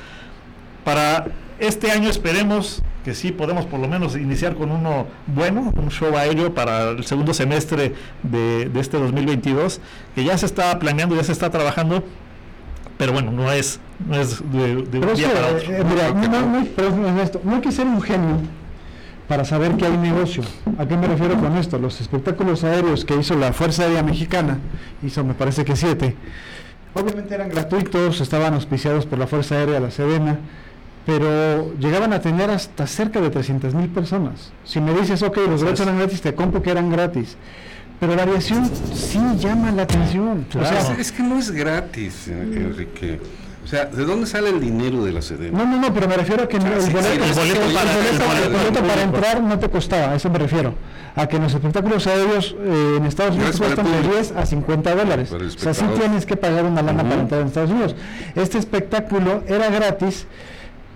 [0.82, 1.26] Para
[1.58, 6.16] este año esperemos que sí podemos por lo menos iniciar con uno bueno, un show
[6.16, 9.78] aéreo para el segundo semestre de, de este 2022,
[10.14, 12.02] que ya se está planeando, ya se está trabajando,
[13.00, 15.72] pero bueno, no es, no es de, de un día que, para otro.
[15.72, 18.36] eh, mira, no, no, no, pero es esto, no hay que ser un genio
[19.26, 20.42] para saber que hay negocio.
[20.76, 21.78] ¿A qué me refiero con esto?
[21.78, 24.58] Los espectáculos aéreos que hizo la Fuerza Aérea Mexicana,
[25.02, 26.14] hizo me parece que siete,
[26.92, 30.38] obviamente eran gratuitos, estaban auspiciados por la Fuerza Aérea, la Sedena,
[31.06, 34.52] pero llegaban a tener hasta cerca de 300 mil personas.
[34.64, 37.38] Si me dices, ok, los gratis eran gratis, te compro que eran gratis.
[38.00, 40.46] Pero la aviación sí llama la atención.
[40.58, 43.20] O sea, es, que no es gratis, Enrique.
[43.62, 45.58] O sea, ¿de dónde sale el dinero de la Sedena?
[45.58, 46.90] No, no, no, pero me refiero a que el boleto,
[48.82, 50.74] para- entrar no te costaba, a eso me refiero.
[51.14, 54.14] A que en los espectáculos aéreos eh, en Estados Unidos cuestan de público.
[54.14, 55.30] 10 a 50 dólares.
[55.32, 57.94] O sea, sí tienes que pagar una lana para entrar en Estados Unidos.
[58.34, 60.26] Este espectáculo era gratis,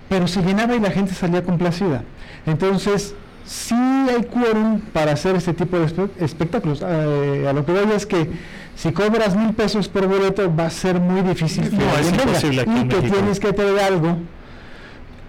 [0.09, 2.03] pero se llenaba y la gente salía complacida.
[2.45, 3.13] Entonces,
[3.45, 6.81] sí hay quórum para hacer este tipo de espe- espectáculos.
[6.85, 8.29] Eh, a lo que voy es que
[8.75, 12.11] si cobras mil pesos por boleto va a ser muy difícil que No, es alguien
[12.17, 12.23] venga.
[12.25, 13.15] imposible aquí y en que México.
[13.15, 14.17] tienes que traer algo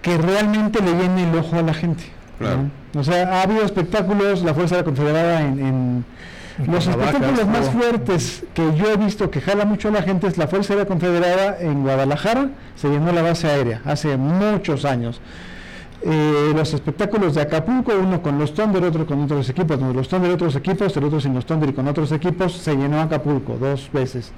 [0.01, 2.03] que realmente le llene el ojo a la gente.
[2.39, 2.63] Claro.
[2.93, 3.01] ¿no?
[3.01, 6.05] O sea, ha habido espectáculos, la Fuerza Aérea Confederada en,
[6.65, 10.37] los espectáculos más fuertes que yo he visto que jala mucho a la gente es
[10.39, 15.21] la Fuerza Aérea Confederada en Guadalajara, se llenó la base aérea hace muchos años.
[16.01, 20.07] Eh, los espectáculos de Acapulco, uno con los Thunder, otro con otros equipos, no, los
[20.07, 23.57] Thunder otros equipos, el otro sin los Thunder y con otros equipos, se llenó Acapulco
[23.59, 24.31] dos veces.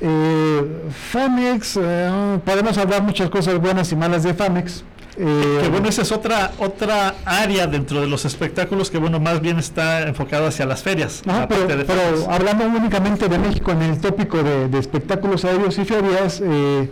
[0.00, 4.82] Eh, Famex, eh, podemos hablar muchas cosas buenas y malas de Famex.
[5.16, 9.40] Eh, Que bueno, esa es otra otra área dentro de los espectáculos que bueno, más
[9.40, 11.22] bien está enfocado hacia las ferias.
[11.26, 15.84] Ajá, la pero, hablando únicamente de México en el tópico de, de espectáculos aéreos y
[15.84, 16.88] ferias, eh,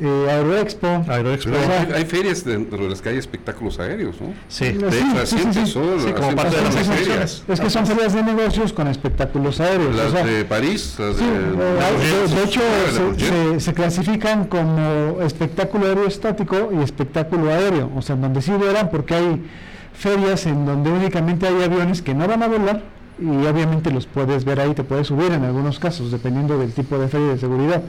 [0.00, 1.04] eh, Aeroexpo.
[1.08, 1.50] Aeroexpo.
[1.52, 4.28] Hay, hay ferias dentro de las que hay espectáculos aéreos, ¿no?
[4.48, 4.66] Sí.
[4.66, 5.72] Sí, De sí, sí, trasciende sí.
[5.72, 7.44] solo Sí, como parte de las ferias.
[7.48, 9.94] Es que son ferias de negocios con espectáculos aéreos.
[9.94, 11.30] Las o sea, de París, las sí, de...
[11.30, 12.60] eh, de, de hecho
[13.16, 18.50] se, se- se clasifican como espectáculo aeroestático y espectáculo aéreo, o sea, en donde sí
[18.52, 19.42] vuelan porque hay
[19.92, 22.82] ferias en donde únicamente hay aviones que no van a volar
[23.20, 26.98] y obviamente los puedes ver ahí, te puedes subir en algunos casos, dependiendo del tipo
[26.98, 27.80] de feria de seguridad.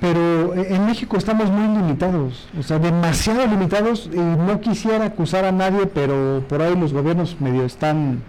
[0.00, 5.44] Pero eh, en México estamos muy limitados, o sea, demasiado limitados y no quisiera acusar
[5.44, 8.22] a nadie, pero por ahí los gobiernos medio están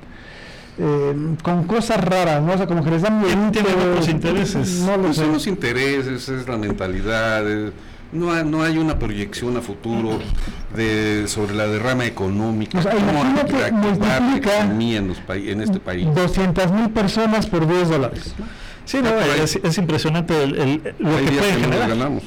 [0.79, 1.13] eh,
[1.43, 2.53] con cosas raras, ¿no?
[2.53, 3.59] O sea, como que les dan miedito,
[3.91, 4.79] otros intereses.
[4.81, 5.23] No lo Pues sé.
[5.23, 7.43] son los intereses, es la mentalidad,
[8.11, 10.17] no hay, no hay una proyección a futuro
[10.75, 15.61] de sobre la derrama económica, O sea, cómo la multiplica economía en, los pai- en
[15.61, 16.07] este país.
[16.15, 18.33] 200 mil personas por 10 dólares.
[18.89, 19.09] Sí, no,
[19.43, 21.89] es, es impresionante el, el- lo Hay que días pueden que no nos generar.
[21.89, 22.23] ganamos.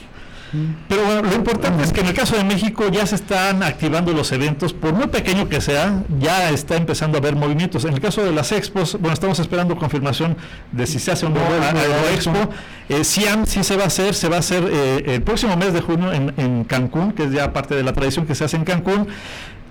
[0.86, 4.12] Pero bueno, lo importante es que en el caso de México ya se están activando
[4.12, 7.86] los eventos, por muy pequeño que sea, ya está empezando a haber movimientos.
[7.86, 10.36] En el caso de las expos, bueno, estamos esperando confirmación
[10.70, 12.50] de si se hace o no Aeroexpo.
[12.90, 15.72] Eh, SIAM sí se va a hacer, se va a hacer eh, el próximo mes
[15.72, 18.56] de junio en, en Cancún, que es ya parte de la tradición que se hace
[18.58, 19.08] en Cancún.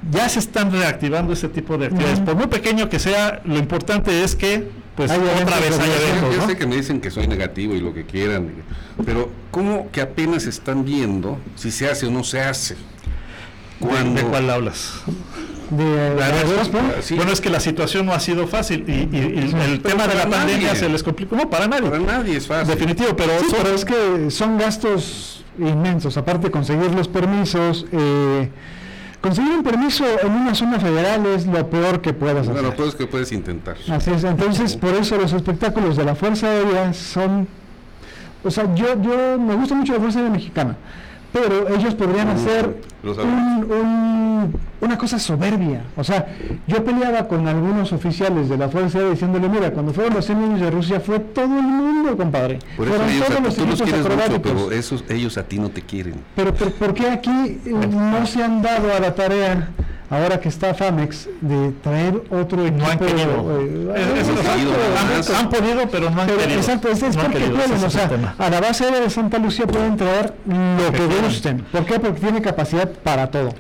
[0.10, 2.22] Ya se están reactivando este tipo de actividades.
[2.22, 4.68] Por muy pequeño que sea, lo importante es que,
[5.08, 6.48] pues, Hay otra vez hay eventos, Yo ¿no?
[6.48, 8.50] sé que me dicen que soy negativo y lo que quieran,
[9.06, 12.76] pero ¿cómo que apenas están viendo si se hace o no se hace?
[12.76, 14.94] ¿De- Cuando ¿De cuál hablas?
[15.72, 16.16] De.
[17.02, 17.16] Sí.
[17.16, 20.08] Bueno, es que la situación no ha sido fácil y, y- y el Pero tema
[20.08, 20.80] de la pandemia nadie.
[20.80, 21.36] se les complicó.
[21.36, 21.90] No, para nadie.
[21.90, 22.68] para nadie es fácil.
[22.76, 26.18] Definitivo, pero, Sí, pero es que son gastos inmensos.
[26.18, 27.86] Aparte, conseguir los permisos.
[27.92, 28.50] eh,
[29.22, 32.54] conseguir un permiso en una zona federal es lo peor que puedas hacer.
[32.54, 33.78] Bueno, pues que puedes intentar.
[33.90, 37.48] Así es, entonces por eso los espectáculos de la Fuerza Aérea son,
[38.44, 40.76] o sea, yo, yo me gusta mucho la Fuerza Aérea Mexicana,
[41.34, 46.28] pero ellos podrían hacer un- un- una cosa soberbia, o sea,
[46.68, 50.38] yo peleaba con algunos oficiales de la Fuerza Aérea diciéndole, mira, cuando fueron los 100
[50.44, 53.66] años de Rusia fue todo el mundo, compadre, Por eso ellos todos a, los tú
[53.66, 56.16] los quieres mucho, pero esos, ellos a ti no te quieren.
[56.36, 59.70] Pero, pero ¿por qué aquí eh, no se han dado a la tarea,
[60.12, 62.84] ahora que está FAMEX, de traer otro equipo?
[62.84, 63.60] no han querido.
[63.60, 65.36] eh, Es- es- han exacto, querido, han, exacto.
[65.40, 66.60] han podido, pero no han Pero, querido.
[66.60, 69.10] exacto, es, es No han porque querido, pueden, o sea, a la base aérea de
[69.10, 71.26] Santa Lucía pueden traer lo que quieran.
[71.26, 71.60] gusten.
[71.72, 72.00] ¿Por qué?
[72.00, 73.54] Porque tiene capacidad para todo.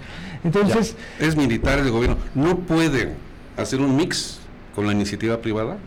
[0.43, 2.17] Entonces, Es militar el gobierno.
[2.35, 3.13] No pueden
[3.57, 4.39] hacer un mix
[4.75, 5.77] con la iniciativa privada.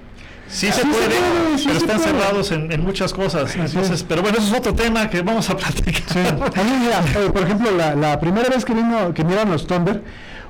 [0.47, 2.11] Sí se Sí se puede, sí pero se están puede.
[2.13, 3.57] cerrados en, en muchas cosas.
[3.57, 6.19] Entonces, pero bueno, eso es otro tema que vamos a platicar.
[6.55, 9.67] a mí, mira, eh, por ejemplo, la, la primera vez que vino, que miran los
[9.67, 10.03] Thunder,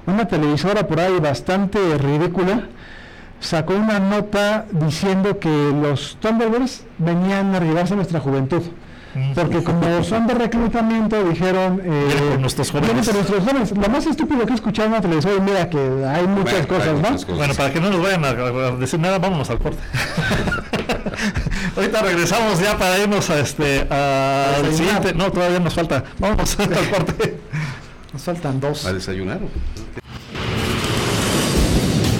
[0.06, 2.64] una televisora por ahí bastante ridícula
[3.40, 8.62] sacó una nota diciendo que los Thunderbirds venían a arribarse a nuestra juventud.
[9.34, 11.80] Porque como son de reclutamiento, dijeron...
[11.84, 12.94] Eh, Vienen por nuestros jóvenes.
[13.14, 13.70] nuestros jóvenes.
[13.70, 16.68] Lo más estúpido que he escuchado en una televisora, y mira que hay muchas Bueno,
[16.68, 17.00] cosas, hay ¿no?
[17.00, 17.38] muchas cosas.
[17.38, 19.78] Bueno, para que no nos vayan a, a decir nada, vámonos al corte.
[21.76, 24.74] Ahorita regresamos ya para irnos a este al desayunar.
[24.74, 25.14] siguiente.
[25.14, 26.02] No, todavía nos falta.
[26.18, 27.40] Vámonos al corte.
[28.14, 28.86] Nos faltan dos.
[28.86, 29.40] A desayunar.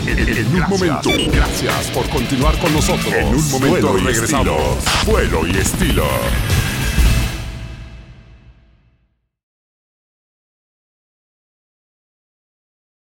[0.09, 1.09] En un momento.
[1.31, 3.15] Gracias por continuar con nosotros.
[3.15, 4.85] En un momento Vuelo y regresamos.
[5.07, 6.05] Vuelo y estilo.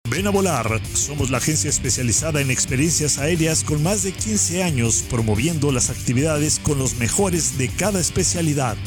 [0.08, 0.80] Ven a volar.
[0.94, 6.58] Somos la agencia especializada en experiencias aéreas con más de 15 años promoviendo las actividades
[6.58, 8.78] con los mejores de cada especialidad.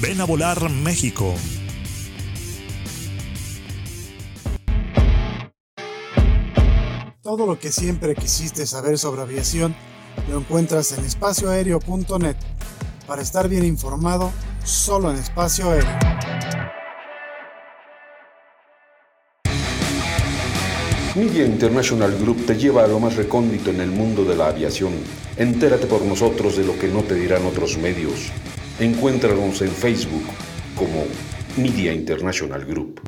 [0.00, 1.32] Ven a volar México.
[7.36, 9.76] Todo lo que siempre quisiste saber sobre aviación
[10.30, 12.34] lo encuentras en espacioaéreo.net.
[13.06, 14.32] Para estar bien informado,
[14.64, 15.98] solo en espacio aéreo.
[21.14, 24.94] Media International Group te lleva a lo más recóndito en el mundo de la aviación.
[25.36, 28.32] Entérate por nosotros de lo que no te dirán otros medios.
[28.80, 30.24] Encuéntranos en Facebook
[30.74, 31.04] como
[31.58, 33.02] Media International Group.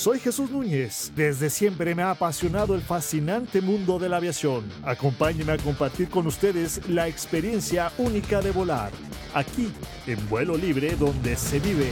[0.00, 1.12] Soy Jesús Núñez.
[1.14, 4.64] Desde siempre me ha apasionado el fascinante mundo de la aviación.
[4.82, 8.90] Acompáñenme a compartir con ustedes la experiencia única de volar.
[9.34, 9.70] Aquí,
[10.06, 11.90] en vuelo libre, donde se vive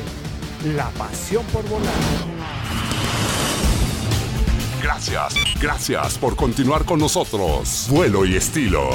[0.74, 1.93] la pasión por volar.
[4.82, 5.35] Gracias.
[5.60, 7.89] Gracias por continuar con nosotros.
[7.90, 8.89] Vuelo y estilo.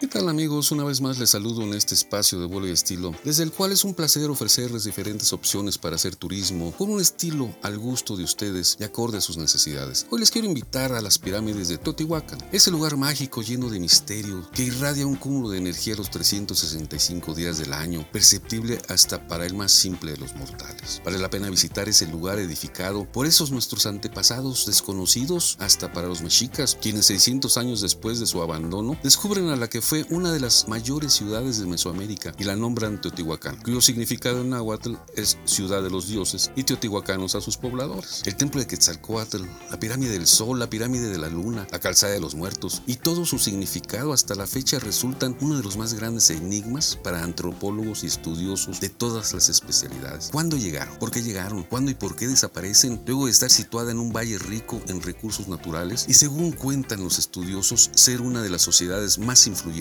[0.00, 0.70] ¿Qué tal amigos?
[0.70, 3.70] Una vez más les saludo en este espacio de vuelo y estilo, desde el cual
[3.70, 8.24] es un placer ofrecerles diferentes opciones para hacer turismo con un estilo al gusto de
[8.24, 10.06] ustedes y acorde a sus necesidades.
[10.08, 14.48] Hoy les quiero invitar a las pirámides de Teotihuacán, ese lugar mágico lleno de misterio
[14.52, 19.54] que irradia un cúmulo de energía los 365 días del año, perceptible hasta para el
[19.54, 21.02] más simple de los mortales.
[21.04, 26.22] Vale la pena visitar ese lugar edificado por esos nuestros antepasados desconocidos hasta para los
[26.22, 30.38] mexicas, quienes 600 años después de su abandono descubren a la que fue una de
[30.38, 35.82] las mayores ciudades de Mesoamérica y la nombran Teotihuacán, cuyo significado en náhuatl es ciudad
[35.82, 38.22] de los dioses y teotihuacanos a sus pobladores.
[38.24, 42.12] El templo de Quetzalcoatl, la pirámide del sol, la pirámide de la luna, la calzada
[42.12, 45.94] de los muertos y todo su significado hasta la fecha resultan uno de los más
[45.94, 50.28] grandes enigmas para antropólogos y estudiosos de todas las especialidades.
[50.30, 50.96] ¿Cuándo llegaron?
[51.00, 51.64] ¿Por qué llegaron?
[51.64, 53.02] ¿Cuándo y por qué desaparecen?
[53.06, 57.18] Luego de estar situada en un valle rico en recursos naturales y según cuentan los
[57.18, 59.79] estudiosos ser una de las sociedades más influyentes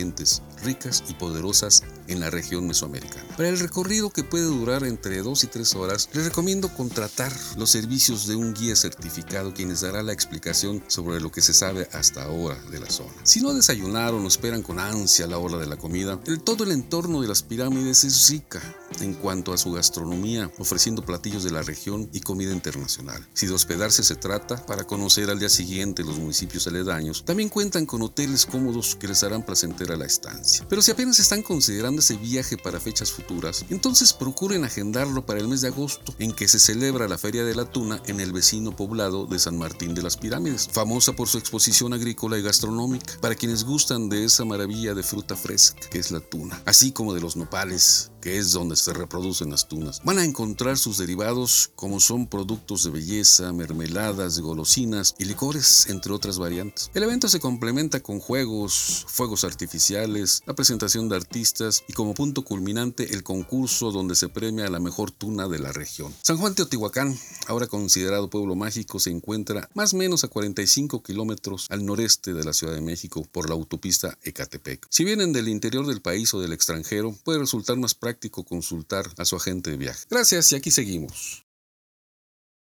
[0.64, 3.28] ricas y poderosas en la región mesoamericana.
[3.38, 7.70] Para el recorrido que puede durar entre 2 y 3 horas, les recomiendo contratar los
[7.70, 11.88] servicios de un guía certificado quien les dará la explicación sobre lo que se sabe
[11.94, 13.14] hasta ahora de la zona.
[13.24, 16.72] Si no desayunaron o esperan con ansia la hora de la comida, el todo el
[16.72, 18.62] entorno de las pirámides es rica
[19.02, 23.26] en cuanto a su gastronomía, ofreciendo platillos de la región y comida internacional.
[23.34, 27.86] Si de hospedarse se trata, para conocer al día siguiente los municipios aledaños, también cuentan
[27.86, 29.46] con hoteles cómodos que les harán
[29.90, 30.66] placentera la estancia.
[30.70, 35.48] Pero si apenas están considerando ese viaje para fechas futuras, entonces procuren agendarlo para el
[35.48, 38.76] mes de agosto, en que se celebra la Feria de la Tuna en el vecino
[38.76, 43.36] poblado de San Martín de las Pirámides, famosa por su exposición agrícola y gastronómica, para
[43.36, 47.22] quienes gustan de esa maravilla de fruta fresca que es la tuna, así como de
[47.22, 50.02] los nopales, que es donde se reproducen las tunas.
[50.04, 56.14] Van a encontrar sus derivados como son productos de belleza, mermeladas, golosinas y licores, entre
[56.14, 56.92] otras variantes.
[56.94, 62.44] El evento se complementa con juegos, fuegos artificiales, la presentación de artistas y como punto
[62.44, 66.14] culminante el concurso donde se premia a la mejor tuna de la región.
[66.22, 67.18] San Juan Teotihuacán,
[67.48, 72.44] ahora considerado pueblo mágico, se encuentra más o menos a 45 kilómetros al noreste de
[72.44, 74.86] la Ciudad de México por la autopista Ecatepec.
[74.90, 79.26] Si vienen del interior del país o del extranjero, puede resultar más práctico consultar a
[79.26, 80.06] su agente de viaje.
[80.10, 81.46] Gracias y aquí seguimos.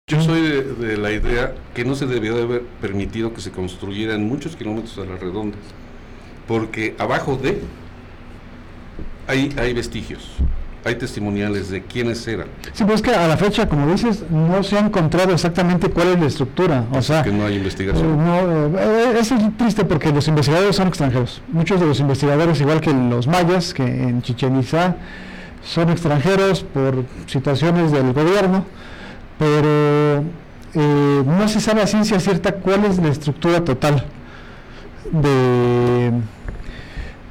[0.07, 3.51] Yo soy de, de, la idea que no se debió de haber permitido que se
[3.51, 5.61] construyeran muchos kilómetros a las redondas,
[6.47, 7.61] porque abajo de
[9.27, 10.29] hay, hay vestigios,
[10.83, 12.47] hay testimoniales de quiénes eran.
[12.73, 16.19] Sí, pues que a la fecha, como dices, no se ha encontrado exactamente cuál es
[16.19, 16.85] la estructura.
[16.91, 18.05] O sea, que no hay investigación.
[18.05, 21.41] Eh, no, eh, eso es triste porque los investigadores son extranjeros.
[21.49, 24.95] Muchos de los investigadores, igual que los mayas, que en Chichen Itza,
[25.63, 28.65] son extranjeros por situaciones del gobierno,
[29.37, 30.23] pero
[30.73, 34.05] eh, no se sabe a ciencia cierta cuál es la estructura total
[35.11, 36.11] de,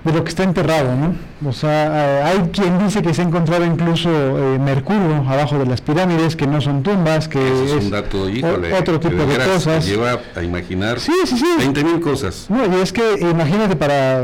[0.05, 1.15] de lo que está enterrado, ¿no?
[1.49, 5.81] O sea, hay quien dice que se ha encontrado incluso eh, mercurio abajo de las
[5.81, 9.87] pirámides, que no son tumbas, que es, un dato, híjole, otro tipo de, cosas.
[9.87, 11.47] lleva a imaginar Sí, sí, sí.
[11.59, 12.47] 20 mil cosas.
[12.49, 14.21] No, y es que imagínate para,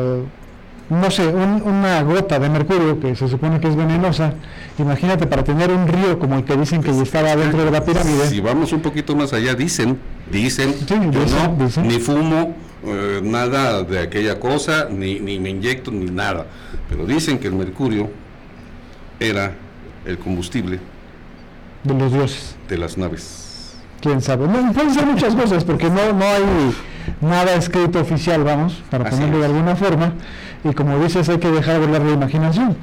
[0.88, 4.34] no sé, un- una gota de mercurio que se supone que es venenosa,
[4.78, 8.28] imagínate para tener un río como el que dicen que estaba dentro de la pirámide.
[8.28, 9.98] Si vamos un poquito más allá, dicen,
[10.30, 11.88] dicen, Sí, yo dicen, no, dicen.
[11.88, 12.54] ni fumo
[12.86, 16.46] eh, nada de aquella cosa, ni, ni me inyecto, ni nada.
[16.88, 18.08] Pero dicen que el mercurio
[19.18, 19.54] era
[20.04, 20.78] el combustible
[21.82, 22.54] de los dioses.
[22.68, 23.74] de las naves.
[24.00, 24.46] quién sabe.
[24.46, 26.44] No, pueden ser muchas cosas porque no, no hay
[27.20, 30.12] nada escrito oficial, vamos, para Así ponerlo de alguna forma.
[30.68, 32.76] Y como dices, hay que dejar volar la imaginación.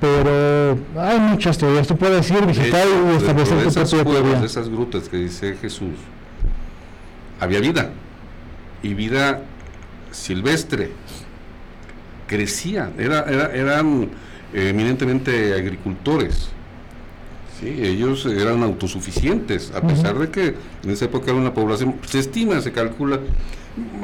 [0.00, 1.86] Pero hay muchas teorías.
[1.86, 4.40] Tú puedes ir, visitar hecho, y establecer de tu esas propia cuevas, teoría.
[4.40, 5.94] de esas grutas que dice Jesús,
[7.40, 7.90] había vida.
[8.82, 9.40] Y vida
[10.12, 10.92] silvestre.
[12.26, 12.90] Crecía.
[12.98, 14.08] Era, era- eran
[14.52, 16.50] eh, eminentemente agricultores.
[17.60, 22.20] Sí, ellos eran autosuficientes, a pesar de que en esa época era una población, se
[22.20, 23.18] estima, se calcula,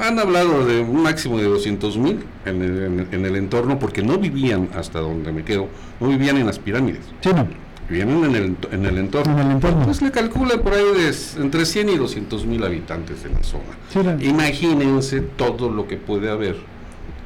[0.00, 3.78] han hablado de un máximo de 200 mil en, el- en el- en el entorno,
[3.78, 5.68] porque no vivían, hasta donde me quedo,
[6.00, 7.46] no vivían en las pirámides, Sí, no,
[7.88, 9.32] vivían en el, en el entorno.
[9.32, 9.84] en el entorno.
[9.84, 13.64] Pues le calcula por ahí de entre 100 y 200 mil habitantes en la zona.
[13.92, 16.56] Sí, la- Imagínense todo lo que puede haber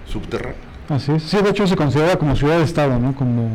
[0.06, 0.56] subterráneo.
[0.88, 1.22] Así es.
[1.22, 3.14] Sí, de hecho se considera como ciudad-estado, ¿no?
[3.14, 3.50] Como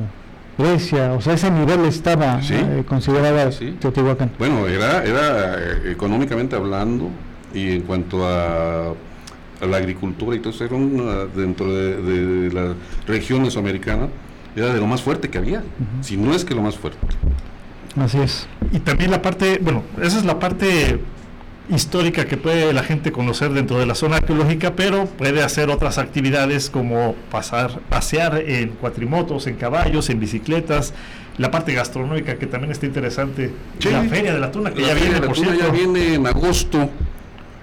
[0.57, 2.53] Grecia, o sea, ese nivel estaba Sí.
[2.55, 3.75] eh, considerada Sí.
[3.79, 4.31] Teotihuacán.
[4.37, 7.09] Bueno, era, era eh, económicamente hablando
[7.53, 12.53] y en cuanto a, a la agricultura y todo eso, era una- dentro de, de
[12.53, 12.73] la
[13.07, 14.07] región mesoamericana,
[14.55, 15.63] era de lo más fuerte que había,
[16.01, 16.99] si no es que lo más fuerte.
[17.95, 18.47] Así es.
[18.71, 20.99] Y también la parte, bueno, esa es la parte
[21.69, 25.97] histórica que puede la gente conocer dentro de la zona arqueológica, pero puede hacer otras
[25.97, 30.93] actividades como pasar, pasear en cuatrimotos, en caballos, en bicicletas,
[31.37, 33.89] la parte gastronómica que también está interesante, Sí.
[33.89, 35.65] la feria de la tuna que La ya viene, por Tuna cierto.
[35.65, 36.89] ya viene en agosto.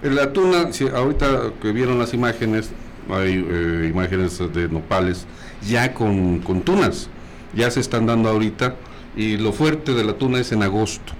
[0.02, 2.70] La tuna, si ahorita que vieron las imágenes,
[3.10, 5.26] hay eh, imágenes de nopales
[5.66, 7.08] ya con, con tunas.
[7.54, 8.76] Ya se están dando ahorita.
[9.16, 11.12] Y lo fuerte de la tuna es en agosto.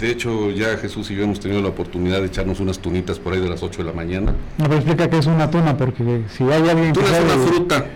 [0.00, 3.32] De hecho, ya Jesús y yo hemos tenido la oportunidad de echarnos unas tunitas por
[3.32, 4.34] ahí de las 8 de la mañana.
[4.58, 7.86] No, pero explica que es una tuna, porque si hay alguien Tuna es una fruta,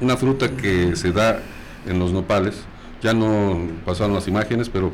[0.00, 1.40] una fruta que se da
[1.86, 2.54] en los nopales.
[3.02, 4.92] Ya no pasaron las imágenes, pero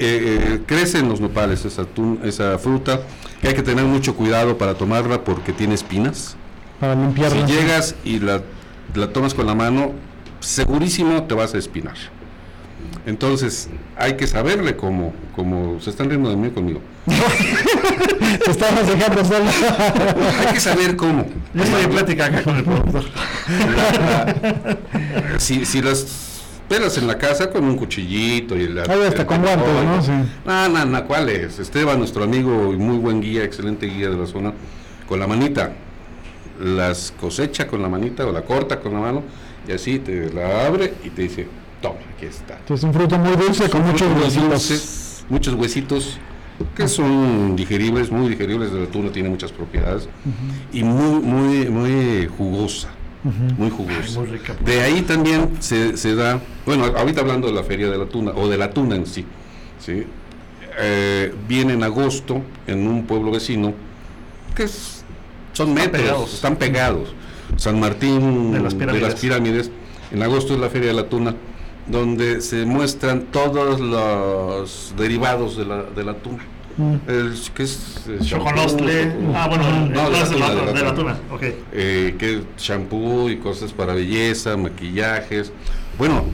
[0.00, 3.00] eh, eh, crece en los nopales esa, tun- esa fruta,
[3.40, 6.36] que hay que tener mucho cuidado para tomarla porque tiene espinas.
[6.80, 7.46] para limpiarla.
[7.46, 8.42] Si llegas y la,
[8.94, 9.92] la tomas con la mano,
[10.40, 11.94] segurísimo te vas a espinar.
[13.06, 16.80] Entonces, hay que saberle cómo, cómo se están riendo de mí conmigo.
[18.44, 19.44] Te estabas dejando solo.
[20.38, 21.26] Hay que saber cómo.
[21.52, 23.04] Yo estoy en plática acá con el productor.
[25.38, 26.06] si, si las
[26.70, 28.84] pelas en la casa con un cuchillito y la...
[28.84, 30.02] Ahí hasta con guantes, ¿no?
[30.02, 30.12] Sí.
[30.46, 31.58] No, no, no, ¿cuál es?
[31.58, 34.52] Esteban, nuestro amigo y muy buen guía, excelente guía de la zona,
[35.08, 35.72] con la manita.
[36.60, 39.24] Las cosecha con la manita o la corta con la mano
[39.66, 41.48] y así te la abre y te dice,
[41.82, 42.60] toma, aquí está.
[42.72, 44.48] Es un fruto muy dulce con muchos huesitos.
[44.48, 46.18] dulces, muchos huesitos
[46.76, 50.08] que son digeribles, muy digeribles, de la tuna tiene muchas propiedades
[50.72, 52.90] y muy, muy, muy jugosa,
[53.22, 54.20] muy jugosa.
[54.20, 54.54] Muy rica.
[54.64, 58.32] De ahí también se, se da, bueno, ahorita hablando de la feria de la tuna,
[58.32, 59.24] o de la tuna en sí,
[59.78, 60.04] ¿sí?
[60.78, 63.74] Eh, viene en agosto en un pueblo vecino,
[64.54, 65.04] que es-
[65.52, 66.34] son metros, pegados.
[66.34, 67.14] están pegados.
[67.56, 69.14] San Martín De las pirámides.
[69.16, 69.70] pirámides.
[70.12, 71.34] En agosto es la feria de la tuna,
[71.88, 76.42] donde se muestran todos los derivados de la, de la tuna.
[77.08, 78.04] El, ¿qué es?
[78.24, 79.04] Choconostle.
[79.04, 81.14] shampoo, Ah, bueno, no, de la tuna, de la, de la de la tuna.
[81.16, 81.34] tuna.
[81.34, 81.42] Ok.
[81.72, 85.52] eh, que shampoo y cosas para belleza, maquillajes.
[85.98, 86.24] Bueno,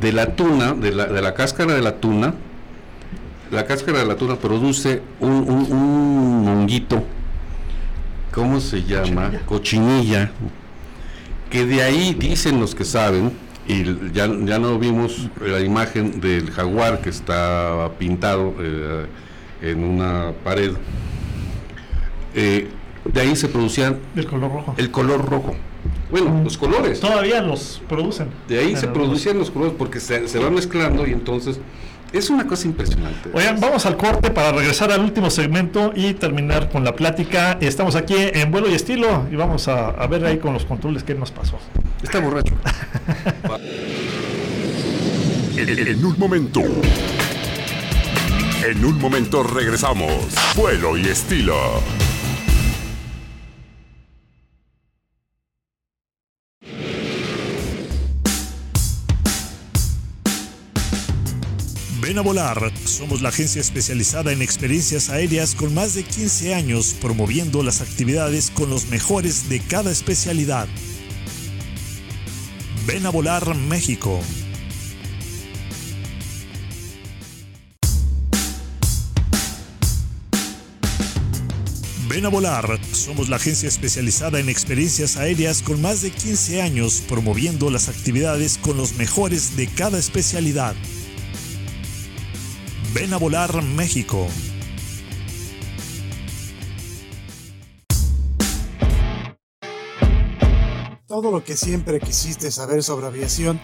[0.00, 2.34] de la tuna, de la, de la cáscara de la tuna,
[3.50, 7.04] la cáscara de la tuna produce un, un, un honguito,
[8.32, 9.30] ¿cómo se llama?
[9.46, 10.30] Cochinilla.
[11.50, 13.30] Que de ahí dicen los que saben,
[13.68, 19.04] y ya, ya no vimos la imagen del jaguar que está pintado eh,
[19.62, 20.72] en una pared.
[22.34, 22.68] Eh,
[23.04, 24.74] de ahí se producían Del color rojo.
[24.76, 25.54] el color rojo.
[26.10, 27.00] Bueno, los colores.
[27.00, 28.28] Todavía los producen.
[28.48, 31.58] De ahí se producían los colores porque se, se van mezclando y entonces
[32.12, 33.30] es una cosa impresionante.
[33.32, 37.56] Oigan, vamos al corte para regresar al último segmento y terminar con la plática.
[37.60, 41.02] Estamos aquí en vuelo y estilo y vamos a, a ver ahí con los controles
[41.02, 41.58] qué nos pasó.
[42.02, 42.54] Está borracho.
[45.56, 46.60] En, en un momento.
[48.64, 50.32] En un momento regresamos.
[50.54, 51.82] Vuelo y estilo.
[62.00, 62.72] Ven a volar.
[62.84, 68.52] Somos la agencia especializada en experiencias aéreas con más de 15 años promoviendo las actividades
[68.52, 70.68] con los mejores de cada especialidad.
[72.86, 74.20] Ven a volar México.
[82.12, 82.78] Ven a volar.
[82.92, 88.58] Somos la agencia especializada en experiencias aéreas con más de 15 años promoviendo las actividades
[88.58, 90.74] con los mejores de cada especialidad.
[92.92, 94.26] Ven a volar México.
[101.06, 103.58] Todo lo que siempre quisiste saber sobre aviación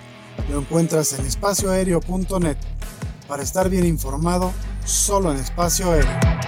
[0.50, 2.56] lo encuentras en espacioaéreo.net.
[3.28, 4.54] Para estar bien informado,
[4.86, 6.47] solo en espacio aéreo.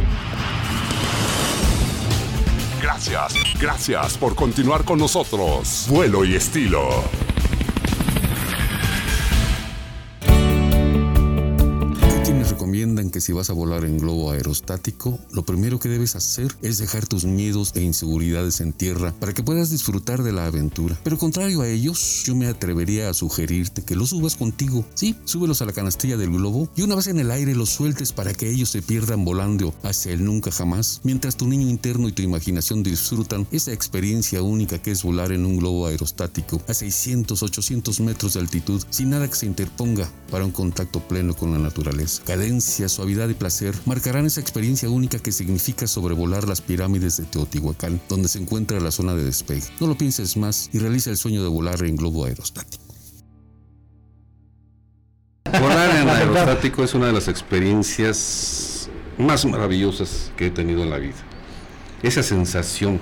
[2.81, 5.85] Gracias, gracias por continuar con nosotros.
[5.89, 7.30] Vuelo y estilo.
[13.11, 17.05] Que si vas a volar en globo aerostático, lo primero que debes hacer es dejar
[17.07, 20.99] tus miedos e inseguridades en tierra para que puedas disfrutar de la aventura.
[21.03, 24.85] Pero contrario a ellos, yo me atrevería a sugerirte que los subas contigo.
[24.95, 28.13] Sí, súbelos a la canastilla del globo y una vez en el aire los sueltes
[28.13, 32.11] para que ellos se pierdan volando hacia el nunca jamás, mientras tu niño interno y
[32.11, 37.43] tu imaginación disfrutan esa experiencia única que es volar en un globo aerostático a 600,
[37.43, 41.59] 800 metros de altitud sin nada que se interponga para un contacto pleno con la
[41.59, 42.23] naturaleza.
[42.23, 47.99] Cadencia, suavidad y placer marcarán esa experiencia única que significa sobrevolar las pirámides de Teotihuacán,
[48.07, 49.63] donde se encuentra la zona de despegue.
[49.79, 52.83] No lo pienses más y realiza el sueño de volar en globo aerostático.
[55.45, 58.87] Volar en aerostático es una de las experiencias
[59.17, 61.17] más maravillosas que he tenido en la vida.
[62.03, 62.99] Esa sensación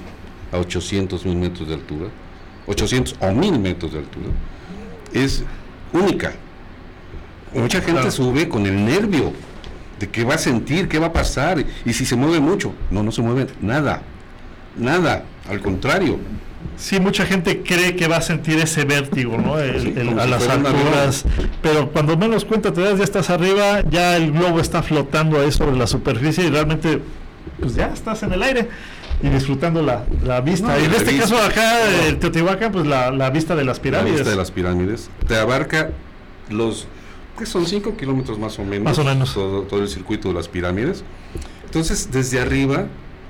[0.54, 2.10] a 800 mil metros de altura,
[2.68, 4.30] 800 o 1000 metros de altura,
[5.12, 5.44] es
[5.92, 6.32] única.
[7.54, 9.34] Mucha gente sube con el nervio
[10.00, 12.74] de qué va a sentir, qué va a pasar, y si se mueve mucho.
[12.92, 14.02] No, no se mueve nada,
[14.78, 16.18] nada, al contrario.
[16.78, 19.60] Sí, mucha gente cree que va a sentir ese vértigo, ¿no?
[19.60, 21.26] El- Sí, el- como a las alturas.
[21.62, 25.52] Pero cuando menos cuenta te das, ya estás arriba, ya el globo está flotando ahí
[25.52, 27.02] sobre la superficie y realmente,
[27.60, 28.70] pues ya estás en el aire
[29.22, 30.68] y disfrutando la, la vista.
[30.68, 31.30] No, y en la este vista.
[31.30, 34.16] caso acá, el Teotihuacán, pues la, la vista de las La pirámides.
[34.20, 35.10] vista de las pirámides.
[35.28, 35.90] Te abarca
[36.50, 36.88] los,
[37.40, 38.84] que son 5 kilómetros más o menos.
[38.84, 39.34] Más o menos.
[39.34, 41.04] Todo, todo el circuito de las pirámides.
[41.66, 42.88] Entonces, desde arriba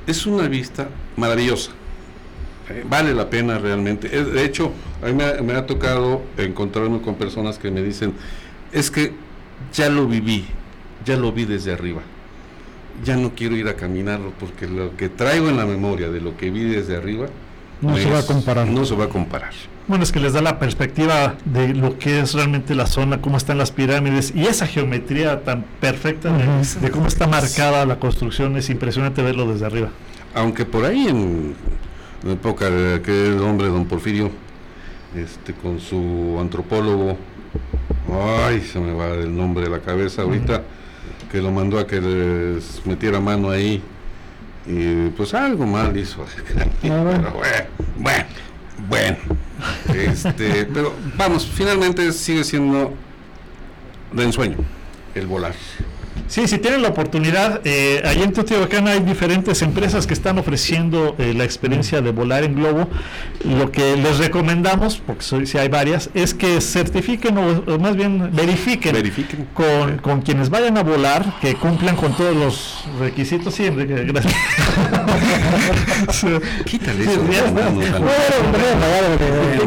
[0.08, 1.72] es una vista maravillosa.
[2.70, 4.10] Eh, vale la pena realmente.
[4.12, 4.72] Eh, De hecho,
[5.02, 8.14] a mí me ha, me ha tocado encontrarme con personas que me dicen,
[8.72, 9.14] es que
[9.74, 10.46] ya lo viví,
[11.06, 12.02] ya lo vi desde arriba.
[13.04, 16.36] Ya no quiero ir a caminarlo porque lo que traigo en la memoria de lo
[16.36, 17.28] que vi desde arriba
[17.82, 18.68] No se va a comparar.
[18.68, 19.54] No se va a comparar.
[19.90, 23.38] Bueno, es que les da la perspectiva de lo que es realmente la zona, cómo
[23.38, 28.56] están las pirámides y esa geometría tan perfecta de, cómo está marcada la construcción.
[28.56, 29.90] Es impresionante verlo desde arriba.
[30.36, 31.56] Aunque por ahí en
[32.24, 34.30] la época de aquel hombre, don Porfirio,
[35.16, 37.18] este, con su antropólogo,
[38.46, 40.62] ay, se me va el nombre de la cabeza ahorita,
[41.32, 43.82] que lo mandó a que les metiera mano ahí,
[44.68, 46.24] y pues algo mal hizo.
[46.84, 47.34] pero bueno,
[47.98, 48.26] bueno,
[48.88, 49.18] bueno.
[49.94, 52.94] Este, pero vamos, finalmente sigue siendo
[54.14, 54.58] de ensueño
[55.16, 55.54] el volar.
[56.30, 61.16] Sí, si tienen la oportunidad, eh, allí en Teotihuacán hay diferentes empresas que están ofreciendo
[61.18, 62.88] eh, la experiencia de volar en globo.
[63.44, 68.30] Lo que les recomendamos, porque si hay varias, es que certifiquen o, o más bien
[68.32, 69.48] verifiquen, Verifiquen.
[69.56, 73.56] Con, con quienes vayan a volar, que cumplan con todos los requisitos.
[73.56, 74.32] Sí, gracias.
[76.66, 77.22] Quítale eso.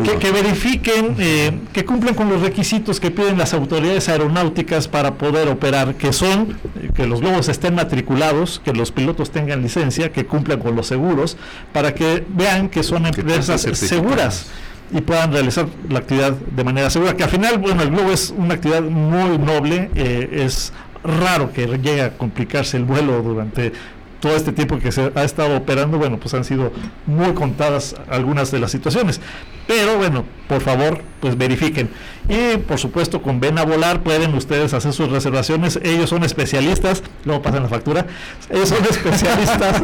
[0.05, 4.87] que, que- que verifiquen, eh, que cumplan con los requisitos que piden las autoridades aeronáuticas
[4.87, 6.52] para poder operar, que son
[6.95, 11.37] que los globos estén matriculados, que los pilotos tengan licencia, que cumplan con los seguros,
[11.73, 14.47] para que vean que son empresas seguras
[14.93, 17.17] y puedan realizar la actividad de manera segura.
[17.17, 20.73] Que al final, bueno, el globo es una actividad muy noble, eh, es
[21.03, 23.73] raro que llegue a complicarse el vuelo durante
[24.23, 26.71] todo este tiempo que se ha estado operando, bueno, pues han sido
[27.07, 29.21] muy contadas algunas de las situaciones.
[29.67, 31.91] Pero bueno, por favor, pues verifiquen.
[32.29, 35.81] Y por supuesto, con Ven a Volar pueden ustedes hacer sus reservaciones.
[35.83, 38.07] Ellos son especialistas, luego pasan la factura.
[38.49, 39.83] Ellos son especialistas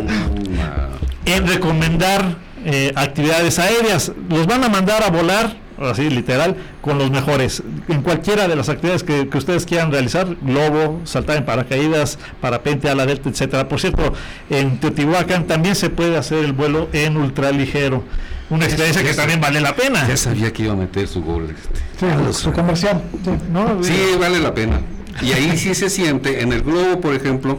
[1.24, 4.12] en recomendar eh, actividades aéreas.
[4.28, 7.62] Los van a mandar a volar, así literal, con los mejores.
[7.88, 12.88] En cualquiera de las actividades que, que ustedes quieran realizar, globo, saltar en paracaídas, parapente,
[12.88, 13.68] ala delta, etcétera.
[13.68, 14.12] Por cierto,
[14.50, 18.02] en Teotihuacán también se puede hacer el vuelo en ultraligero.
[18.50, 20.08] Una experiencia que también vale la pena.
[20.08, 21.48] Ya sabía que iba a meter su gol.
[21.50, 21.80] Este.
[22.00, 23.02] Sí, su comercial.
[23.24, 23.30] sí.
[23.52, 23.82] ¿no?
[23.84, 24.80] Sí, vale la pena.
[25.20, 27.58] Y ahí sí se siente, en el globo, por ejemplo,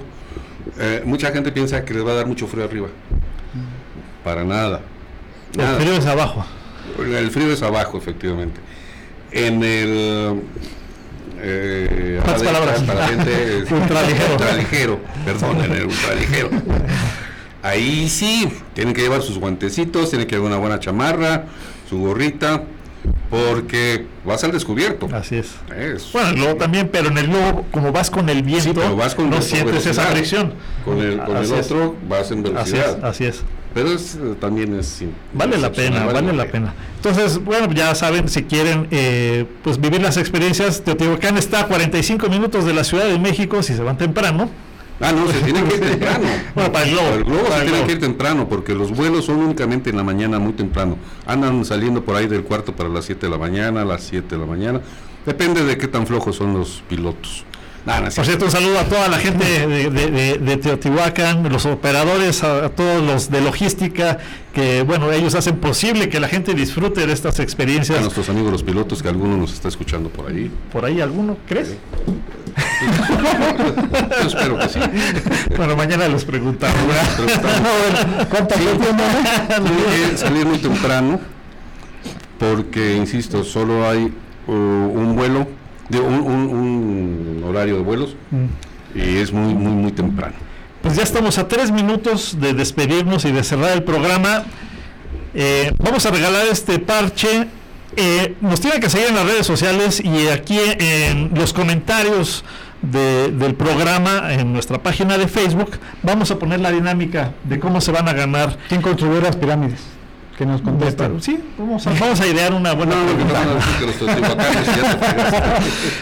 [0.79, 2.87] eh, mucha gente piensa que les va a dar mucho frío arriba.
[4.23, 4.81] Para nada.
[5.53, 5.79] El Nada.
[5.79, 6.45] frío es abajo.
[6.97, 8.59] El frío es abajo, efectivamente.
[9.31, 10.41] En el.
[11.41, 12.83] Eh, ¿Cuántas ala delta, palabras?
[12.83, 14.31] Para gente Ultraligero.
[14.33, 16.49] ultraligero, perdón, en el ultraligero.
[17.61, 21.45] Ahí sí, tienen que llevar sus guantecitos, tienen que llevar una buena chamarra,
[21.89, 22.63] su gorrita,
[23.29, 25.07] porque vas al descubierto.
[25.13, 25.51] Así es.
[25.77, 28.71] Es- Bueno, el globo también, pero en el globo, como vas con el viento, Sí,
[28.73, 30.53] pero vas con no sientes esa fricción.
[30.85, 31.51] Con el, con el es.
[31.51, 32.97] otro vas en Así velocidad.
[32.97, 33.41] es, así es.
[33.73, 35.03] Pero es, eh, también es...
[35.33, 36.73] Vale la pena, vale la pena.
[36.95, 42.29] Entonces, bueno, ya saben, si quieren eh, pues vivir las experiencias, Teotihuacán está a 45
[42.29, 44.49] minutos de la Ciudad de México, si se van temprano.
[45.01, 46.25] Ah, no, se tienen que ir temprano.
[46.55, 47.07] Bueno, para el globo.
[47.13, 50.03] El globo Para se tienen que ir temprano porque los vuelos son únicamente en la
[50.03, 50.97] mañana muy temprano.
[51.25, 54.27] Andan saliendo por ahí del cuarto para las 7 de la mañana, a las 7
[54.35, 54.81] de la mañana.
[55.25, 57.45] Depende de qué tan flojos son los pilotos.
[58.15, 62.65] Por cierto, un saludo a toda la gente de, de- de Teotihuacán, los operadores, a,
[62.65, 64.17] a todos los de logística,
[64.53, 67.99] que bueno, ellos hacen posible que la gente disfrute de estas A experiencias.
[68.01, 70.51] nuestros amigos los pilotos, que alguno nos está escuchando por ahí.
[70.71, 71.75] ¿Por ahí alguno, crees?
[74.21, 74.79] Yo espero que sí.
[75.55, 76.77] Bueno, mañana les preguntamos.
[76.87, 78.27] ¿verdad?
[78.29, 81.19] ¿Cuánta gente Tiene que salir muy temprano
[82.37, 84.13] porque, insisto, solo hay
[84.47, 85.47] uh, un vuelo,
[85.89, 88.15] de un, un- un horario de vuelos
[88.95, 90.35] y es muy, muy, muy temprano.
[90.81, 94.43] Pues ya estamos a tres minutos de despedirnos y de cerrar el programa.
[95.33, 97.47] Eh, vamos a regalar este parche.
[97.95, 102.43] Eh, nos tienen que seguir en las redes sociales y aquí en los comentarios
[102.81, 105.71] de- del programa en nuestra página de Facebook
[106.03, 108.57] vamos a poner la dinámica de cómo se van a ganar.
[108.69, 109.81] ¿Quién construyó las pirámides?
[110.39, 111.21] Que nos contestan.
[111.21, 113.43] Sí, vamos a, vamos a idear una buena No, pregunta.
[113.43, 114.37] no.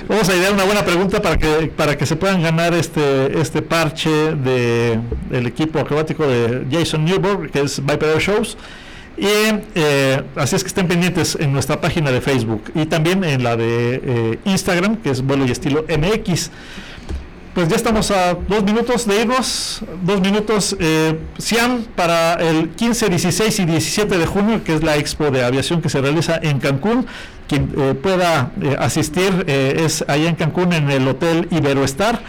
[0.07, 3.63] Vamos a idear una buena pregunta para que para que se puedan ganar este este
[3.63, 4.99] parche de
[5.31, 8.57] el equipo acrobático de Jason Newborn, que es Viper Air Shows.
[9.17, 9.25] Y
[9.73, 13.57] eh, así es que estén pendientes en nuestra página de Facebook y también en la
[13.57, 16.51] de eh, Instagram, que es Vuelo y Estilo MX.
[17.57, 20.77] Pues ya estamos a dos minutos de irnos, dos minutos.
[20.79, 21.17] Eh,
[21.95, 25.89] para el 15, 16 y 17 de junio, que es la expo de aviación que
[25.89, 27.07] se realiza en Cancún.
[27.47, 32.21] Quien eh, pueda eh, asistir eh, es allá en Cancún en el Hotel Iberoestar.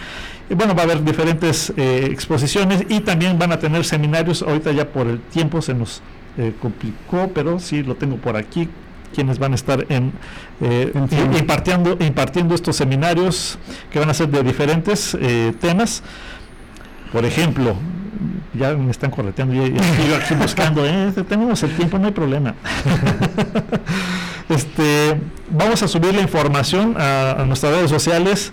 [0.48, 4.40] Bueno, va a haber diferentes eh, exposiciones y también van a tener seminarios.
[4.40, 6.00] Ahorita ya por el tiempo se nos
[6.62, 8.66] complicó, pero sí lo tengo por aquí.
[9.14, 10.12] Quienes van a estar en,
[10.60, 10.92] eh,
[11.38, 13.58] impartiendo, impartiendo estos seminarios
[13.90, 16.02] que van a ser de diferentes eh, temas.
[17.12, 17.74] Por ejemplo,
[18.54, 22.54] ya me están correteando, ya, ya aquí buscando, eh, tenemos el tiempo, no hay problema.
[24.48, 25.18] este,
[25.50, 28.50] vamos a subir la información a, a nuestras redes sociales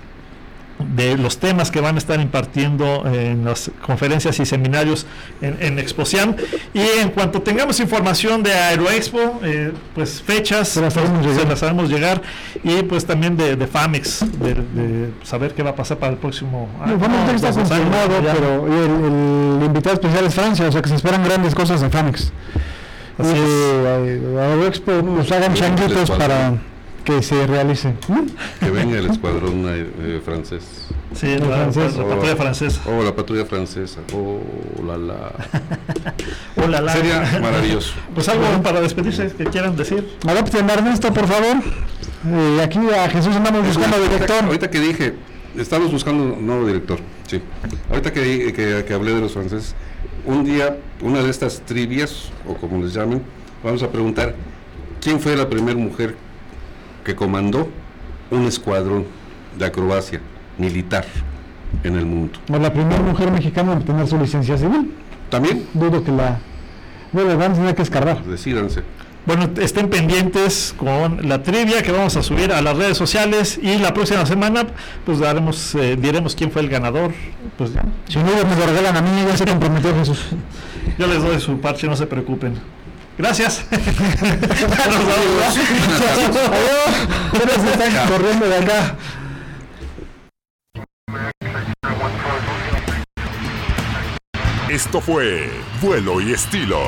[0.80, 5.06] de los temas que van a estar impartiendo en las conferencias y seminarios
[5.42, 6.36] en, en Exposiam.
[6.74, 11.44] Y en cuanto tengamos información de Aeroexpo, eh, pues fechas, Se las haremos pues, llegar.
[11.44, 12.22] se las haremos llegar.
[12.64, 16.18] Y pues también de, de FAMEX, de, de saber qué va a pasar para el
[16.18, 16.98] próximo año.
[16.98, 18.34] No, está confirmado, ya.
[18.34, 21.90] pero el, el invitado especial es Francia, o sea que se esperan grandes cosas de
[21.90, 22.32] Famex.
[23.18, 24.38] Así y es.
[24.38, 26.54] Aeroexpo nos hagan Sí, changuitos para.
[27.06, 27.94] Que se realice.
[28.60, 30.88] Que venga el escuadrón eh, francés.
[31.14, 31.96] Sí, la, francés.
[31.96, 32.82] la patrulla francesa.
[32.88, 34.02] Oh, la patrulla francesa.
[34.14, 34.42] Oh,
[34.86, 35.32] la la.
[36.66, 37.94] Hola, la- Sería maravilloso.
[38.14, 40.18] Pues algo para despedirse que quieran decir.
[40.28, 41.58] Adopten Ernesto, por favor.
[42.28, 44.44] Eh, aquí a Jesús andamos buscando Ahorita- director.
[44.46, 45.14] Ahorita que dije,
[45.58, 47.00] estamos buscando un nuevo director.
[47.28, 47.42] Sí.
[47.90, 49.76] Ahorita que, que, que hablé de los franceses,
[50.26, 53.22] un día, una de estas trivias, o como les llamen,
[53.64, 54.36] vamos a preguntar
[55.02, 56.16] quién fue la primera mujer
[57.06, 57.70] que comandó
[58.32, 59.06] un escuadrón
[59.58, 60.20] de acrobacia
[60.58, 61.06] militar
[61.84, 62.40] en el mundo.
[62.52, 64.92] O la primera mujer mexicana en tener su licencia civil.
[65.30, 66.40] También, Dudo que la.
[67.14, 68.24] Bueno, van a tener que escarbar.
[68.26, 68.84] decídanse.
[69.26, 73.78] Bueno, estén pendientes con la trivia que vamos a subir a las redes sociales y
[73.80, 74.68] la próxima semana
[75.04, 77.12] pues daremos, eh, diremos quién fue el ganador.
[77.58, 80.28] Pues ya, Si no, me lo regalan a mí, ya se comprometió Jesús.
[81.00, 82.54] yo les doy su parche, no se preocupen.
[83.18, 83.66] Gracias.
[83.72, 83.82] Nos
[85.32, 85.58] Adiós.
[87.34, 88.96] Ustedes están corriendo de acá.
[94.70, 95.50] Esto fue
[95.82, 96.82] Vuelo y Estilo.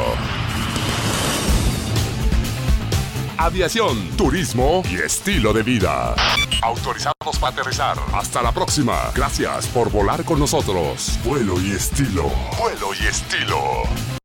[3.37, 6.15] Aviación, turismo y estilo de vida.
[6.63, 7.95] Autorizados para aterrizar.
[8.13, 9.11] Hasta la próxima.
[9.13, 11.19] Gracias por volar con nosotros.
[11.23, 12.31] Vuelo y estilo.
[12.57, 14.16] Vuelo y estilo.